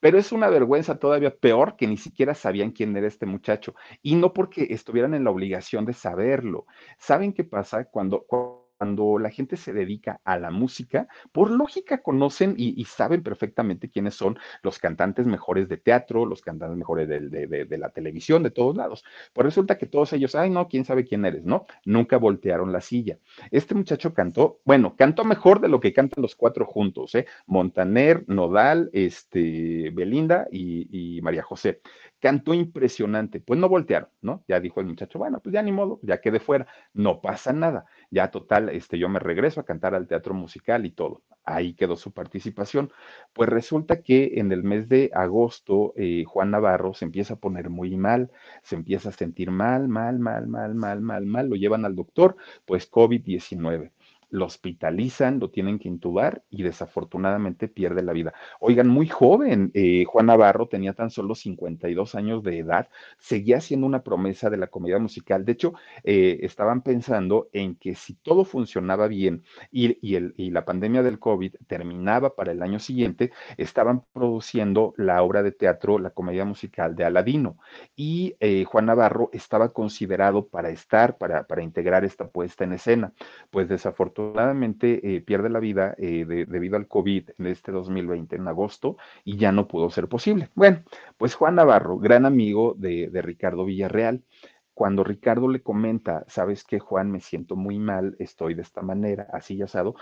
Pero 0.00 0.18
es 0.18 0.32
una 0.32 0.48
vergüenza 0.48 0.98
todavía 0.98 1.36
peor 1.36 1.76
que 1.76 1.86
ni 1.86 1.96
siquiera 1.96 2.34
sabían 2.34 2.72
quién 2.72 2.96
era 2.96 3.06
este 3.06 3.24
muchacho. 3.24 3.74
Y 4.02 4.16
no 4.16 4.32
porque 4.32 4.66
estuvieran 4.70 5.14
en 5.14 5.24
la 5.24 5.30
obligación 5.30 5.84
de 5.84 5.92
saberlo. 5.92 6.66
¿Saben 6.98 7.32
qué 7.32 7.44
pasa 7.44 7.84
cuando, 7.84 8.22
cuando 8.22 8.61
cuando 8.82 9.16
la 9.20 9.30
gente 9.30 9.56
se 9.56 9.72
dedica 9.72 10.20
a 10.24 10.36
la 10.40 10.50
música, 10.50 11.06
por 11.30 11.52
lógica 11.52 12.02
conocen 12.02 12.56
y, 12.58 12.84
saben 12.84 13.22
perfectamente 13.22 13.88
quiénes 13.88 14.16
son 14.16 14.36
los 14.64 14.80
cantantes 14.80 15.24
mejores 15.24 15.68
de 15.68 15.76
teatro, 15.76 16.26
los 16.26 16.42
cantantes 16.42 16.76
mejores 16.76 17.08
de, 17.08 17.78
la 17.78 17.90
televisión, 17.90 18.42
de 18.42 18.50
todos 18.50 18.76
lados. 18.76 19.04
Pues 19.32 19.44
resulta 19.44 19.78
que 19.78 19.86
todos 19.86 20.12
ellos, 20.14 20.34
ay, 20.34 20.50
no, 20.50 20.66
quién 20.66 20.84
sabe 20.84 21.04
quién 21.04 21.24
eres, 21.24 21.44
¿no? 21.44 21.64
Nunca 21.84 22.16
voltearon 22.16 22.72
la 22.72 22.80
silla. 22.80 23.20
Este 23.52 23.76
muchacho 23.76 24.14
cantó, 24.14 24.58
bueno, 24.64 24.96
cantó 24.96 25.22
mejor 25.22 25.60
de 25.60 25.68
lo 25.68 25.78
que 25.78 25.92
cantan 25.92 26.20
los 26.20 26.34
cuatro 26.34 26.66
juntos, 26.66 27.14
¿eh? 27.14 27.26
Montaner, 27.46 28.24
Nodal, 28.26 28.90
este, 28.92 29.90
Belinda 29.90 30.48
y 30.50 31.20
María 31.22 31.44
José 31.44 31.82
cantó 32.22 32.54
impresionante. 32.54 33.40
Pues 33.40 33.58
no 33.58 33.68
voltearon, 33.68 34.08
¿no? 34.22 34.44
Ya 34.46 34.60
dijo 34.60 34.80
el 34.80 34.86
muchacho, 34.86 35.18
bueno, 35.18 35.40
pues 35.40 35.52
ya 35.52 35.60
ni 35.60 35.72
modo, 35.72 35.98
ya 36.02 36.20
quedé 36.20 36.38
fuera, 36.38 36.68
no 36.94 37.20
pasa 37.20 37.52
nada. 37.52 37.84
Ya 38.12 38.30
total, 38.30 38.68
este, 38.68 38.96
yo 38.96 39.08
me 39.08 39.18
regreso 39.18 39.60
a 39.60 39.64
cantar 39.64 39.94
al 39.96 40.06
teatro 40.06 40.32
musical 40.32 40.86
y 40.86 40.92
todo. 40.92 41.22
Ahí 41.44 41.74
quedó 41.74 41.96
su 41.96 42.12
participación. 42.12 42.92
Pues 43.32 43.48
resulta 43.48 44.02
que 44.02 44.34
en 44.36 44.52
el 44.52 44.62
mes 44.62 44.88
de 44.88 45.10
agosto, 45.12 45.94
eh, 45.96 46.22
Juan 46.24 46.52
Navarro 46.52 46.94
se 46.94 47.06
empieza 47.06 47.34
a 47.34 47.38
poner 47.40 47.70
muy 47.70 47.96
mal, 47.96 48.30
se 48.62 48.76
empieza 48.76 49.08
a 49.08 49.12
sentir 49.12 49.50
mal, 49.50 49.88
mal, 49.88 50.20
mal, 50.20 50.46
mal, 50.46 50.76
mal, 50.76 51.00
mal, 51.00 51.26
mal. 51.26 51.48
Lo 51.48 51.56
llevan 51.56 51.84
al 51.84 51.96
doctor, 51.96 52.36
pues 52.66 52.88
COVID-19 52.88 53.90
lo 54.32 54.46
hospitalizan, 54.46 55.38
lo 55.38 55.50
tienen 55.50 55.78
que 55.78 55.88
intubar 55.88 56.42
y 56.48 56.62
desafortunadamente 56.62 57.68
pierde 57.68 58.02
la 58.02 58.14
vida. 58.14 58.32
Oigan, 58.60 58.88
muy 58.88 59.06
joven, 59.06 59.70
eh, 59.74 60.04
Juan 60.06 60.26
Navarro 60.26 60.68
tenía 60.68 60.94
tan 60.94 61.10
solo 61.10 61.34
52 61.34 62.14
años 62.14 62.42
de 62.42 62.58
edad, 62.58 62.88
seguía 63.18 63.60
siendo 63.60 63.86
una 63.86 64.02
promesa 64.02 64.48
de 64.48 64.56
la 64.56 64.68
comedia 64.68 64.98
musical. 64.98 65.44
De 65.44 65.52
hecho, 65.52 65.74
eh, 66.02 66.38
estaban 66.42 66.80
pensando 66.80 67.50
en 67.52 67.76
que 67.76 67.94
si 67.94 68.14
todo 68.14 68.46
funcionaba 68.46 69.06
bien 69.06 69.44
y, 69.70 69.98
y 70.00 70.50
la 70.50 70.64
pandemia 70.64 71.02
del 71.02 71.18
COVID 71.18 71.56
terminaba 71.66 72.34
para 72.34 72.52
el 72.52 72.62
año 72.62 72.78
siguiente, 72.78 73.32
estaban 73.58 74.02
produciendo 74.14 74.94
la 74.96 75.22
obra 75.22 75.42
de 75.42 75.52
teatro, 75.52 75.98
la 75.98 76.10
comedia 76.10 76.46
musical 76.46 76.96
de 76.96 77.04
Aladino. 77.04 77.58
Y 77.94 78.34
eh, 78.40 78.64
Juan 78.64 78.86
Navarro 78.86 79.28
estaba 79.34 79.74
considerado 79.74 80.48
para 80.48 80.70
estar, 80.70 81.18
para, 81.18 81.46
para, 81.46 81.62
integrar 81.62 82.06
esta 82.06 82.28
puesta 82.28 82.64
en 82.64 82.72
escena. 82.72 83.12
Pues 83.50 83.68
desafortunadamente 83.68 84.21
eh, 84.82 85.22
pierde 85.24 85.48
la 85.48 85.60
vida 85.60 85.94
eh, 85.98 86.24
debido 86.26 86.76
al 86.76 86.88
COVID 86.88 87.30
en 87.38 87.46
este 87.46 87.72
2020, 87.72 88.36
en 88.36 88.48
agosto, 88.48 88.96
y 89.24 89.36
ya 89.36 89.52
no 89.52 89.68
pudo 89.68 89.90
ser 89.90 90.08
posible. 90.08 90.48
Bueno, 90.54 90.82
pues 91.16 91.34
Juan 91.34 91.56
Navarro, 91.56 91.98
gran 91.98 92.26
amigo 92.26 92.74
de, 92.76 93.10
Ricardo 93.22 93.64
Villarreal, 93.64 94.22
cuando 94.74 95.04
Ricardo 95.04 95.48
le 95.48 95.62
comenta, 95.62 96.24
sabes 96.28 96.64
que 96.64 96.78
Juan, 96.78 97.10
me 97.10 97.20
siento 97.20 97.56
muy 97.56 97.78
mal, 97.78 98.16
estoy 98.18 98.54
de 98.54 98.62
esta 98.62 98.82
manera, 98.82 99.28
así 99.32 99.56
ya 99.56 99.66
asado, 99.66 99.94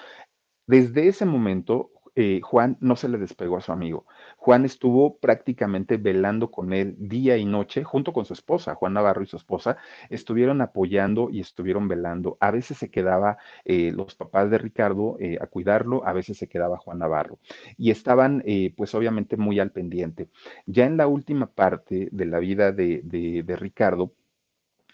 desde 0.67 1.09
ese 1.09 1.27
momento 1.27 1.91
eh, 2.17 2.41
Juan 2.43 2.77
no 2.81 2.97
se 2.97 3.09
le 3.09 3.19
despegó 3.19 3.57
a 3.57 3.61
su 3.61 3.73
amigo. 3.73 4.07
Juan 4.37 4.65
estuvo 4.65 5.19
prácticamente 5.19 5.97
velando 5.97 6.51
con 6.51 6.73
él 6.73 6.97
día 6.99 7.37
y 7.37 7.45
noche, 7.45 7.85
junto 7.85 8.13
con 8.13 8.25
su 8.25 8.33
esposa, 8.33 8.75
Juan 8.75 8.95
Navarro 8.95 9.23
y 9.23 9.27
su 9.27 9.37
esposa, 9.37 9.77
estuvieron 10.09 10.61
apoyando 10.61 11.29
y 11.31 11.41
estuvieron 11.41 11.89
velando. 11.89 12.37
A 12.41 12.51
veces 12.51 12.79
se 12.79 12.91
quedaba 12.91 13.39
eh, 13.65 13.93
los 13.93 14.15
papás 14.15 14.51
de 14.51 14.59
Ricardo 14.59 15.17
eh, 15.21 15.39
a 15.41 15.47
cuidarlo, 15.47 16.07
a 16.07 16.13
veces 16.13 16.39
se 16.39 16.49
quedaba 16.49 16.79
Juan 16.79 16.99
Navarro. 16.99 17.39
Y 17.77 17.91
estaban, 17.91 18.43
pues 18.77 18.95
obviamente, 18.95 19.37
muy 19.37 19.59
al 19.61 19.73
pendiente. 19.73 20.29
Ya 20.67 20.87
en 20.87 20.97
la 20.97 21.07
última 21.07 21.47
parte 21.47 22.09
de 22.13 22.27
la 22.27 22.39
vida 22.39 22.73
de, 22.73 23.03
de 23.03 23.57
Ricardo, 23.57 24.13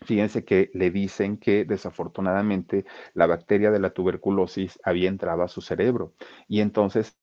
Fíjense 0.04 0.44
que 0.44 0.70
le 0.74 0.90
dicen 0.90 1.38
que 1.38 1.64
desafortunadamente 1.64 2.84
la 3.14 3.26
bacteria 3.26 3.70
de 3.70 3.80
la 3.80 3.90
tuberculosis 3.90 4.78
había 4.82 5.08
entrado 5.08 5.42
a 5.42 5.48
su 5.48 5.60
cerebro 5.60 6.14
y 6.48 6.60
entonces 6.60 7.18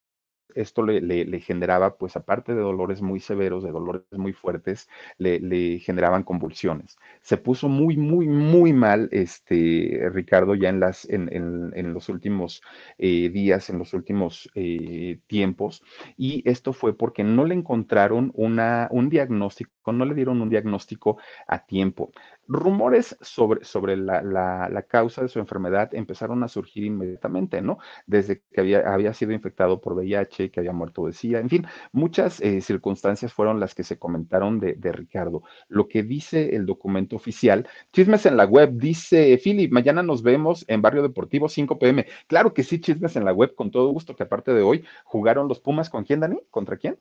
esto 0.55 0.84
le, 0.84 1.39
generaba, 1.41 1.97
pues 1.97 2.15
aparte 2.15 2.53
de 2.53 2.61
dolores 2.61 3.01
muy 3.01 3.19
severos, 3.19 3.63
de 3.63 3.71
dolores 3.71 4.03
muy 4.11 4.34
fuertes, 4.34 4.89
le, 5.17 5.80
generaban 5.80 6.24
convulsiones. 6.24 6.97
Se 7.21 7.38
puso 7.38 7.69
muy, 7.69 7.97
muy, 7.97 8.28
muy 8.28 8.74
mal, 8.74 9.09
este, 9.11 10.09
Ricardo, 10.11 10.55
ya 10.55 10.69
en, 10.69 11.93
los 11.93 12.09
últimos 12.09 12.61
eh, 12.97 13.30
días, 13.30 13.69
en 13.69 13.80
los 13.80 13.93
últimos 13.93 14.49
eh, 14.55 15.19
tiempos, 15.28 15.84
y 16.17 16.47
esto 16.49 16.74
fue 16.74 16.97
porque 16.97 17.24
no 17.24 17.45
le 17.45 17.55
encontraron 17.55 18.32
un 18.36 19.09
diagnóstico, 19.09 19.91
no 19.91 20.05
le 20.05 20.15
dieron 20.15 20.41
un 20.41 20.49
diagnóstico 20.49 21.17
a 21.47 21.65
tiempo. 21.65 22.11
Rumores 22.48 23.18
sobre, 23.22 23.64
sobre 23.64 23.96
la, 23.96 24.22
la, 24.22 24.82
causa 24.84 25.22
de 25.22 25.30
su 25.30 25.39
enfermedad 25.39 25.94
empezaron 25.96 26.44
a 26.44 26.50
surgir 26.50 26.84
inmediatamente, 26.84 27.62
¿no? 27.62 27.78
Desde 28.06 28.41
que 28.52 28.60
había, 28.60 28.94
había 28.94 29.14
sido 29.14 29.32
infectado 29.32 29.80
por 29.80 29.94
VIH, 29.94 30.52
que 30.52 30.60
había 30.60 30.74
muerto 30.74 31.06
decía, 31.06 31.39
en 31.39 31.50
fin, 31.50 31.66
muchas 31.94 32.41
eh, 32.41 32.60
circunstancias 32.60 33.32
fueron 33.32 33.60
las 33.62 33.74
que 33.74 33.84
se 33.84 33.98
comentaron 33.98 34.60
de, 34.60 34.74
de, 34.74 34.91
Ricardo. 34.91 35.44
Lo 35.70 35.88
que 35.88 36.04
dice 36.04 36.56
el 36.56 36.66
documento 36.66 37.16
oficial, 37.16 37.68
chismes 37.94 38.26
en 38.26 38.36
la 38.36 38.46
web, 38.46 38.72
dice 38.74 39.39
Philip, 39.41 39.72
mañana 39.72 40.04
nos 40.04 40.22
vemos 40.22 40.66
en 40.68 40.82
Barrio 40.82 41.02
Deportivo 41.02 41.48
5 41.48 41.80
pm. 41.80 42.06
Claro 42.28 42.54
que 42.54 42.64
sí, 42.64 42.82
chismes 42.82 43.16
en 43.16 43.24
la 43.24 43.32
web, 43.32 43.56
con 43.56 43.72
todo 43.72 43.89
gusto, 43.91 44.16
que 44.16 44.24
aparte 44.24 44.54
de 44.54 44.64
hoy 44.64 44.84
jugaron 45.06 45.48
los 45.48 45.62
Pumas 45.62 45.89
con 45.89 46.04
quién, 46.04 46.20
Dani? 46.20 46.41
¿Contra 46.52 46.76
quién? 46.76 46.98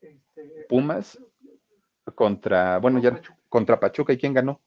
Este, 0.00 0.66
Pumas 0.68 1.18
contra, 2.14 2.78
bueno, 2.78 2.98
ya 3.00 3.20
contra 3.48 3.80
Pachuca, 3.80 4.12
¿y 4.12 4.18
quién 4.18 4.34
ganó? 4.34 4.60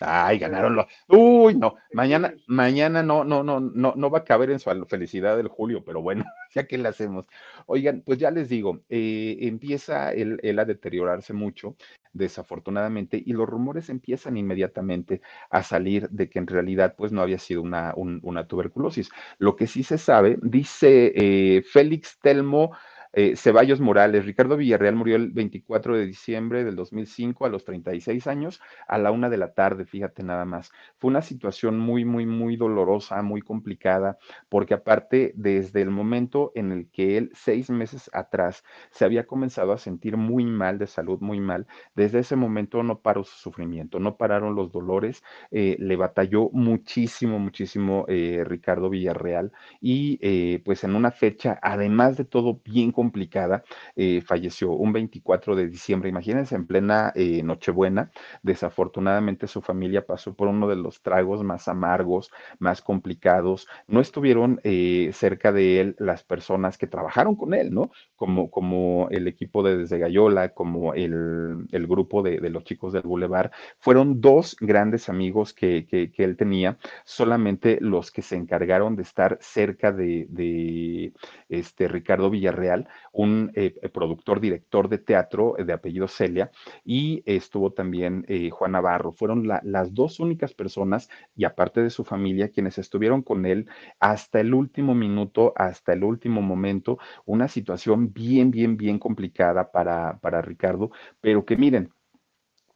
Ay, 0.00 0.38
ganaron 0.38 0.74
los. 0.74 0.86
Uy, 1.08 1.54
no. 1.54 1.76
Mañana, 1.92 2.34
mañana 2.46 3.02
no, 3.02 3.24
no, 3.24 3.42
no, 3.42 3.60
no, 3.60 3.92
no 3.94 4.10
va 4.10 4.18
a 4.20 4.24
caber 4.24 4.50
en 4.50 4.58
su 4.58 4.70
felicidad 4.86 5.36
del 5.36 5.48
Julio, 5.48 5.84
pero 5.84 6.00
bueno, 6.00 6.24
ya 6.54 6.66
que 6.66 6.78
le 6.78 6.88
hacemos. 6.88 7.26
Oigan, 7.66 8.02
pues 8.04 8.18
ya 8.18 8.30
les 8.30 8.48
digo, 8.48 8.80
eh, 8.88 9.36
empieza 9.40 10.12
él, 10.12 10.40
a 10.58 10.64
deteriorarse 10.64 11.32
mucho, 11.32 11.76
desafortunadamente, 12.12 13.22
y 13.24 13.32
los 13.32 13.48
rumores 13.48 13.90
empiezan 13.90 14.36
inmediatamente 14.36 15.20
a 15.50 15.62
salir 15.62 16.08
de 16.10 16.28
que 16.30 16.38
en 16.38 16.46
realidad, 16.46 16.94
pues 16.96 17.12
no 17.12 17.20
había 17.20 17.38
sido 17.38 17.62
una, 17.62 17.92
una 17.96 18.46
tuberculosis. 18.46 19.10
Lo 19.38 19.56
que 19.56 19.66
sí 19.66 19.82
se 19.82 19.98
sabe, 19.98 20.38
dice 20.42 21.12
eh, 21.14 21.62
Félix 21.62 22.18
Telmo 22.20 22.72
eh, 23.12 23.34
Ceballos 23.36 23.80
Morales, 23.80 24.24
Ricardo 24.24 24.56
Villarreal 24.56 24.94
murió 24.94 25.16
el 25.16 25.30
24 25.30 25.96
de 25.96 26.06
diciembre 26.06 26.64
del 26.64 26.76
2005 26.76 27.44
a 27.44 27.48
los 27.48 27.64
36 27.64 28.26
años 28.26 28.60
a 28.86 28.98
la 28.98 29.10
una 29.10 29.28
de 29.28 29.36
la 29.36 29.52
tarde, 29.52 29.84
fíjate 29.84 30.22
nada 30.22 30.44
más. 30.44 30.70
Fue 30.98 31.10
una 31.10 31.22
situación 31.22 31.78
muy, 31.78 32.04
muy, 32.04 32.26
muy 32.26 32.56
dolorosa, 32.56 33.20
muy 33.22 33.42
complicada, 33.42 34.18
porque 34.48 34.74
aparte 34.74 35.32
desde 35.36 35.82
el 35.82 35.90
momento 35.90 36.52
en 36.54 36.72
el 36.72 36.88
que 36.90 37.16
él, 37.18 37.30
seis 37.34 37.70
meses 37.70 38.08
atrás, 38.12 38.62
se 38.90 39.04
había 39.04 39.26
comenzado 39.26 39.72
a 39.72 39.78
sentir 39.78 40.16
muy 40.16 40.44
mal 40.44 40.78
de 40.78 40.86
salud, 40.86 41.18
muy 41.20 41.40
mal, 41.40 41.66
desde 41.94 42.20
ese 42.20 42.36
momento 42.36 42.82
no 42.82 43.00
paró 43.00 43.24
su 43.24 43.36
sufrimiento, 43.36 43.98
no 43.98 44.16
pararon 44.16 44.54
los 44.54 44.70
dolores, 44.72 45.22
eh, 45.50 45.76
le 45.80 45.96
batalló 45.96 46.50
muchísimo, 46.52 47.38
muchísimo 47.38 48.04
eh, 48.08 48.44
Ricardo 48.46 48.90
Villarreal 48.90 49.52
y 49.80 50.18
pues 50.64 50.84
en 50.84 50.94
una 50.94 51.10
fecha, 51.10 51.58
además 51.62 52.16
de 52.16 52.24
todo, 52.24 52.60
bien 52.64 52.92
complicada, 53.00 53.64
eh, 53.96 54.20
falleció 54.20 54.72
un 54.72 54.92
24 54.92 55.56
de 55.56 55.68
diciembre, 55.68 56.10
imagínense, 56.10 56.54
en 56.54 56.66
plena 56.66 57.12
eh, 57.14 57.42
Nochebuena. 57.42 58.10
Desafortunadamente 58.42 59.46
su 59.46 59.62
familia 59.62 60.04
pasó 60.04 60.34
por 60.34 60.48
uno 60.48 60.68
de 60.68 60.76
los 60.76 61.00
tragos 61.00 61.42
más 61.42 61.66
amargos, 61.66 62.30
más 62.58 62.82
complicados. 62.82 63.66
No 63.88 64.02
estuvieron 64.02 64.60
eh, 64.64 65.12
cerca 65.14 65.50
de 65.50 65.80
él 65.80 65.96
las 65.98 66.22
personas 66.22 66.76
que 66.76 66.86
trabajaron 66.86 67.36
con 67.36 67.54
él, 67.54 67.72
¿no? 67.72 67.90
Como, 68.16 68.50
como 68.50 69.08
el 69.10 69.26
equipo 69.26 69.62
de 69.62 69.78
Desde 69.78 69.98
Gallola, 69.98 70.50
como 70.50 70.92
el, 70.92 71.66
el 71.72 71.86
grupo 71.86 72.22
de, 72.22 72.38
los 72.50 72.64
chicos 72.64 72.92
del 72.92 73.04
Boulevard. 73.04 73.50
Fueron 73.78 74.20
dos 74.20 74.58
grandes 74.60 75.08
amigos 75.08 75.54
que, 75.54 75.86
que, 75.86 76.12
que, 76.12 76.24
él 76.24 76.36
tenía, 76.36 76.76
solamente 77.06 77.78
los 77.80 78.10
que 78.10 78.20
se 78.20 78.36
encargaron 78.36 78.94
de 78.94 79.04
estar 79.04 79.38
cerca 79.40 79.90
de, 79.90 80.26
de 80.28 81.14
este 81.48 81.88
Ricardo 81.88 82.28
Villarreal 82.28 82.89
un 83.12 83.50
eh, 83.54 83.72
productor, 83.92 84.40
director 84.40 84.88
de 84.88 84.98
teatro 84.98 85.58
eh, 85.58 85.64
de 85.64 85.72
apellido 85.72 86.08
Celia, 86.08 86.50
y 86.84 87.22
estuvo 87.26 87.72
también 87.72 88.24
eh, 88.28 88.50
Juan 88.50 88.72
Navarro. 88.72 89.12
Fueron 89.12 89.46
las 89.46 89.94
dos 89.94 90.20
únicas 90.20 90.54
personas, 90.54 91.08
y 91.34 91.44
aparte 91.44 91.82
de 91.82 91.90
su 91.90 92.04
familia, 92.04 92.50
quienes 92.50 92.78
estuvieron 92.78 93.22
con 93.22 93.46
él 93.46 93.68
hasta 93.98 94.40
el 94.40 94.54
último 94.54 94.94
minuto, 94.94 95.52
hasta 95.56 95.92
el 95.92 96.04
último 96.04 96.42
momento, 96.42 96.98
una 97.24 97.48
situación 97.48 98.12
bien, 98.12 98.50
bien, 98.50 98.76
bien 98.76 98.98
complicada 98.98 99.70
para, 99.70 100.18
para 100.20 100.42
Ricardo, 100.42 100.90
pero 101.20 101.44
que 101.44 101.56
miren, 101.56 101.92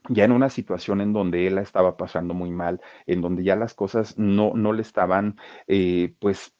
ya 0.08 0.24
en 0.24 0.32
una 0.32 0.50
situación 0.50 1.00
en 1.00 1.12
donde 1.12 1.46
él 1.46 1.54
la 1.54 1.62
estaba 1.62 1.96
pasando 1.96 2.34
muy 2.34 2.50
mal, 2.50 2.80
en 3.06 3.22
donde 3.22 3.42
ya 3.42 3.56
las 3.56 3.74
cosas 3.74 4.18
no, 4.18 4.52
no 4.54 4.72
le 4.72 4.82
estaban, 4.82 5.36
pues, 6.18 6.54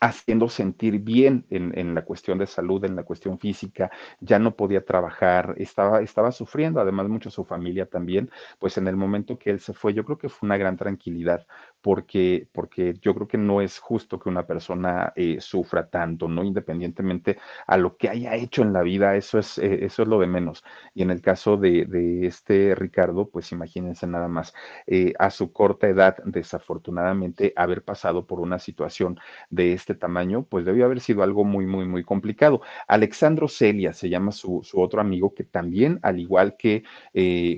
haciendo 0.00 0.48
sentir 0.48 0.98
bien 1.00 1.46
en, 1.50 1.94
la 1.94 2.04
cuestión 2.04 2.38
de 2.38 2.46
salud, 2.46 2.84
en 2.84 2.96
la 2.96 3.04
cuestión 3.04 3.38
física, 3.38 3.90
ya 4.20 4.38
no 4.38 4.56
podía 4.56 4.84
trabajar, 4.84 5.54
estaba, 5.58 6.00
estaba 6.02 6.32
sufriendo, 6.32 6.80
además 6.80 7.08
mucho 7.08 7.30
su 7.30 7.44
familia 7.44 7.86
también, 7.86 8.30
pues 8.58 8.78
en 8.78 8.88
el 8.88 8.96
momento 8.96 9.38
que 9.38 9.50
él 9.50 9.60
se 9.60 9.72
fue, 9.72 9.94
yo 9.94 10.04
creo 10.04 10.18
que 10.18 10.28
fue 10.28 10.46
una 10.46 10.56
gran 10.56 10.76
tranquilidad, 10.76 11.46
porque, 11.86 12.48
porque 12.52 12.94
yo 13.00 13.14
creo 13.14 13.28
que 13.28 13.38
no 13.38 13.60
es 13.60 13.78
justo 13.78 14.18
que 14.18 14.28
una 14.28 14.44
persona 14.44 15.12
eh, 15.14 15.36
sufra 15.40 15.88
tanto, 15.88 16.26
¿no? 16.26 16.42
Independientemente 16.42 17.38
a 17.64 17.76
lo 17.76 17.96
que 17.96 18.08
haya 18.08 18.34
hecho 18.34 18.62
en 18.62 18.72
la 18.72 18.82
vida, 18.82 19.14
eso 19.14 19.38
es, 19.38 19.56
eh, 19.58 19.84
eso 19.84 20.02
es 20.02 20.08
lo 20.08 20.18
de 20.18 20.26
menos. 20.26 20.64
Y 20.94 21.02
en 21.02 21.12
el 21.12 21.20
caso 21.22 21.56
de, 21.56 21.84
de 21.84 22.26
este 22.26 22.74
Ricardo, 22.74 23.28
pues 23.28 23.52
imagínense 23.52 24.04
nada 24.08 24.26
más, 24.26 24.52
eh, 24.88 25.12
a 25.20 25.30
su 25.30 25.52
corta 25.52 25.86
edad, 25.86 26.16
desafortunadamente, 26.24 27.52
haber 27.54 27.84
pasado 27.84 28.26
por 28.26 28.40
una 28.40 28.58
situación 28.58 29.20
de 29.50 29.72
este 29.72 29.94
tamaño, 29.94 30.42
pues 30.42 30.64
debió 30.64 30.86
haber 30.86 30.98
sido 30.98 31.22
algo 31.22 31.44
muy, 31.44 31.66
muy, 31.66 31.86
muy 31.86 32.02
complicado. 32.02 32.62
Alexandro 32.88 33.46
Celia 33.46 33.92
se 33.92 34.08
llama 34.08 34.32
su, 34.32 34.60
su 34.64 34.80
otro 34.80 35.00
amigo, 35.00 35.34
que 35.34 35.44
también, 35.44 36.00
al 36.02 36.18
igual 36.18 36.56
que 36.56 36.82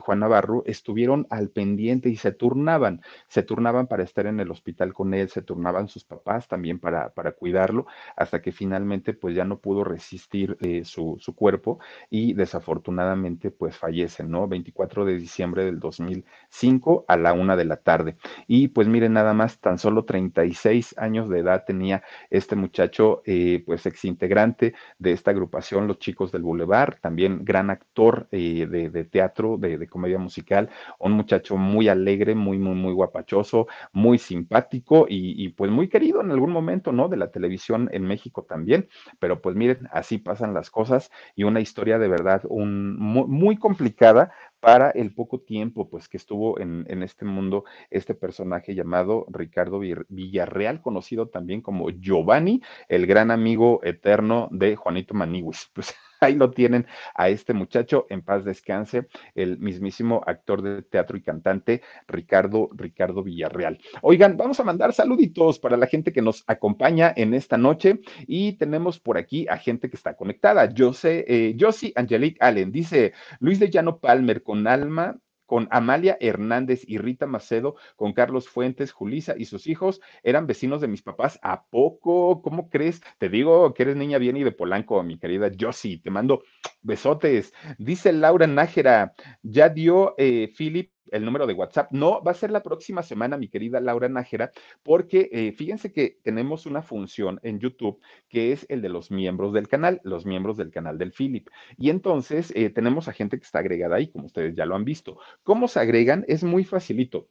Juan 0.00 0.20
Navarro, 0.20 0.64
estuvieron 0.66 1.26
al 1.30 1.48
pendiente 1.48 2.10
y 2.10 2.16
se 2.16 2.32
turnaban, 2.32 3.00
se 3.28 3.42
turnaban 3.42 3.86
para 3.86 4.02
estar 4.02 4.17
en 4.26 4.40
el 4.40 4.50
hospital 4.50 4.92
con 4.92 5.14
él, 5.14 5.28
se 5.28 5.42
turnaban 5.42 5.88
sus 5.88 6.04
papás 6.04 6.48
también 6.48 6.78
para, 6.78 7.10
para 7.10 7.32
cuidarlo, 7.32 7.86
hasta 8.16 8.40
que 8.42 8.52
finalmente 8.52 9.14
pues 9.14 9.34
ya 9.34 9.44
no 9.44 9.58
pudo 9.58 9.84
resistir 9.84 10.56
eh, 10.60 10.84
su, 10.84 11.16
su, 11.20 11.34
cuerpo 11.34 11.78
y 12.10 12.32
desafortunadamente 12.34 13.50
pues 13.50 13.76
fallece, 13.76 14.24
¿no? 14.24 14.48
24 14.48 15.04
de 15.04 15.16
diciembre 15.16 15.64
del 15.64 15.78
2005 15.78 17.04
a 17.06 17.16
la 17.16 17.32
una 17.32 17.56
de 17.56 17.64
la 17.64 17.76
tarde. 17.76 18.16
Y 18.46 18.68
pues 18.68 18.88
miren, 18.88 19.12
nada 19.12 19.34
más, 19.34 19.60
tan 19.60 19.78
solo 19.78 20.04
36 20.04 20.96
años 20.98 21.28
de 21.28 21.40
edad 21.40 21.64
tenía 21.66 22.02
este 22.30 22.56
muchacho, 22.56 23.22
eh, 23.24 23.62
pues 23.66 23.86
exintegrante 23.86 24.74
de 24.98 25.12
esta 25.12 25.30
agrupación, 25.30 25.86
Los 25.86 25.98
Chicos 25.98 26.32
del 26.32 26.42
Boulevard, 26.42 26.98
también 27.00 27.44
gran 27.44 27.70
actor 27.70 28.28
eh, 28.32 28.66
de, 28.68 28.90
de, 28.90 29.04
teatro, 29.04 29.56
de, 29.58 29.78
de 29.78 29.86
comedia 29.88 30.18
musical, 30.18 30.70
un 30.98 31.12
muchacho 31.12 31.56
muy 31.56 31.88
alegre, 31.88 32.34
muy, 32.34 32.58
muy, 32.58 32.74
muy 32.74 32.92
guapachoso, 32.92 33.66
muy 33.98 34.18
simpático 34.18 35.06
y, 35.08 35.48
pues 35.50 35.70
muy 35.70 35.88
querido 35.88 36.20
en 36.20 36.30
algún 36.30 36.52
momento, 36.52 36.92
¿no? 36.92 37.08
De 37.08 37.16
la 37.16 37.30
televisión 37.32 37.88
en 37.92 38.04
México 38.04 38.44
también. 38.44 38.88
Pero 39.18 39.42
pues 39.42 39.56
miren, 39.56 39.88
así 39.92 40.18
pasan 40.18 40.54
las 40.54 40.70
cosas 40.70 41.10
y 41.34 41.42
una 41.42 41.60
historia 41.60 41.98
de 41.98 42.08
verdad 42.08 42.42
un, 42.48 42.96
muy, 42.96 43.56
complicada 43.58 44.30
para 44.60 44.90
el 44.90 45.14
poco 45.14 45.40
tiempo 45.40 45.88
pues 45.88 46.08
que 46.08 46.16
estuvo 46.16 46.60
en, 46.60 46.84
en, 46.88 47.02
este 47.02 47.24
mundo 47.24 47.64
este 47.90 48.14
personaje 48.14 48.74
llamado 48.74 49.26
Ricardo 49.30 49.80
Villarreal, 49.80 50.80
conocido 50.80 51.28
también 51.28 51.60
como 51.60 51.90
Giovanni, 51.90 52.62
el 52.88 53.06
gran 53.06 53.30
amigo 53.30 53.80
eterno 53.82 54.48
de 54.52 54.76
Juanito 54.76 55.14
Maniguis. 55.14 55.70
Pues 55.74 55.94
ahí 56.20 56.34
lo 56.34 56.50
tienen 56.50 56.86
a 57.14 57.28
este 57.28 57.54
muchacho, 57.54 58.06
en 58.10 58.22
paz 58.22 58.44
descanse, 58.44 59.08
el 59.34 59.58
mismísimo 59.58 60.22
actor 60.26 60.62
de 60.62 60.82
teatro 60.82 61.16
y 61.16 61.22
cantante 61.22 61.82
Ricardo, 62.06 62.70
Ricardo 62.74 63.22
Villarreal. 63.22 63.78
Oigan, 64.02 64.36
vamos 64.36 64.60
a 64.60 64.64
mandar 64.64 64.92
saluditos 64.92 65.58
para 65.58 65.76
la 65.76 65.86
gente 65.86 66.12
que 66.12 66.22
nos 66.22 66.44
acompaña 66.46 67.12
en 67.14 67.34
esta 67.34 67.56
noche 67.56 68.00
y 68.26 68.52
tenemos 68.54 68.98
por 69.00 69.18
aquí 69.18 69.46
a 69.48 69.56
gente 69.56 69.90
que 69.90 69.96
está 69.96 70.14
conectada. 70.14 70.72
Yo 70.72 70.92
sé, 70.92 71.24
eh, 71.28 71.56
Josie 71.58 71.92
Angelique 71.96 72.38
Allen 72.40 72.72
dice, 72.72 73.12
Luis 73.40 73.58
de 73.58 73.70
Llano 73.70 73.98
Palmer 73.98 74.42
con 74.42 74.66
alma 74.66 75.18
con 75.48 75.66
Amalia 75.70 76.18
Hernández 76.20 76.82
y 76.86 76.98
Rita 76.98 77.26
Macedo, 77.26 77.76
con 77.96 78.12
Carlos 78.12 78.50
Fuentes, 78.50 78.92
Julisa 78.92 79.34
y 79.36 79.46
sus 79.46 79.66
hijos, 79.66 80.02
eran 80.22 80.46
vecinos 80.46 80.82
de 80.82 80.88
mis 80.88 81.00
papás. 81.00 81.40
¿A 81.42 81.64
poco? 81.64 82.42
¿Cómo 82.42 82.68
crees? 82.68 83.00
Te 83.16 83.30
digo 83.30 83.72
que 83.72 83.84
eres 83.84 83.96
niña 83.96 84.18
bien 84.18 84.36
y 84.36 84.44
de 84.44 84.52
Polanco, 84.52 85.02
mi 85.02 85.18
querida 85.18 85.50
Josie. 85.58 86.02
Te 86.02 86.10
mando 86.10 86.42
besotes. 86.82 87.54
Dice 87.78 88.12
Laura 88.12 88.46
Nájera, 88.46 89.14
ya 89.42 89.70
dio 89.70 90.14
eh, 90.18 90.52
Philip 90.54 90.92
el 91.12 91.24
número 91.24 91.46
de 91.46 91.54
WhatsApp. 91.54 91.92
No, 91.92 92.22
va 92.22 92.32
a 92.32 92.34
ser 92.34 92.50
la 92.50 92.62
próxima 92.62 93.02
semana, 93.02 93.36
mi 93.36 93.48
querida 93.48 93.80
Laura 93.80 94.08
Nájera, 94.08 94.52
porque 94.82 95.28
eh, 95.32 95.52
fíjense 95.52 95.92
que 95.92 96.18
tenemos 96.22 96.66
una 96.66 96.82
función 96.82 97.40
en 97.42 97.58
YouTube 97.58 98.00
que 98.28 98.52
es 98.52 98.66
el 98.68 98.82
de 98.82 98.88
los 98.88 99.10
miembros 99.10 99.52
del 99.52 99.68
canal, 99.68 100.00
los 100.04 100.26
miembros 100.26 100.56
del 100.56 100.70
canal 100.70 100.98
del 100.98 101.12
Philip. 101.12 101.48
Y 101.76 101.90
entonces 101.90 102.52
eh, 102.54 102.70
tenemos 102.70 103.08
a 103.08 103.12
gente 103.12 103.38
que 103.38 103.44
está 103.44 103.60
agregada 103.60 103.96
ahí, 103.96 104.08
como 104.10 104.26
ustedes 104.26 104.54
ya 104.54 104.66
lo 104.66 104.74
han 104.76 104.84
visto. 104.84 105.18
¿Cómo 105.42 105.68
se 105.68 105.80
agregan? 105.80 106.24
Es 106.28 106.44
muy 106.44 106.64
facilito. 106.64 107.28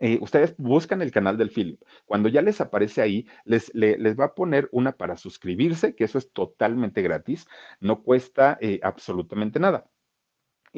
Eh, 0.00 0.18
ustedes 0.20 0.54
buscan 0.58 1.02
el 1.02 1.10
canal 1.10 1.36
del 1.36 1.50
Philip. 1.50 1.82
Cuando 2.04 2.28
ya 2.28 2.40
les 2.40 2.60
aparece 2.60 3.02
ahí, 3.02 3.26
les, 3.44 3.74
les 3.74 4.18
va 4.18 4.26
a 4.26 4.34
poner 4.34 4.68
una 4.70 4.92
para 4.92 5.16
suscribirse, 5.16 5.96
que 5.96 6.04
eso 6.04 6.18
es 6.18 6.32
totalmente 6.32 7.02
gratis, 7.02 7.48
no 7.80 8.02
cuesta 8.02 8.58
absolutamente 8.82 9.58
nada 9.58 9.90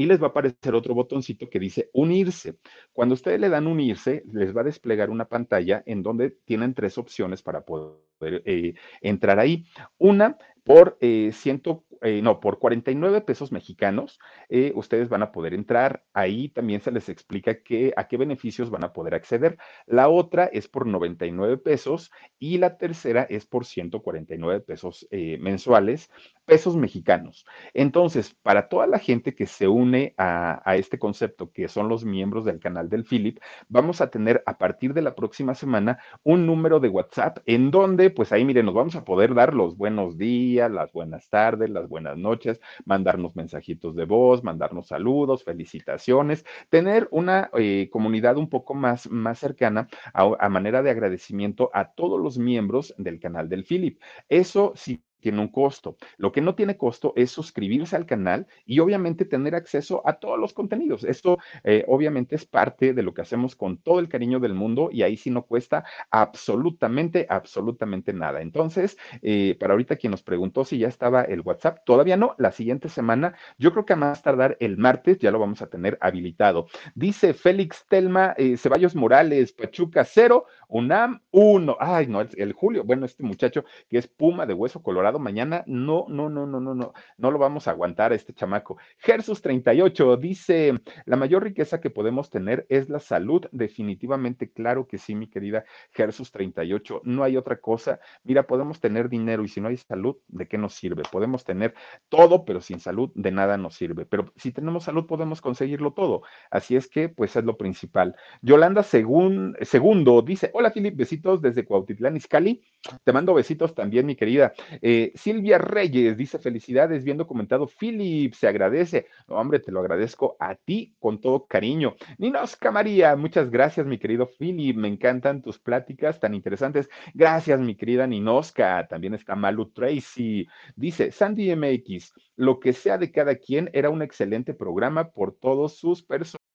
y 0.01 0.07
les 0.07 0.18
va 0.18 0.28
a 0.28 0.30
aparecer 0.30 0.74
otro 0.74 0.94
botoncito 0.94 1.51
que 1.51 1.59
dice 1.59 1.90
unirse. 1.92 2.57
Cuando 2.90 3.12
ustedes 3.12 3.38
le 3.38 3.51
dan 3.51 3.66
unirse, 3.66 4.22
les 4.32 4.57
va 4.57 4.62
a 4.62 4.64
desplegar 4.64 5.11
una 5.11 5.26
pantalla 5.26 5.82
en 5.84 6.03
donde 6.03 6.30
tienen 6.30 6.72
tres 6.72 6.96
opciones 6.96 7.42
para 7.42 7.66
poder 7.66 8.01
eh, 8.46 8.72
entrar 9.03 9.38
ahí. 9.38 9.66
Una, 9.98 10.38
por 10.64 10.96
eh, 11.03 11.32
ciento, 11.34 11.84
eh, 12.03 12.22
no, 12.22 12.40
por 12.40 12.59
49 12.59 13.20
pesos 13.22 13.53
mexicanos, 13.53 14.18
eh, 14.48 14.72
ustedes 14.74 15.09
van 15.09 15.22
a 15.22 15.32
poder 15.32 15.55
entrar. 15.55 16.05
Ahí 16.12 16.48
también 16.48 16.80
se 16.80 16.92
les 16.92 17.09
explica 17.09 17.51
a 17.96 18.09
qué 18.09 18.16
beneficios 18.16 18.70
van 18.70 18.84
a 18.84 18.92
poder 18.92 19.14
acceder. 19.14 19.59
La 19.86 20.09
otra 20.09 20.46
es 20.46 20.68
por 20.68 20.86
99 20.86 21.59
pesos 21.59 22.11
y 22.38 22.59
la 22.59 22.78
tercera 22.78 23.22
es 23.22 23.46
por 23.46 23.64
149 23.66 24.61
pesos 24.61 25.07
eh, 25.11 25.38
mensuales, 25.40 26.11
pesos 26.46 26.76
mexicanos. 26.76 27.44
Entonces, 27.74 28.34
para 28.42 28.68
toda 28.68 28.86
la 28.86 28.98
gente 28.98 29.34
que 29.34 29.46
se 29.46 29.68
une 29.68 30.14
a, 30.16 30.62
a 30.68 30.76
este 30.76 30.98
concepto, 30.98 31.53
que 31.53 31.68
son 31.68 31.88
los 31.88 32.05
miembros 32.05 32.44
del 32.44 32.59
canal 32.61 32.88
del 32.88 33.05
Philip, 33.05 33.38
vamos 33.68 34.01
a 34.01 34.11
tener 34.11 34.42
a 34.46 34.59
partir 34.59 34.94
de 34.94 35.03
la 35.03 35.14
próxima 35.14 35.55
semana 35.55 35.98
un 36.24 36.46
número 36.46 36.80
de 36.80 36.88
WhatsApp 36.88 37.38
en 37.46 37.70
donde, 37.70 38.11
pues 38.11 38.32
ahí 38.32 38.44
miren, 38.44 38.66
nos 38.66 38.74
vamos 38.74 38.96
a 38.96 39.05
poder 39.05 39.34
dar 39.34 39.55
los 39.55 39.76
buenos 39.76 40.16
días 40.18 40.70
las 40.70 40.92
buenas 40.92 41.28
tardes, 41.28 41.70
las 41.70 41.88
buenas 41.91 42.16
noches, 42.16 42.59
mandarnos 42.86 43.36
mensajitos 43.36 43.95
de 43.95 44.07
voz, 44.07 44.43
mandarnos 44.43 44.86
saludos, 44.86 45.45
felicitaciones, 45.45 46.47
tener 46.70 47.09
una 47.11 47.51
eh, 47.59 47.91
comunidad 47.93 48.38
un 48.38 48.49
poco 48.49 48.74
más, 48.74 49.11
más 49.11 49.38
cercana 49.38 49.88
a, 50.14 50.30
a 50.38 50.49
manera 50.49 50.82
de 50.82 50.91
agradecimiento 50.91 51.70
a 51.74 51.93
todos 51.93 52.18
los 52.18 52.38
miembros 52.38 52.95
del 52.97 53.20
canal 53.20 53.51
del 53.51 53.64
Philip. 53.64 54.01
Eso 54.28 54.72
sí 54.74 55.03
tiene 55.21 55.41
un 55.41 55.49
costo. 55.49 55.97
Lo 56.16 56.33
que 56.33 56.41
no 56.41 56.55
tiene 56.55 56.77
costo 56.77 57.12
es 57.16 57.31
suscribirse 57.31 57.97
al 57.97 58.07
canal 58.07 58.47
y 58.66 58.81
obviamente 58.81 59.25
tener 59.25 59.55
acceso 59.55 60.03
a 60.05 60.14
todos 60.14 60.39
los 60.39 60.53
contenidos. 60.53 61.05
Esto 61.05 61.39
eh, 61.64 61.85
obviamente 61.89 62.37
es 62.37 62.47
parte 62.47 62.93
de 62.95 63.03
lo 63.03 63.14
que 63.14 63.23
hacemos 63.23 63.57
con 63.57 63.79
todo 63.79 64.01
el 64.01 64.09
cariño 64.09 64.41
del 64.41 64.55
mundo 64.55 64.91
y 64.93 65.03
ahí 65.03 65.16
sí 65.16 65.31
no 65.31 65.43
cuesta 65.43 65.85
absolutamente, 66.11 67.27
absolutamente 67.29 68.12
nada. 68.12 68.41
Entonces, 68.41 68.97
eh, 69.23 69.57
para 69.59 69.75
ahorita 69.75 69.97
quien 69.97 70.11
nos 70.11 70.23
preguntó 70.23 70.64
si 70.64 70.79
ya 70.79 70.89
estaba 70.89 71.23
el 71.23 71.41
WhatsApp, 71.41 71.79
todavía 71.85 72.16
no. 72.16 72.35
La 72.39 72.53
siguiente 72.53 72.89
semana, 72.89 73.35
yo 73.59 73.73
creo 73.73 73.85
que 73.85 73.93
a 73.93 73.97
más 73.97 74.23
tardar 74.23 74.57
el 74.61 74.77
martes 74.77 75.18
ya 75.18 75.31
lo 75.31 75.39
vamos 75.39 75.62
a 75.62 75.68
tener 75.68 75.99
habilitado. 76.01 76.66
Dice 76.95 77.35
Félix 77.35 77.87
Telma 77.89 78.35
eh, 78.37 78.57
Ceballos 78.57 78.95
Morales, 78.95 79.53
Pachuca 79.53 80.05
0, 80.05 80.45
UNAM 80.68 81.23
1. 81.31 81.77
Ay, 81.81 82.07
no, 82.07 82.21
el, 82.21 82.29
el 82.37 82.53
Julio, 82.53 82.85
bueno, 82.85 83.07
este 83.07 83.23
muchacho 83.23 83.64
que 83.89 83.99
es 83.99 84.07
Puma 84.07 84.47
de 84.47 84.55
Hueso 84.55 84.83
Colorado 84.83 85.10
mañana, 85.19 85.65
no, 85.67 86.07
no, 86.09 86.29
no, 86.29 86.47
no, 86.47 86.61
no, 86.61 86.75
no, 86.75 86.93
no 87.17 87.31
lo 87.31 87.39
vamos 87.39 87.69
a 87.69 87.73
aguantar 87.73 88.13
a 88.13 88.15
este 88.15 88.33
chamaco. 88.33 88.79
Gersus 88.99 89.43
38 89.43 90.17
dice, 90.17 90.81
la 91.05 91.17
mayor 91.17 91.45
riqueza 91.45 91.81
que 91.81 91.91
podemos 91.91 92.31
tener 92.31 92.67
es 92.69 92.89
la 92.89 93.01
salud, 93.01 93.47
definitivamente, 93.53 94.51
claro 94.51 94.87
que 94.87 94.99
sí, 94.99 95.15
mi 95.15 95.29
querida 95.29 95.65
Gersus 95.93 96.31
38, 96.31 97.03
no 97.05 97.23
hay 97.25 97.37
otra 97.37 97.61
cosa. 97.61 98.01
Mira, 98.25 98.47
podemos 98.47 98.81
tener 98.81 99.09
dinero 99.09 99.45
y 99.45 99.49
si 99.49 99.61
no 99.61 99.69
hay 99.69 99.77
salud, 99.77 100.17
¿de 100.29 100.49
qué 100.49 100.59
nos 100.59 100.75
sirve? 100.75 101.03
Podemos 101.11 101.45
tener 101.45 101.75
todo, 102.09 102.45
pero 102.45 102.61
sin 102.61 102.81
salud, 102.81 103.11
de 103.15 103.31
nada 103.31 103.57
nos 103.57 103.75
sirve. 103.75 104.07
Pero 104.07 104.33
si 104.37 104.53
tenemos 104.53 104.85
salud, 104.85 105.07
podemos 105.07 105.41
conseguirlo 105.41 105.93
todo. 105.93 106.23
Así 106.51 106.77
es 106.77 106.89
que, 106.89 107.09
pues 107.09 107.37
es 107.37 107.45
lo 107.45 107.57
principal. 107.57 108.15
Yolanda 108.43 108.83
según, 108.83 109.57
Segundo 109.63 110.23
dice, 110.23 110.51
hola 110.55 110.71
Filip, 110.71 110.97
besitos 110.97 111.41
desde 111.41 111.65
Cuautitlán, 111.65 112.17
Izcalli. 112.17 112.63
Te 113.05 113.12
mando 113.12 113.35
besitos 113.35 113.74
también, 113.74 114.07
mi 114.07 114.16
querida. 114.16 114.55
Eh, 114.81 115.12
Silvia 115.14 115.59
Reyes 115.59 116.16
dice 116.16 116.39
felicidades, 116.39 117.05
viendo 117.05 117.26
comentado, 117.26 117.66
Philip, 117.66 118.33
se 118.33 118.49
agradece. 118.49 119.07
hombre, 119.28 119.61
te 119.61 119.70
lo 119.70 119.81
agradezco 119.81 120.37
a 120.41 120.55
ti 120.55 120.95
con 120.99 121.20
todo 121.20 121.47
cariño. 121.47 121.95
Ninosca 122.18 122.70
María, 122.70 123.16
muchas 123.16 123.51
gracias, 123.51 123.87
mi 123.87 123.99
querido 123.99 124.26
Philip, 124.39 124.76
me 124.76 124.89
encantan 124.89 125.43
tus 125.43 125.59
pláticas 125.59 126.20
tan 126.20 126.35
interesantes. 126.35 126.89
Gracias, 127.12 127.61
mi 127.61 127.74
querida 127.76 128.07
Ninosca. 128.07 128.87
También 128.89 129.12
está 129.14 129.37
Malu 129.37 129.70
Tracy. 129.72 130.47
Dice 130.74 131.12
Sandy 131.12 131.55
MX, 131.55 132.14
lo 132.41 132.59
que 132.59 132.72
sea 132.72 132.97
de 132.97 133.12
cada 133.12 133.36
quien 133.36 133.70
era 133.74 133.91
un 133.91 134.01
excelente 134.03 134.55
programa 134.55 135.11
por 135.12 135.32
todos 135.32 135.78
sus. 135.78 136.03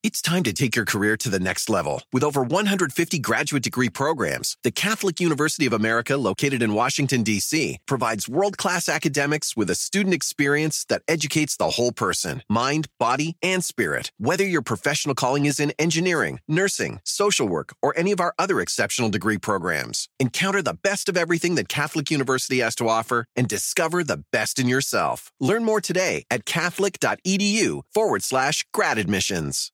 It's 0.05 0.21
time 0.21 0.43
to 0.43 0.53
take 0.53 0.75
your 0.75 0.86
career 0.86 1.17
to 1.17 1.29
the 1.31 1.39
next 1.39 1.67
level. 1.67 2.03
With 2.13 2.23
over 2.23 2.43
150 2.43 3.17
graduate 3.17 3.63
degree 3.63 3.89
programs, 3.89 4.55
the 4.63 4.69
Catholic 4.69 5.19
University 5.19 5.65
of 5.65 5.73
America, 5.73 6.15
located 6.15 6.61
in 6.61 6.75
Washington, 6.75 7.23
D.C., 7.23 7.79
provides 7.88 8.29
world 8.29 8.55
class 8.55 8.88
academics 8.88 9.57
with 9.57 9.67
a 9.67 9.73
student 9.73 10.13
experience 10.13 10.86
that 10.89 11.01
educates 11.07 11.57
the 11.57 11.71
whole 11.71 11.91
person 11.91 12.43
mind, 12.47 12.88
body, 12.99 13.36
and 13.41 13.63
spirit. 13.63 14.11
Whether 14.19 14.45
your 14.45 14.61
professional 14.61 15.15
calling 15.15 15.47
is 15.47 15.59
in 15.59 15.73
engineering, 15.79 16.39
nursing, 16.47 16.99
social 17.03 17.47
work, 17.47 17.73
or 17.81 17.97
any 17.97 18.11
of 18.11 18.19
our 18.19 18.36
other 18.38 18.59
exceptional 18.59 19.09
degree 19.09 19.39
programs, 19.39 20.07
encounter 20.19 20.61
the 20.61 20.77
best 20.83 21.09
of 21.09 21.17
everything 21.17 21.55
that 21.55 21.67
Catholic 21.67 22.11
University 22.11 22.59
has 22.59 22.75
to 22.75 22.88
offer 22.88 23.25
and 23.36 23.47
discover 23.47 24.03
the 24.03 24.23
best 24.31 24.59
in 24.59 24.67
yourself. 24.67 25.31
Learn 25.39 25.65
more 25.65 25.74
today 25.82 26.26
at 26.30 26.45
catholic.edu 26.45 27.82
forward 27.93 28.23
slash 28.23 28.65
grad 28.73 28.97
admissions. 28.97 29.71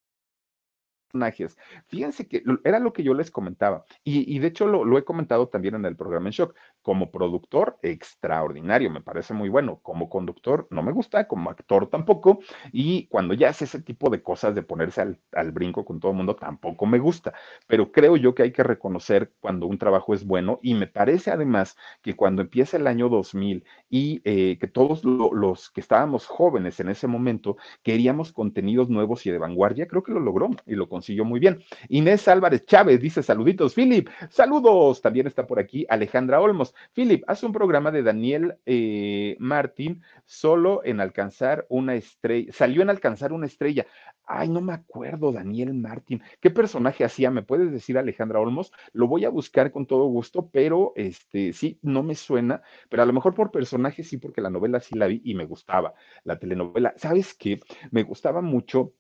Fíjense 1.88 2.28
que 2.28 2.44
era 2.64 2.80
lo 2.80 2.94
que 2.94 3.04
yo 3.04 3.14
les 3.14 3.32
comentaba 3.32 3.86
y, 4.04 4.34
y 4.34 4.40
de 4.40 4.48
hecho 4.48 4.68
lo, 4.68 4.86
lo, 4.86 4.98
he 4.98 5.04
comentado 5.04 5.48
también 5.50 5.76
en 5.76 5.86
el 5.86 5.96
programa 5.96 6.30
en 6.30 6.32
Shock. 6.32 6.56
Como 6.82 7.12
productor, 7.12 7.78
extraordinario, 7.84 8.90
me 8.90 9.02
parece 9.02 9.34
muy 9.34 9.50
bueno. 9.50 9.80
Como 9.84 10.10
conductor, 10.10 10.68
no 10.72 10.82
me 10.82 10.92
gusta, 10.92 11.28
como 11.28 11.50
actor 11.50 11.88
tampoco. 11.88 12.40
Y 12.72 13.08
cuando 13.08 13.34
ya 13.34 13.50
hace 13.50 13.66
ese 13.66 13.82
tipo 13.82 14.10
de 14.10 14.22
cosas 14.22 14.56
de 14.56 14.64
ponerse 14.64 15.02
al, 15.02 15.52
brinco 15.52 15.86
con 15.86 16.00
todo 16.00 16.12
el 16.12 16.18
mundo, 16.18 16.36
tampoco 16.36 16.86
me 16.86 17.00
gusta. 17.00 17.34
Pero 17.68 17.92
creo 17.92 18.18
yo 18.18 18.34
que 18.34 18.44
hay 18.44 18.52
que 18.52 18.64
reconocer 18.64 19.32
cuando 19.40 19.68
un 19.68 19.78
trabajo 19.78 20.14
es 20.14 20.26
bueno. 20.26 20.60
Y 20.62 20.74
me 20.74 20.88
parece 20.88 21.32
además 21.32 21.78
que 22.02 22.16
cuando 22.16 22.42
empieza 22.42 22.78
el 22.78 22.88
año 22.88 23.10
2000 23.10 23.64
y 23.90 24.22
eh, 24.24 24.58
que 24.60 24.68
todos 24.68 25.04
los 25.04 25.70
que 25.70 25.82
estábamos 25.82 26.26
jóvenes 26.26 26.80
en 26.80 26.90
ese 26.90 27.08
momento 27.08 27.58
queríamos 27.84 28.32
contenidos 28.32 28.90
nuevos 28.90 29.26
y 29.26 29.32
de 29.32 29.38
vanguardia, 29.38 29.88
creo 29.88 30.04
que 30.04 30.12
lo 30.12 30.20
logró 30.20 30.50
y 30.66 30.76
lo 30.76 30.90
consiguió 30.90 31.26
muy 31.26 31.40
bien. 31.40 31.64
Inés 31.90 32.28
Álvarez 32.28 32.66
Chávez 32.66 33.02
dice 33.02 33.24
saluditos, 33.24 33.76
Philip, 33.76 34.10
saludos. 34.30 35.02
También 35.02 35.28
está 35.28 35.46
por 35.46 35.60
aquí 35.60 35.86
Alejandra 35.90 36.42
Olmos. 36.42 36.71
Philip, 36.94 37.24
hace 37.28 37.46
un 37.46 37.52
programa 37.52 37.92
de 37.92 38.04
Daniel 38.04 38.58
eh, 38.66 39.36
Martín 39.40 40.02
solo 40.26 40.82
en 40.84 41.00
alcanzar 41.00 41.66
una 41.70 41.96
estrella, 41.96 42.52
salió 42.54 42.82
en 42.82 42.90
alcanzar 42.90 43.34
una 43.34 43.46
estrella. 43.46 43.86
Ay, 44.26 44.50
no 44.50 44.62
me 44.62 44.74
acuerdo, 44.74 45.32
Daniel 45.32 45.74
Martín. 45.74 46.22
¿Qué 46.40 46.52
personaje 46.52 47.04
hacía? 47.04 47.32
¿Me 47.32 47.44
puedes 47.44 47.72
decir, 47.72 47.98
Alejandra 47.98 48.40
Olmos? 48.40 48.72
Lo 48.94 49.08
voy 49.08 49.26
a 49.26 49.30
buscar 49.30 49.72
con 49.72 49.86
todo 49.86 50.06
gusto, 50.06 50.50
pero 50.52 50.94
este 50.96 51.54
sí, 51.54 51.80
no 51.82 52.04
me 52.04 52.16
suena, 52.16 52.62
pero 52.90 53.04
a 53.04 53.06
lo 53.06 53.14
mejor 53.14 53.34
por 53.34 53.52
personaje 53.52 54.04
sí, 54.04 54.18
porque 54.18 54.42
la 54.42 54.50
novela 54.50 54.80
sí 54.80 54.98
la 54.98 55.08
vi 55.08 55.22
y 55.26 55.36
me 55.36 55.46
gustaba. 55.46 55.94
La 56.24 56.40
telenovela, 56.40 56.94
¿sabes 56.98 57.34
qué? 57.34 57.60
Me 57.92 58.04
gustaba 58.04 58.42
mucho 58.42 58.94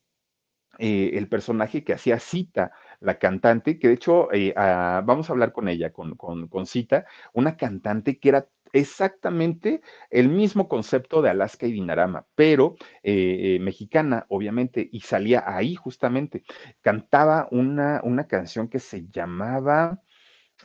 eh, 0.80 1.11
el 1.15 1.28
personaje 1.28 1.84
que 1.84 1.93
hacía 1.93 2.19
Cita, 2.19 2.72
la 2.99 3.19
cantante, 3.19 3.78
que 3.78 3.89
de 3.89 3.93
hecho 3.95 4.32
eh, 4.32 4.53
ah, 4.55 5.01
vamos 5.05 5.30
a 5.30 5.34
hablar 5.34 5.51
con 5.51 5.67
ella, 5.67 5.91
con, 5.91 6.15
con, 6.15 6.65
Cita, 6.65 7.05
una 7.34 7.57
cantante 7.57 8.19
que 8.19 8.30
era 8.30 8.47
exactamente 8.74 9.82
el 10.09 10.30
mismo 10.30 10.69
concepto 10.69 11.22
de 11.22 11.30
Alaska 11.30 11.67
y 11.67 11.74
Dinarama, 11.74 12.26
pero 12.36 12.76
eh, 13.03 13.59
mexicana, 13.61 14.26
obviamente, 14.30 14.88
y 14.91 15.01
salía 15.01 15.43
ahí 15.45 15.76
justamente. 15.76 16.43
Cantaba 16.82 17.47
una, 17.51 18.01
una 18.03 18.28
canción 18.28 18.69
que 18.69 18.80
se 18.80 19.07
llamaba, 19.09 20.01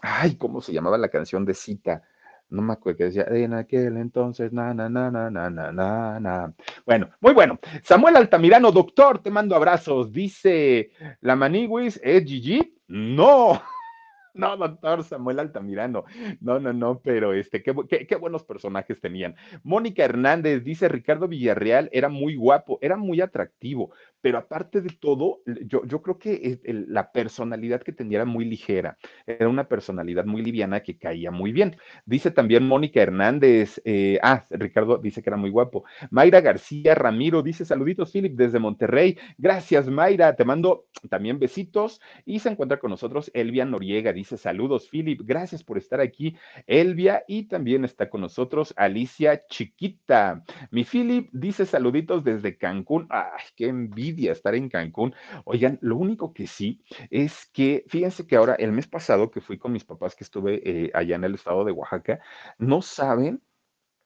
ay, 0.02 0.36
¿cómo 0.36 0.60
se 0.60 0.72
llamaba 0.72 0.98
la 0.98 1.08
canción 1.08 1.44
de 1.44 1.54
Cita? 1.54 2.02
No 2.48 2.62
me 2.62 2.72
acuerdo 2.72 2.98
que 2.98 3.04
decía, 3.04 3.26
en 3.28 3.54
aquel 3.54 3.96
entonces, 3.96 4.52
na, 4.52 4.72
na, 4.72 4.88
na, 4.88 5.10
na, 5.10 5.30
na, 5.30 5.50
na, 5.50 6.20
na, 6.20 6.54
Bueno, 6.84 7.10
muy 7.20 7.34
bueno. 7.34 7.58
Samuel 7.82 8.16
Altamirano, 8.16 8.70
doctor, 8.72 9.18
te 9.20 9.30
mando 9.30 9.56
abrazos. 9.56 10.12
Dice, 10.12 10.90
¿la 11.20 11.36
maniguis 11.36 12.00
es 12.02 12.24
Gigi? 12.24 12.74
No. 12.88 13.60
No, 14.36 14.56
doctor 14.56 15.02
Samuel 15.02 15.38
Altamirano. 15.38 16.04
No, 16.40 16.60
no, 16.60 16.72
no, 16.72 17.00
pero 17.00 17.32
este, 17.32 17.62
qué, 17.62 18.16
buenos 18.16 18.44
personajes 18.44 19.00
tenían. 19.00 19.34
Mónica 19.62 20.04
Hernández 20.04 20.62
dice: 20.62 20.88
Ricardo 20.88 21.28
Villarreal 21.28 21.88
era 21.92 22.08
muy 22.08 22.36
guapo, 22.36 22.78
era 22.82 22.96
muy 22.96 23.20
atractivo, 23.20 23.92
pero 24.20 24.38
aparte 24.38 24.80
de 24.80 24.90
todo, 24.90 25.40
yo, 25.66 26.02
creo 26.02 26.18
que 26.18 26.60
la 26.64 27.12
personalidad 27.12 27.82
que 27.82 27.92
tenía 27.92 28.18
era 28.18 28.24
muy 28.24 28.44
ligera, 28.44 28.98
era 29.26 29.48
una 29.48 29.68
personalidad 29.68 30.24
muy 30.24 30.42
liviana 30.42 30.80
que 30.80 30.98
caía 30.98 31.30
muy 31.30 31.52
bien. 31.52 31.76
Dice 32.04 32.30
también 32.30 32.66
Mónica 32.66 33.00
Hernández, 33.00 33.80
eh, 33.84 34.18
ah, 34.22 34.44
Ricardo 34.50 34.98
dice 34.98 35.22
que 35.22 35.30
era 35.30 35.36
muy 35.36 35.50
guapo. 35.50 35.84
Mayra 36.10 36.40
García 36.40 36.94
Ramiro 36.94 37.42
dice 37.42 37.64
saluditos, 37.64 38.12
Philip, 38.12 38.34
desde 38.34 38.58
Monterrey. 38.58 39.16
Gracias, 39.38 39.88
Mayra, 39.88 40.34
te 40.34 40.44
mando 40.44 40.86
también 41.08 41.38
besitos. 41.38 42.00
Y 42.24 42.40
se 42.40 42.48
encuentra 42.48 42.78
con 42.78 42.90
nosotros 42.90 43.30
Elvia 43.34 43.64
Noriega, 43.64 44.12
dice 44.12 44.25
saludos, 44.28 44.88
Philip, 44.90 45.20
gracias 45.24 45.62
por 45.62 45.78
estar 45.78 46.00
aquí, 46.00 46.36
Elvia. 46.66 47.24
Y 47.28 47.44
también 47.44 47.84
está 47.84 48.10
con 48.10 48.20
nosotros 48.20 48.74
Alicia 48.76 49.46
Chiquita. 49.46 50.44
Mi 50.70 50.84
Philip 50.84 51.28
dice 51.32 51.66
saluditos 51.66 52.24
desde 52.24 52.56
Cancún. 52.56 53.06
Ay, 53.10 53.44
qué 53.54 53.68
envidia 53.68 54.32
estar 54.32 54.54
en 54.54 54.68
Cancún. 54.68 55.14
Oigan, 55.44 55.78
lo 55.82 55.96
único 55.96 56.32
que 56.32 56.46
sí 56.46 56.82
es 57.10 57.46
que, 57.52 57.84
fíjense 57.88 58.26
que 58.26 58.36
ahora, 58.36 58.54
el 58.54 58.72
mes 58.72 58.86
pasado 58.86 59.30
que 59.30 59.40
fui 59.40 59.58
con 59.58 59.72
mis 59.72 59.84
papás, 59.84 60.16
que 60.16 60.24
estuve 60.24 60.62
eh, 60.64 60.90
allá 60.94 61.16
en 61.16 61.24
el 61.24 61.34
estado 61.34 61.64
de 61.64 61.72
Oaxaca, 61.72 62.20
no 62.58 62.82
saben 62.82 63.42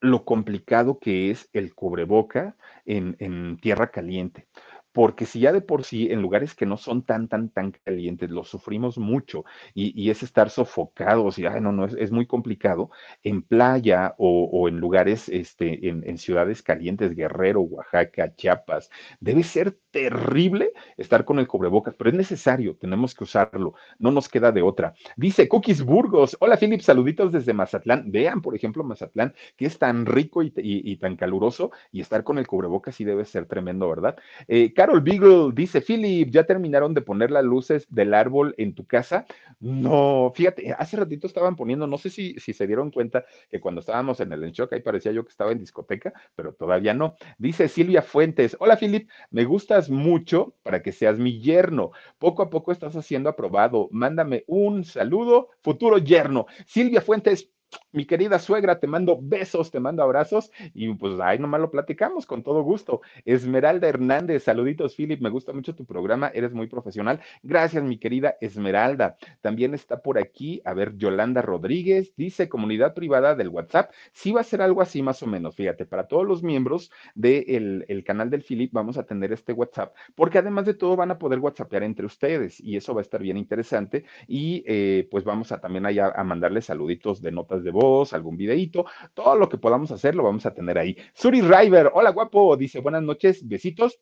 lo 0.01 0.25
complicado 0.25 0.99
que 0.99 1.31
es 1.31 1.49
el 1.53 1.75
cubreboca 1.75 2.57
en, 2.87 3.17
en 3.19 3.59
tierra 3.59 3.91
caliente 3.91 4.49
porque 4.93 5.27
si 5.27 5.41
ya 5.41 5.53
de 5.53 5.61
por 5.61 5.85
sí 5.85 6.09
en 6.11 6.23
lugares 6.23 6.55
que 6.55 6.67
no 6.67 6.77
son 6.77 7.03
tan, 7.03 7.29
tan, 7.29 7.49
tan 7.51 7.73
calientes, 7.73 8.31
lo 8.31 8.45
sufrimos 8.45 8.99
mucho 8.99 9.45
y, 9.75 10.11
es 10.11 10.23
estar 10.23 10.51
sofocados 10.51 11.39
y, 11.39 11.47
ay, 11.47 11.61
no, 11.61 11.73
no, 11.73 11.85
es, 11.85 12.11
muy 12.11 12.27
complicado, 12.27 12.91
en 13.23 13.43
playa 13.43 14.15
o, 14.19 14.69
en 14.69 14.79
lugares, 14.79 15.29
este, 15.29 15.89
en, 15.89 16.19
ciudades 16.19 16.63
calientes, 16.63 17.15
Guerrero, 17.15 17.61
Oaxaca, 17.61 18.35
Chiapas, 18.35 18.91
debe 19.21 19.43
ser 19.43 19.79
terrible 19.91 20.73
estar 20.97 21.25
con 21.25 21.39
el 21.39 21.47
cubrebocas, 21.47 21.95
pero 21.95 22.11
es 22.11 22.17
necesario, 22.17 22.77
tenemos 22.77 23.15
que 23.15 23.25
usarlo, 23.25 23.75
no 23.99 24.11
nos 24.11 24.29
queda 24.29 24.53
de 24.53 24.63
otra. 24.63 24.95
Dice 25.17 25.49
Cookies 25.49 25.83
Burgos, 25.85 26.37
hola 26.41 26.57
Philip, 26.57 26.81
saluditos 26.81 27.33
desde 27.33 27.53
Mazatlán. 27.53 28.11
Vean, 28.11 28.43
por 28.43 28.55
ejemplo, 28.55 28.85
Mazatlán, 28.85 29.35
que 29.57 29.67
es 29.67 29.79
tan 29.79 30.07
rico 30.07 30.43
y, 30.43 30.97
tan 30.97 31.17
caluroso 31.17 31.71
y 31.93 32.01
estar 32.01 32.25
con 32.25 32.39
el 32.39 32.47
cubrebocas 32.47 32.95
sí 32.95 33.05
debe 33.05 33.25
ser 33.25 33.47
tremendo, 33.47 33.89
¿verdad? 33.89 34.17
Eh, 34.49 34.73
Carol 34.81 35.03
Beagle 35.03 35.51
dice, 35.53 35.83
Philip, 35.83 36.31
¿ya 36.31 36.45
terminaron 36.45 36.95
de 36.95 37.03
poner 37.03 37.31
las 37.31 37.45
luces 37.45 37.87
del 37.91 38.15
árbol 38.15 38.55
en 38.57 38.75
tu 38.75 38.87
casa? 38.87 39.27
No, 39.59 40.33
fíjate, 40.35 40.73
hace 40.73 40.97
ratito 40.97 41.27
estaban 41.27 41.55
poniendo, 41.55 41.87
no 41.87 41.99
sé 41.99 42.09
si, 42.09 42.33
si 42.41 42.55
se 42.55 42.67
dieron 42.67 42.91
cuenta 42.91 43.27
que 43.51 43.61
cuando 43.61 43.81
estábamos 43.81 44.21
en 44.21 44.33
el 44.33 44.43
Enchoc, 44.43 44.73
ahí 44.73 44.81
parecía 44.81 45.13
yo 45.13 45.23
que 45.23 45.29
estaba 45.33 45.53
en 45.53 45.59
discoteca, 45.59 46.15
pero 46.35 46.55
todavía 46.55 46.95
no. 46.95 47.15
Dice 47.37 47.69
Silvia 47.69 48.01
Fuentes, 48.01 48.57
hola 48.59 48.79
Philip, 48.79 49.11
me 49.31 49.45
gusta 49.45 49.83
mucho 49.91 50.55
para 50.63 50.83
que 50.83 50.93
seas 50.93 51.19
mi 51.19 51.43
yerno. 51.43 51.91
Poco 52.19 52.43
a 52.43 52.49
poco 52.49 52.73
estás 52.73 52.97
haciendo 52.97 53.29
aprobado. 53.29 53.91
Mándame 53.91 54.45
un 54.47 54.85
saludo, 54.85 55.51
futuro 55.63 55.99
yerno. 55.99 56.47
Silvia 56.65 57.03
Fuentes, 57.03 57.51
mi 57.93 58.05
querida 58.07 58.39
suegra, 58.39 58.79
te 58.79 58.87
mando 58.87 59.19
besos, 59.21 59.71
te 59.71 59.81
mando 59.81 60.03
abrazos 60.03 60.51
y 60.75 60.93
pues 60.95 61.19
ahí 61.21 61.39
nomás 61.39 61.61
lo 61.61 61.71
platicamos 61.71 62.27
con 62.27 62.43
todo 62.43 62.63
gusto. 62.63 63.01
Esmeralda 63.25 63.89
Hernández, 63.89 64.45
saluditos, 64.45 64.95
Philip, 64.95 65.21
me 65.21 65.31
gusta 65.31 65.53
mucho 65.53 65.75
tu 65.75 65.85
programa, 65.85 66.31
eres 66.35 66.53
muy 66.53 66.67
profesional. 66.69 67.21
Gracias, 67.43 67.83
mi 67.83 67.99
querida 67.99 68.37
Esmeralda. 68.41 69.17
También 69.41 69.75
está 69.75 70.03
por 70.03 70.19
aquí, 70.19 70.61
a 70.65 70.75
ver, 70.75 70.97
Yolanda 70.97 71.43
Rodríguez, 71.43 72.13
dice 72.17 72.49
comunidad 72.49 72.95
privada 72.95 73.35
del 73.35 73.49
WhatsApp. 73.49 73.93
Sí 74.13 74.33
va 74.33 74.41
a 74.43 74.45
ser 74.45 74.63
algo 74.63 74.83
así 74.83 75.03
más 75.03 75.23
o 75.23 75.27
menos, 75.27 75.57
fíjate, 75.57 75.87
para 75.87 76.07
todos 76.07 76.27
los 76.27 76.43
miembros 76.43 76.91
del 77.15 77.85
el 77.89 78.05
canal 78.05 78.31
del 78.31 78.43
Philip 78.43 78.73
vamos 78.73 78.99
a 78.99 79.05
tener 79.05 79.33
este 79.33 79.53
WhatsApp, 79.53 79.95
porque 80.15 80.39
además 80.39 80.65
de 80.67 80.75
todo 80.75 80.97
van 80.97 81.11
a 81.11 81.19
poder 81.19 81.39
WhatsAppear 81.39 81.83
entre 81.83 82.07
ustedes 82.07 82.61
y 82.61 82.77
eso 82.77 82.95
va 82.95 83.01
a 83.01 83.03
estar 83.03 83.23
bien 83.23 83.37
interesante 83.37 84.05
y 84.27 84.63
eh, 84.67 85.09
pues 85.11 85.25
vamos 85.25 85.53
a 85.53 85.61
también 85.61 85.87
allá 85.87 86.13
a 86.15 86.25
mandarles 86.25 86.67
saluditos 86.67 87.21
de 87.23 87.33
notas 87.33 87.60
de 87.63 87.71
voz, 87.71 88.13
algún 88.13 88.37
videíto, 88.37 88.87
todo 89.15 89.37
lo 89.37 89.49
que 89.49 89.59
podamos 89.59 89.91
hacer 89.91 90.15
lo 90.15 90.23
vamos 90.23 90.47
a 90.47 90.55
tener 90.55 90.79
ahí. 90.79 90.97
Suri 91.15 91.41
River, 91.41 91.91
hola 91.95 92.11
guapo, 92.11 92.57
dice 92.57 92.81
buenas 92.81 93.03
noches, 93.03 93.47
besitos. 93.47 94.01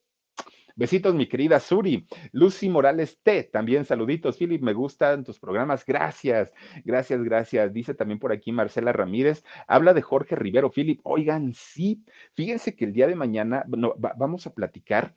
Besitos, 0.78 1.12
mi 1.12 1.26
querida 1.26 1.58
Suri. 1.58 2.06
Lucy 2.30 2.68
Morales 2.68 3.18
T, 3.24 3.42
también 3.52 3.84
saluditos. 3.84 4.36
Philip, 4.36 4.62
me 4.62 4.72
gustan 4.72 5.24
tus 5.24 5.40
programas. 5.40 5.84
Gracias, 5.84 6.52
gracias, 6.84 7.20
gracias. 7.24 7.72
Dice 7.72 7.94
también 7.94 8.20
por 8.20 8.30
aquí 8.30 8.52
Marcela 8.52 8.92
Ramírez. 8.92 9.42
Habla 9.66 9.92
de 9.92 10.02
Jorge 10.02 10.36
Rivero. 10.36 10.70
Philip, 10.70 11.00
oigan, 11.02 11.52
sí, 11.52 12.04
fíjense 12.34 12.76
que 12.76 12.84
el 12.84 12.92
día 12.92 13.08
de 13.08 13.16
mañana 13.16 13.64
vamos 13.66 14.46
a 14.46 14.54
platicar 14.54 15.16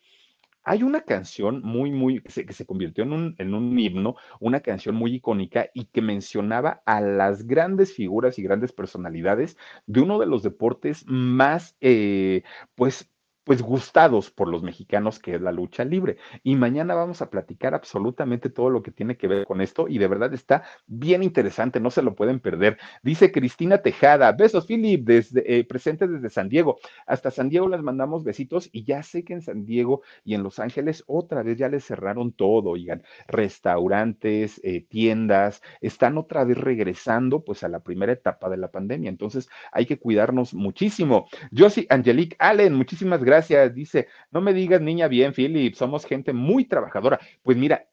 hay 0.63 0.83
una 0.83 1.01
canción 1.01 1.61
muy, 1.63 1.91
muy, 1.91 2.21
que 2.21 2.53
se, 2.53 2.65
convirtió 2.65 3.03
en 3.03 3.13
un, 3.13 3.35
en 3.37 3.53
un, 3.53 3.77
himno, 3.77 4.15
una 4.39 4.61
canción 4.61 4.95
muy 4.95 5.15
icónica 5.15 5.69
y 5.73 5.85
que 5.85 6.01
mencionaba 6.01 6.81
a 6.85 7.01
las 7.01 7.45
grandes 7.45 7.93
figuras 7.93 8.39
y 8.39 8.43
grandes 8.43 8.71
personalidades 8.71 9.57
de 9.85 10.01
uno 10.01 10.19
de 10.19 10.27
los 10.27 10.43
deportes 10.43 11.03
más, 11.07 11.75
eh, 11.81 12.43
pues, 12.75 13.10
pues 13.43 13.61
gustados 13.61 14.29
por 14.29 14.47
los 14.47 14.61
mexicanos, 14.61 15.19
que 15.19 15.35
es 15.35 15.41
la 15.41 15.51
lucha 15.51 15.83
libre. 15.83 16.17
Y 16.43 16.55
mañana 16.55 16.93
vamos 16.93 17.21
a 17.21 17.29
platicar 17.29 17.73
absolutamente 17.73 18.49
todo 18.49 18.69
lo 18.69 18.83
que 18.83 18.91
tiene 18.91 19.17
que 19.17 19.27
ver 19.27 19.45
con 19.45 19.61
esto 19.61 19.87
y 19.87 19.97
de 19.97 20.07
verdad 20.07 20.33
está 20.33 20.63
bien 20.85 21.23
interesante, 21.23 21.79
no 21.79 21.89
se 21.89 22.03
lo 22.03 22.15
pueden 22.15 22.39
perder. 22.39 22.77
Dice 23.01 23.31
Cristina 23.31 23.79
Tejada, 23.79 24.31
besos 24.31 24.67
Philip, 24.67 25.03
desde, 25.03 25.59
eh, 25.59 25.63
presente 25.63 26.07
desde 26.07 26.29
San 26.29 26.49
Diego. 26.49 26.77
Hasta 27.07 27.31
San 27.31 27.49
Diego 27.49 27.67
les 27.67 27.81
mandamos 27.81 28.23
besitos 28.23 28.69
y 28.71 28.83
ya 28.83 29.01
sé 29.03 29.23
que 29.23 29.33
en 29.33 29.41
San 29.41 29.65
Diego 29.65 30.01
y 30.23 30.35
en 30.35 30.43
Los 30.43 30.59
Ángeles 30.59 31.03
otra 31.07 31.41
vez 31.41 31.57
ya 31.57 31.67
les 31.67 31.83
cerraron 31.85 32.33
todo, 32.33 32.71
oigan, 32.71 33.03
restaurantes, 33.27 34.61
eh, 34.63 34.85
tiendas, 34.87 35.61
están 35.81 36.17
otra 36.17 36.43
vez 36.43 36.57
regresando 36.57 37.43
pues 37.43 37.63
a 37.63 37.69
la 37.69 37.79
primera 37.79 38.13
etapa 38.13 38.49
de 38.49 38.57
la 38.57 38.71
pandemia. 38.71 39.09
Entonces 39.09 39.49
hay 39.71 39.87
que 39.87 39.97
cuidarnos 39.97 40.53
muchísimo. 40.53 41.27
Josie 41.55 41.87
Angelique 41.89 42.35
Allen, 42.39 42.75
muchísimas 42.75 43.23
gracias 43.23 43.30
gracias. 43.31 43.73
Dice, 43.73 44.07
no 44.31 44.41
me 44.41 44.53
digas 44.53 44.81
niña 44.81 45.07
bien, 45.07 45.33
Philip, 45.33 45.73
somos 45.75 46.05
gente 46.05 46.33
muy 46.33 46.65
trabajadora. 46.65 47.19
Pues 47.41 47.57
mira, 47.57 47.87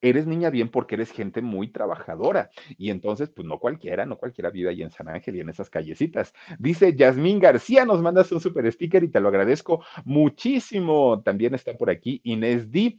eres 0.00 0.26
niña 0.26 0.50
bien 0.50 0.68
porque 0.68 0.94
eres 0.94 1.10
gente 1.10 1.42
muy 1.42 1.72
trabajadora. 1.72 2.50
Y 2.78 2.90
entonces, 2.90 3.30
pues 3.30 3.46
no 3.48 3.58
cualquiera, 3.58 4.06
no 4.06 4.16
cualquiera 4.16 4.50
vive 4.50 4.70
ahí 4.70 4.82
en 4.82 4.90
San 4.90 5.08
Ángel 5.08 5.36
y 5.36 5.40
en 5.40 5.48
esas 5.48 5.70
callecitas. 5.70 6.32
Dice 6.58 6.94
Yasmín 6.94 7.40
García, 7.40 7.84
nos 7.84 8.00
mandas 8.00 8.30
un 8.30 8.40
super 8.40 8.70
sticker 8.70 9.02
y 9.02 9.08
te 9.08 9.20
lo 9.20 9.28
agradezco 9.28 9.84
muchísimo. 10.04 11.20
También 11.22 11.54
está 11.54 11.76
por 11.76 11.90
aquí 11.90 12.20
Inés 12.24 12.70
D. 12.70 12.96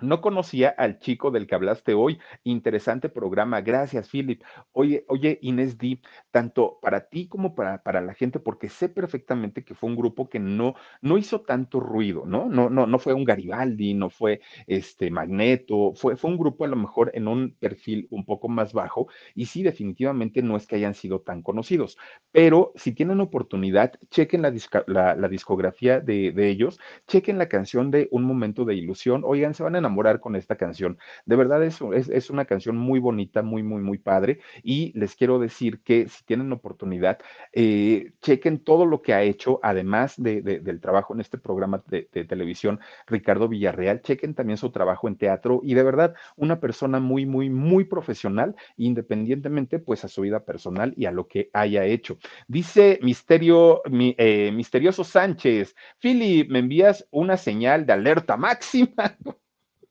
No 0.00 0.20
conocía 0.20 0.68
al 0.68 1.00
chico 1.00 1.32
del 1.32 1.48
que 1.48 1.56
hablaste 1.56 1.92
hoy. 1.92 2.20
Interesante 2.44 3.08
programa. 3.08 3.62
Gracias, 3.62 4.08
Philip. 4.08 4.42
Oye, 4.70 5.04
oye, 5.08 5.40
Inés 5.42 5.76
Di, 5.76 6.00
tanto 6.30 6.78
para 6.80 7.08
ti 7.08 7.26
como 7.26 7.56
para, 7.56 7.82
para 7.82 8.00
la 8.00 8.14
gente, 8.14 8.38
porque 8.38 8.68
sé 8.68 8.88
perfectamente 8.88 9.64
que 9.64 9.74
fue 9.74 9.90
un 9.90 9.96
grupo 9.96 10.28
que 10.28 10.38
no, 10.38 10.74
no 11.02 11.18
hizo 11.18 11.40
tanto 11.40 11.80
ruido, 11.80 12.24
¿no? 12.26 12.48
No, 12.48 12.70
no, 12.70 12.86
no 12.86 12.98
fue 13.00 13.12
un 13.12 13.24
Garibaldi, 13.24 13.94
no 13.94 14.08
fue 14.08 14.40
este 14.68 15.10
Magneto, 15.10 15.92
fue, 15.96 16.16
fue 16.16 16.30
un 16.30 16.38
grupo 16.38 16.64
a 16.64 16.68
lo 16.68 16.76
mejor 16.76 17.10
en 17.14 17.26
un 17.26 17.56
perfil 17.58 18.06
un 18.10 18.24
poco 18.24 18.48
más 18.48 18.72
bajo, 18.72 19.08
y 19.34 19.46
sí, 19.46 19.64
definitivamente 19.64 20.42
no 20.42 20.56
es 20.56 20.68
que 20.68 20.76
hayan 20.76 20.94
sido 20.94 21.22
tan 21.22 21.42
conocidos. 21.42 21.98
Pero 22.30 22.72
si 22.76 22.92
tienen 22.92 23.20
oportunidad, 23.20 23.94
chequen 24.10 24.42
la, 24.42 24.54
la, 24.86 25.28
discografía 25.28 25.98
de, 25.98 26.30
de 26.30 26.48
ellos, 26.50 26.78
chequen 27.08 27.38
la 27.38 27.48
canción 27.48 27.90
de 27.90 28.06
Un 28.12 28.22
Momento 28.22 28.64
de 28.64 28.76
Ilusión. 28.76 29.22
Oigan, 29.24 29.54
se 29.54 29.64
van 29.64 29.74
a 29.74 29.87
enamorar 29.88 30.20
con 30.20 30.36
esta 30.36 30.56
canción. 30.56 30.98
De 31.24 31.36
verdad 31.36 31.62
es, 31.64 31.80
es, 32.10 32.30
una 32.30 32.44
canción 32.44 32.76
muy 32.76 33.00
bonita, 33.00 33.42
muy, 33.42 33.62
muy, 33.62 33.80
muy 33.80 33.98
padre. 33.98 34.40
Y 34.62 34.92
les 34.98 35.16
quiero 35.16 35.38
decir 35.38 35.80
que 35.82 36.08
si 36.08 36.24
tienen 36.24 36.52
oportunidad, 36.52 37.18
eh, 37.52 38.12
chequen 38.20 38.58
todo 38.58 38.84
lo 38.84 39.00
que 39.00 39.14
ha 39.14 39.22
hecho, 39.22 39.60
además 39.62 40.14
de, 40.18 40.42
del 40.42 40.80
trabajo 40.80 41.14
en 41.14 41.20
este 41.20 41.38
programa 41.38 41.82
de, 41.88 42.02
televisión, 42.28 42.80
Ricardo 43.06 43.48
Villarreal, 43.48 44.02
chequen 44.02 44.34
también 44.34 44.58
su 44.58 44.70
trabajo 44.70 45.08
en 45.08 45.16
teatro 45.16 45.60
y 45.62 45.74
de 45.74 45.82
verdad 45.82 46.14
una 46.36 46.60
persona 46.60 47.00
muy, 47.00 47.24
muy, 47.24 47.48
muy 47.48 47.84
profesional, 47.84 48.54
independientemente 48.76 49.78
pues 49.78 50.04
a 50.04 50.08
su 50.08 50.22
vida 50.22 50.44
personal 50.44 50.92
y 50.96 51.06
a 51.06 51.12
lo 51.12 51.26
que 51.26 51.48
haya 51.54 51.84
hecho. 51.84 52.18
Dice 52.46 52.98
Misterio, 53.02 53.82
mi, 53.90 54.14
eh, 54.18 54.52
Misterioso 54.52 55.04
Sánchez, 55.04 55.74
Philip, 55.98 56.50
me 56.50 56.58
envías 56.58 57.06
una 57.10 57.36
señal 57.36 57.86
de 57.86 57.92
alerta 57.94 58.36
máxima. 58.36 59.16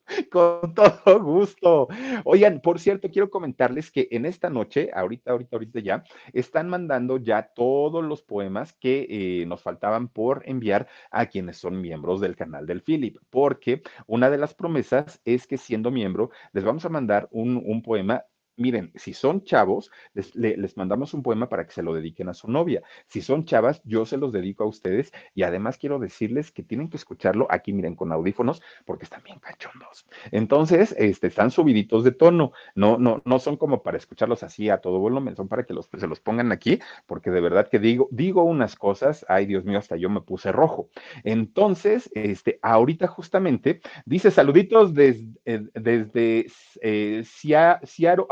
Con 0.32 0.74
todo 0.74 1.22
gusto. 1.22 1.88
Oigan, 2.24 2.62
por 2.62 2.80
cierto, 2.80 3.10
quiero 3.10 3.30
comentarles 3.30 3.92
que 3.92 4.08
en 4.12 4.26
esta 4.26 4.50
noche, 4.50 4.90
ahorita, 4.94 5.32
ahorita, 5.32 5.56
ahorita 5.56 5.80
ya, 5.80 6.04
están 6.34 6.70
mandando 6.70 7.18
ya 7.18 7.52
todos 7.54 8.04
los 8.04 8.22
poemas 8.22 8.74
que 8.74 9.08
eh, 9.10 9.46
nos 9.46 9.62
faltaban 9.62 10.08
por 10.08 10.44
enviar 10.46 10.88
a 11.12 11.26
quienes 11.28 11.58
son 11.58 11.82
miembros 11.82 12.22
del 12.22 12.36
canal 12.36 12.66
del 12.66 12.82
Philip, 12.84 13.18
porque 13.30 13.82
una 14.06 14.30
de 14.30 14.38
las 14.38 14.54
promesas 14.54 15.22
es 15.26 15.46
que 15.48 15.58
siendo 15.58 15.92
miembro, 15.92 16.32
les 16.54 16.64
vamos 16.64 16.86
a 16.86 16.90
mandar 16.90 17.28
un, 17.32 17.58
un 17.58 17.82
poema 17.82 18.24
miren, 18.58 18.92
si 18.96 19.14
son 19.14 19.44
chavos, 19.44 19.92
les, 20.14 20.76
mandamos 20.76 21.14
un 21.14 21.24
poema 21.24 21.48
para 21.48 21.66
que 21.66 21.72
se 21.72 21.84
lo 21.84 21.94
dediquen 21.94 22.30
a 22.30 22.34
su 22.34 22.50
novia. 22.50 22.82
Si 23.08 23.22
son 23.22 23.46
chavas, 23.46 23.82
yo 23.86 24.06
se 24.06 24.18
los 24.18 24.32
dedico 24.32 24.64
a 24.64 24.68
ustedes 24.68 25.14
y 25.34 25.44
además 25.44 25.78
quiero 25.78 26.00
decirles 26.00 26.52
que 26.52 26.64
tienen 26.64 26.90
que 26.90 26.98
escucharlo 26.98 27.48
aquí, 27.50 27.72
miren, 27.72 27.96
con 27.96 28.12
audífonos, 28.12 28.62
porque 28.86 29.06
están 29.06 29.24
bien 29.24 29.40
cachondos. 29.40 30.08
Entonces, 30.32 30.96
este, 30.98 31.28
están 31.28 31.52
subiditos 31.52 32.04
de 32.04 32.12
tono, 32.12 32.52
no, 32.76 32.98
no, 32.98 33.22
no 33.26 33.40
son 33.40 33.58
como 33.58 33.84
para 33.84 33.98
escucharlos 33.98 34.44
así 34.44 34.70
a 34.70 34.80
todo 34.80 35.00
volumen, 35.00 35.36
son 35.36 35.48
para 35.48 35.64
que 35.64 35.74
los, 35.74 35.90
se 35.98 36.08
los 36.08 36.20
pongan 36.20 36.52
aquí, 36.52 36.80
porque 37.06 37.30
de 37.30 37.42
verdad 37.42 37.70
que 37.70 37.80
digo, 37.80 38.08
digo 38.12 38.44
unas 38.44 38.76
cosas, 38.76 39.26
ay 39.30 39.46
Dios 39.46 39.64
mío, 39.66 39.78
hasta 39.78 39.96
yo 39.96 40.10
me 40.10 40.22
puse 40.22 40.52
rojo. 40.52 40.90
Entonces, 41.24 42.10
este, 42.14 42.60
ahorita 42.62 43.08
justamente 43.08 43.82
dice 44.06 44.32
saluditos 44.32 44.94
desde, 44.94 45.28
eh, 45.46 45.68
desde 45.74 46.48
eh, 46.82 47.24
Seattle, 47.26 48.26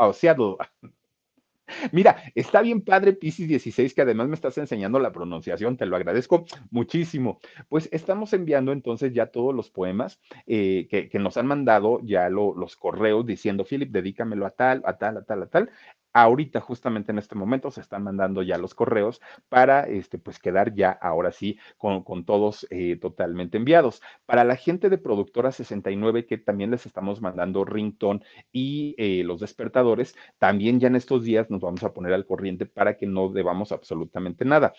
Mira, 1.92 2.22
está 2.34 2.62
bien 2.62 2.80
padre 2.80 3.12
Pisces 3.12 3.48
16, 3.48 3.94
que 3.94 4.02
además 4.02 4.28
me 4.28 4.34
estás 4.34 4.56
enseñando 4.58 4.98
la 4.98 5.12
pronunciación, 5.12 5.76
te 5.76 5.86
lo 5.86 5.96
agradezco 5.96 6.44
muchísimo. 6.70 7.40
Pues 7.68 7.88
estamos 7.92 8.32
enviando 8.32 8.72
entonces 8.72 9.12
ya 9.12 9.26
todos 9.26 9.54
los 9.54 9.70
poemas 9.70 10.20
eh, 10.46 10.86
que, 10.88 11.18
nos 11.18 11.36
han 11.36 11.46
mandado, 11.46 12.00
ya 12.04 12.28
los 12.30 12.76
correos 12.76 13.26
diciendo, 13.26 13.64
Philip, 13.64 13.90
dedícamelo 13.90 14.46
a 14.46 14.50
tal, 14.50 14.82
a 14.84 14.96
tal, 14.96 15.16
a 15.18 15.22
tal, 15.24 15.42
a 15.42 15.46
tal. 15.46 15.70
Ahorita, 16.18 16.62
justamente 16.62 17.12
en 17.12 17.18
este 17.18 17.34
momento, 17.34 17.70
se 17.70 17.82
están 17.82 18.02
mandando 18.02 18.42
ya 18.42 18.56
los 18.56 18.74
correos 18.74 19.20
para, 19.50 19.82
este, 19.82 20.16
pues, 20.16 20.38
quedar 20.38 20.74
ya 20.74 20.90
ahora 20.90 21.30
sí 21.30 21.58
con, 21.76 22.24
todos 22.24 22.66
eh, 22.70 22.96
totalmente 22.96 23.58
enviados. 23.58 24.00
Para 24.24 24.42
la 24.42 24.56
gente 24.56 24.88
de 24.88 24.96
Productora 24.96 25.52
69, 25.52 26.24
que 26.24 26.38
también 26.38 26.70
les 26.70 26.86
estamos 26.86 27.20
mandando 27.20 27.66
ringtone 27.66 28.22
y 28.50 28.94
eh, 28.96 29.24
los 29.24 29.40
despertadores, 29.40 30.16
también 30.38 30.80
ya 30.80 30.86
en 30.88 30.96
estos 30.96 31.22
días 31.22 31.50
nos 31.50 31.60
vamos 31.60 31.82
a 31.82 31.92
poner 31.92 32.14
al 32.14 32.24
corriente 32.24 32.64
para 32.64 32.96
que 32.96 33.06
no 33.06 33.28
debamos 33.28 33.70
absolutamente 33.70 34.46
nada. 34.46 34.72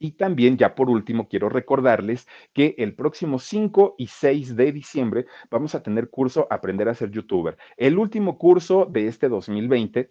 Y 0.00 0.16
también, 0.16 0.56
ya 0.56 0.74
por 0.74 0.90
último, 0.90 1.28
quiero 1.28 1.50
recordarles 1.50 2.26
que 2.52 2.74
el 2.78 2.96
próximo 2.96 3.38
5 3.38 3.94
y 3.96 4.08
6 4.08 4.56
de 4.56 4.72
diciembre 4.72 5.26
vamos 5.48 5.76
a 5.76 5.84
tener 5.84 6.10
curso 6.10 6.48
Aprender 6.50 6.88
a 6.88 6.94
ser 6.94 7.12
youtuber. 7.12 7.56
El 7.76 7.96
último 7.96 8.36
curso 8.38 8.86
de 8.86 9.06
este 9.06 9.28
2020 9.28 10.10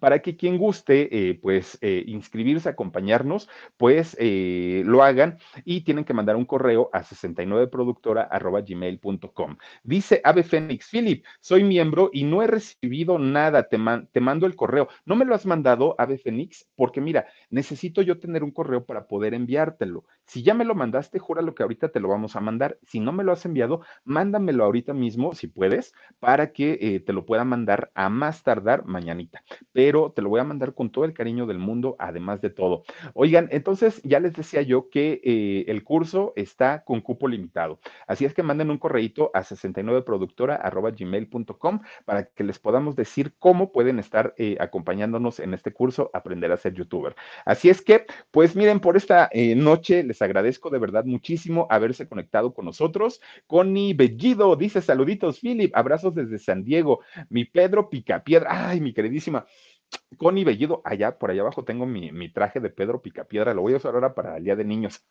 para 0.00 0.20
que 0.20 0.36
quien 0.36 0.58
guste, 0.58 1.30
eh, 1.30 1.34
pues, 1.34 1.78
eh, 1.80 2.04
inscribirse, 2.06 2.68
acompañarnos, 2.68 3.48
pues 3.76 4.16
eh, 4.20 4.82
lo 4.84 5.02
hagan 5.02 5.38
y 5.64 5.80
tienen 5.82 6.04
que 6.04 6.14
mandar 6.14 6.36
un 6.36 6.44
correo 6.44 6.90
a 6.92 7.02
69productora.gmail.com. 7.02 9.56
Dice 9.82 10.20
Ave 10.24 10.42
Fénix, 10.42 10.90
Philip, 10.90 11.24
soy 11.40 11.64
miembro 11.64 12.10
y 12.12 12.24
no 12.24 12.42
he 12.42 12.46
recibido 12.46 13.18
nada, 13.18 13.68
te, 13.68 13.78
mando 13.78 14.46
el 14.46 14.56
correo. 14.56 14.88
¿No 15.04 15.16
me 15.16 15.24
lo 15.24 15.34
has 15.34 15.46
mandado, 15.46 15.94
Ave 15.98 16.18
Fénix? 16.18 16.68
Porque 16.74 17.00
mira, 17.00 17.26
necesito 17.50 18.02
yo 18.02 18.18
tener 18.18 18.44
un 18.44 18.50
correo 18.50 18.84
para 18.84 19.06
poder 19.06 19.32
enviártelo. 19.34 20.04
Si 20.24 20.42
ya 20.42 20.54
me 20.54 20.64
lo 20.64 20.74
mandaste, 20.74 21.18
júralo 21.18 21.54
que 21.54 21.62
ahorita 21.62 21.90
te 21.90 22.00
lo 22.00 22.08
vamos 22.08 22.36
a 22.36 22.40
mandar. 22.40 22.78
Si 22.82 23.00
no 23.00 23.12
me 23.12 23.24
lo 23.24 23.32
has 23.32 23.46
enviado, 23.46 23.80
mándamelo 24.04 24.64
ahorita 24.64 24.92
mismo, 24.92 25.34
si 25.34 25.46
puedes, 25.46 25.94
para 26.18 26.52
que 26.52 27.02
te 27.04 27.12
lo 27.12 27.24
pueda 27.24 27.44
mandar 27.44 27.92
a 27.94 28.08
más 28.08 28.42
tardar 28.42 28.84
mañanita 28.86 29.44
pero 29.76 30.10
te 30.10 30.22
lo 30.22 30.30
voy 30.30 30.40
a 30.40 30.44
mandar 30.44 30.72
con 30.72 30.88
todo 30.88 31.04
el 31.04 31.12
cariño 31.12 31.44
del 31.44 31.58
mundo, 31.58 31.96
además 31.98 32.40
de 32.40 32.48
todo. 32.48 32.84
Oigan, 33.12 33.50
entonces 33.52 34.00
ya 34.04 34.20
les 34.20 34.32
decía 34.32 34.62
yo 34.62 34.88
que 34.88 35.20
eh, 35.22 35.66
el 35.68 35.84
curso 35.84 36.32
está 36.34 36.82
con 36.82 37.02
cupo 37.02 37.28
limitado. 37.28 37.78
Así 38.06 38.24
es 38.24 38.32
que 38.32 38.42
manden 38.42 38.70
un 38.70 38.78
correíto 38.78 39.30
a 39.34 39.42
69productora.gmail.com 39.42 41.80
para 42.06 42.24
que 42.24 42.42
les 42.42 42.58
podamos 42.58 42.96
decir 42.96 43.34
cómo 43.38 43.70
pueden 43.70 43.98
estar 43.98 44.32
eh, 44.38 44.56
acompañándonos 44.60 45.40
en 45.40 45.52
este 45.52 45.74
curso, 45.74 46.10
Aprender 46.14 46.52
a 46.52 46.56
ser 46.56 46.72
youtuber. 46.72 47.14
Así 47.44 47.68
es 47.68 47.82
que, 47.82 48.06
pues 48.30 48.56
miren, 48.56 48.80
por 48.80 48.96
esta 48.96 49.28
eh, 49.30 49.54
noche 49.54 50.04
les 50.04 50.22
agradezco 50.22 50.70
de 50.70 50.78
verdad 50.78 51.04
muchísimo 51.04 51.66
haberse 51.68 52.08
conectado 52.08 52.54
con 52.54 52.64
nosotros. 52.64 53.20
Connie 53.46 53.92
Bellido 53.92 54.56
dice 54.56 54.80
saluditos, 54.80 55.40
Philip, 55.40 55.76
abrazos 55.76 56.14
desde 56.14 56.38
San 56.38 56.64
Diego. 56.64 57.00
Mi 57.28 57.44
Pedro 57.44 57.90
Picapiedra, 57.90 58.70
ay, 58.70 58.80
mi 58.80 58.94
queridísima. 58.94 59.44
Connie 60.18 60.44
Bellido, 60.44 60.82
allá 60.84 61.18
por 61.18 61.30
allá 61.30 61.42
abajo 61.42 61.64
tengo 61.64 61.86
mi, 61.86 62.12
mi 62.12 62.28
traje 62.32 62.60
de 62.60 62.70
Pedro 62.70 63.02
Picapiedra, 63.02 63.54
lo 63.54 63.62
voy 63.62 63.74
a 63.74 63.76
usar 63.76 63.94
ahora 63.94 64.14
para 64.14 64.36
el 64.36 64.44
Día 64.44 64.56
de 64.56 64.64
Niños. 64.64 65.04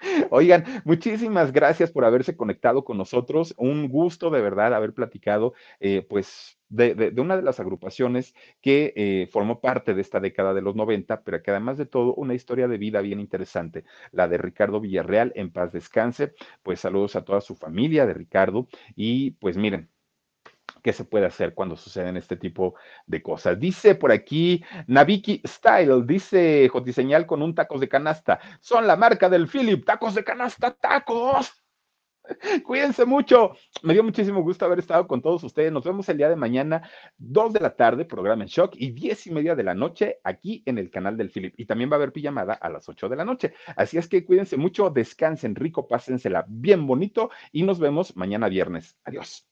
Oigan, 0.30 0.64
muchísimas 0.84 1.52
gracias 1.52 1.90
por 1.90 2.04
haberse 2.04 2.36
conectado 2.36 2.84
con 2.84 2.98
nosotros. 2.98 3.54
Un 3.56 3.88
gusto 3.88 4.30
de 4.30 4.40
verdad 4.40 4.74
haber 4.74 4.94
platicado, 4.94 5.54
eh, 5.80 6.04
pues, 6.08 6.58
de, 6.68 6.94
de, 6.94 7.20
una 7.20 7.36
de 7.36 7.42
las 7.42 7.60
agrupaciones 7.60 8.34
que 8.60 8.92
eh, 8.96 9.28
formó 9.30 9.60
parte 9.60 9.94
de 9.94 10.00
esta 10.00 10.20
década 10.20 10.54
de 10.54 10.62
los 10.62 10.74
90, 10.74 11.22
pero 11.22 11.42
que 11.42 11.50
además 11.50 11.78
de 11.78 11.86
todo, 11.86 12.14
una 12.14 12.34
historia 12.34 12.68
de 12.68 12.78
vida 12.78 13.00
bien 13.00 13.20
interesante, 13.20 13.84
la 14.10 14.28
de 14.28 14.38
Ricardo 14.38 14.80
Villarreal, 14.80 15.32
en 15.36 15.52
paz 15.52 15.72
descanse. 15.72 16.34
Pues 16.62 16.80
saludos 16.80 17.16
a 17.16 17.24
toda 17.24 17.40
su 17.40 17.54
familia 17.54 18.06
de 18.06 18.14
Ricardo 18.14 18.68
y 18.96 19.32
pues 19.32 19.56
miren, 19.56 19.90
qué 20.82 20.92
se 20.92 21.04
puede 21.04 21.26
hacer 21.26 21.54
cuando 21.54 21.76
suceden 21.76 22.16
este 22.16 22.36
tipo 22.36 22.74
de 23.06 23.22
cosas. 23.22 23.58
Dice 23.58 23.94
por 23.94 24.12
aquí 24.12 24.64
Naviki 24.86 25.42
Style, 25.46 26.02
dice 26.04 26.68
Jotiseñal 26.68 27.26
con 27.26 27.42
un 27.42 27.54
tacos 27.54 27.80
de 27.80 27.88
canasta. 27.88 28.40
Son 28.60 28.86
la 28.86 28.96
marca 28.96 29.28
del 29.28 29.48
Philip, 29.48 29.84
tacos 29.84 30.14
de 30.14 30.24
canasta, 30.24 30.72
tacos. 30.72 31.62
Cuídense 32.64 33.04
mucho. 33.04 33.52
Me 33.82 33.94
dio 33.94 34.04
muchísimo 34.04 34.42
gusto 34.42 34.64
haber 34.64 34.78
estado 34.78 35.06
con 35.06 35.20
todos 35.20 35.42
ustedes. 35.44 35.72
Nos 35.72 35.84
vemos 35.84 36.08
el 36.08 36.18
día 36.18 36.28
de 36.28 36.36
mañana, 36.36 36.88
2 37.18 37.52
de 37.52 37.60
la 37.60 37.74
tarde, 37.74 38.04
programa 38.04 38.44
en 38.44 38.48
shock, 38.48 38.74
y 38.76 38.90
10 38.92 39.26
y 39.28 39.30
media 39.32 39.54
de 39.54 39.64
la 39.64 39.74
noche 39.74 40.18
aquí 40.24 40.62
en 40.66 40.78
el 40.78 40.90
canal 40.90 41.16
del 41.16 41.30
Philip. 41.30 41.54
Y 41.56 41.66
también 41.66 41.90
va 41.90 41.94
a 41.94 41.98
haber 41.98 42.12
pijamada 42.12 42.54
a 42.54 42.68
las 42.68 42.88
8 42.88 43.08
de 43.08 43.16
la 43.16 43.24
noche. 43.24 43.54
Así 43.76 43.98
es 43.98 44.08
que 44.08 44.24
cuídense 44.24 44.56
mucho, 44.56 44.90
descansen 44.90 45.54
rico, 45.54 45.86
pásensela 45.88 46.44
bien 46.48 46.86
bonito 46.86 47.30
y 47.50 47.62
nos 47.62 47.78
vemos 47.78 48.16
mañana 48.16 48.48
viernes. 48.48 48.96
Adiós. 49.04 49.51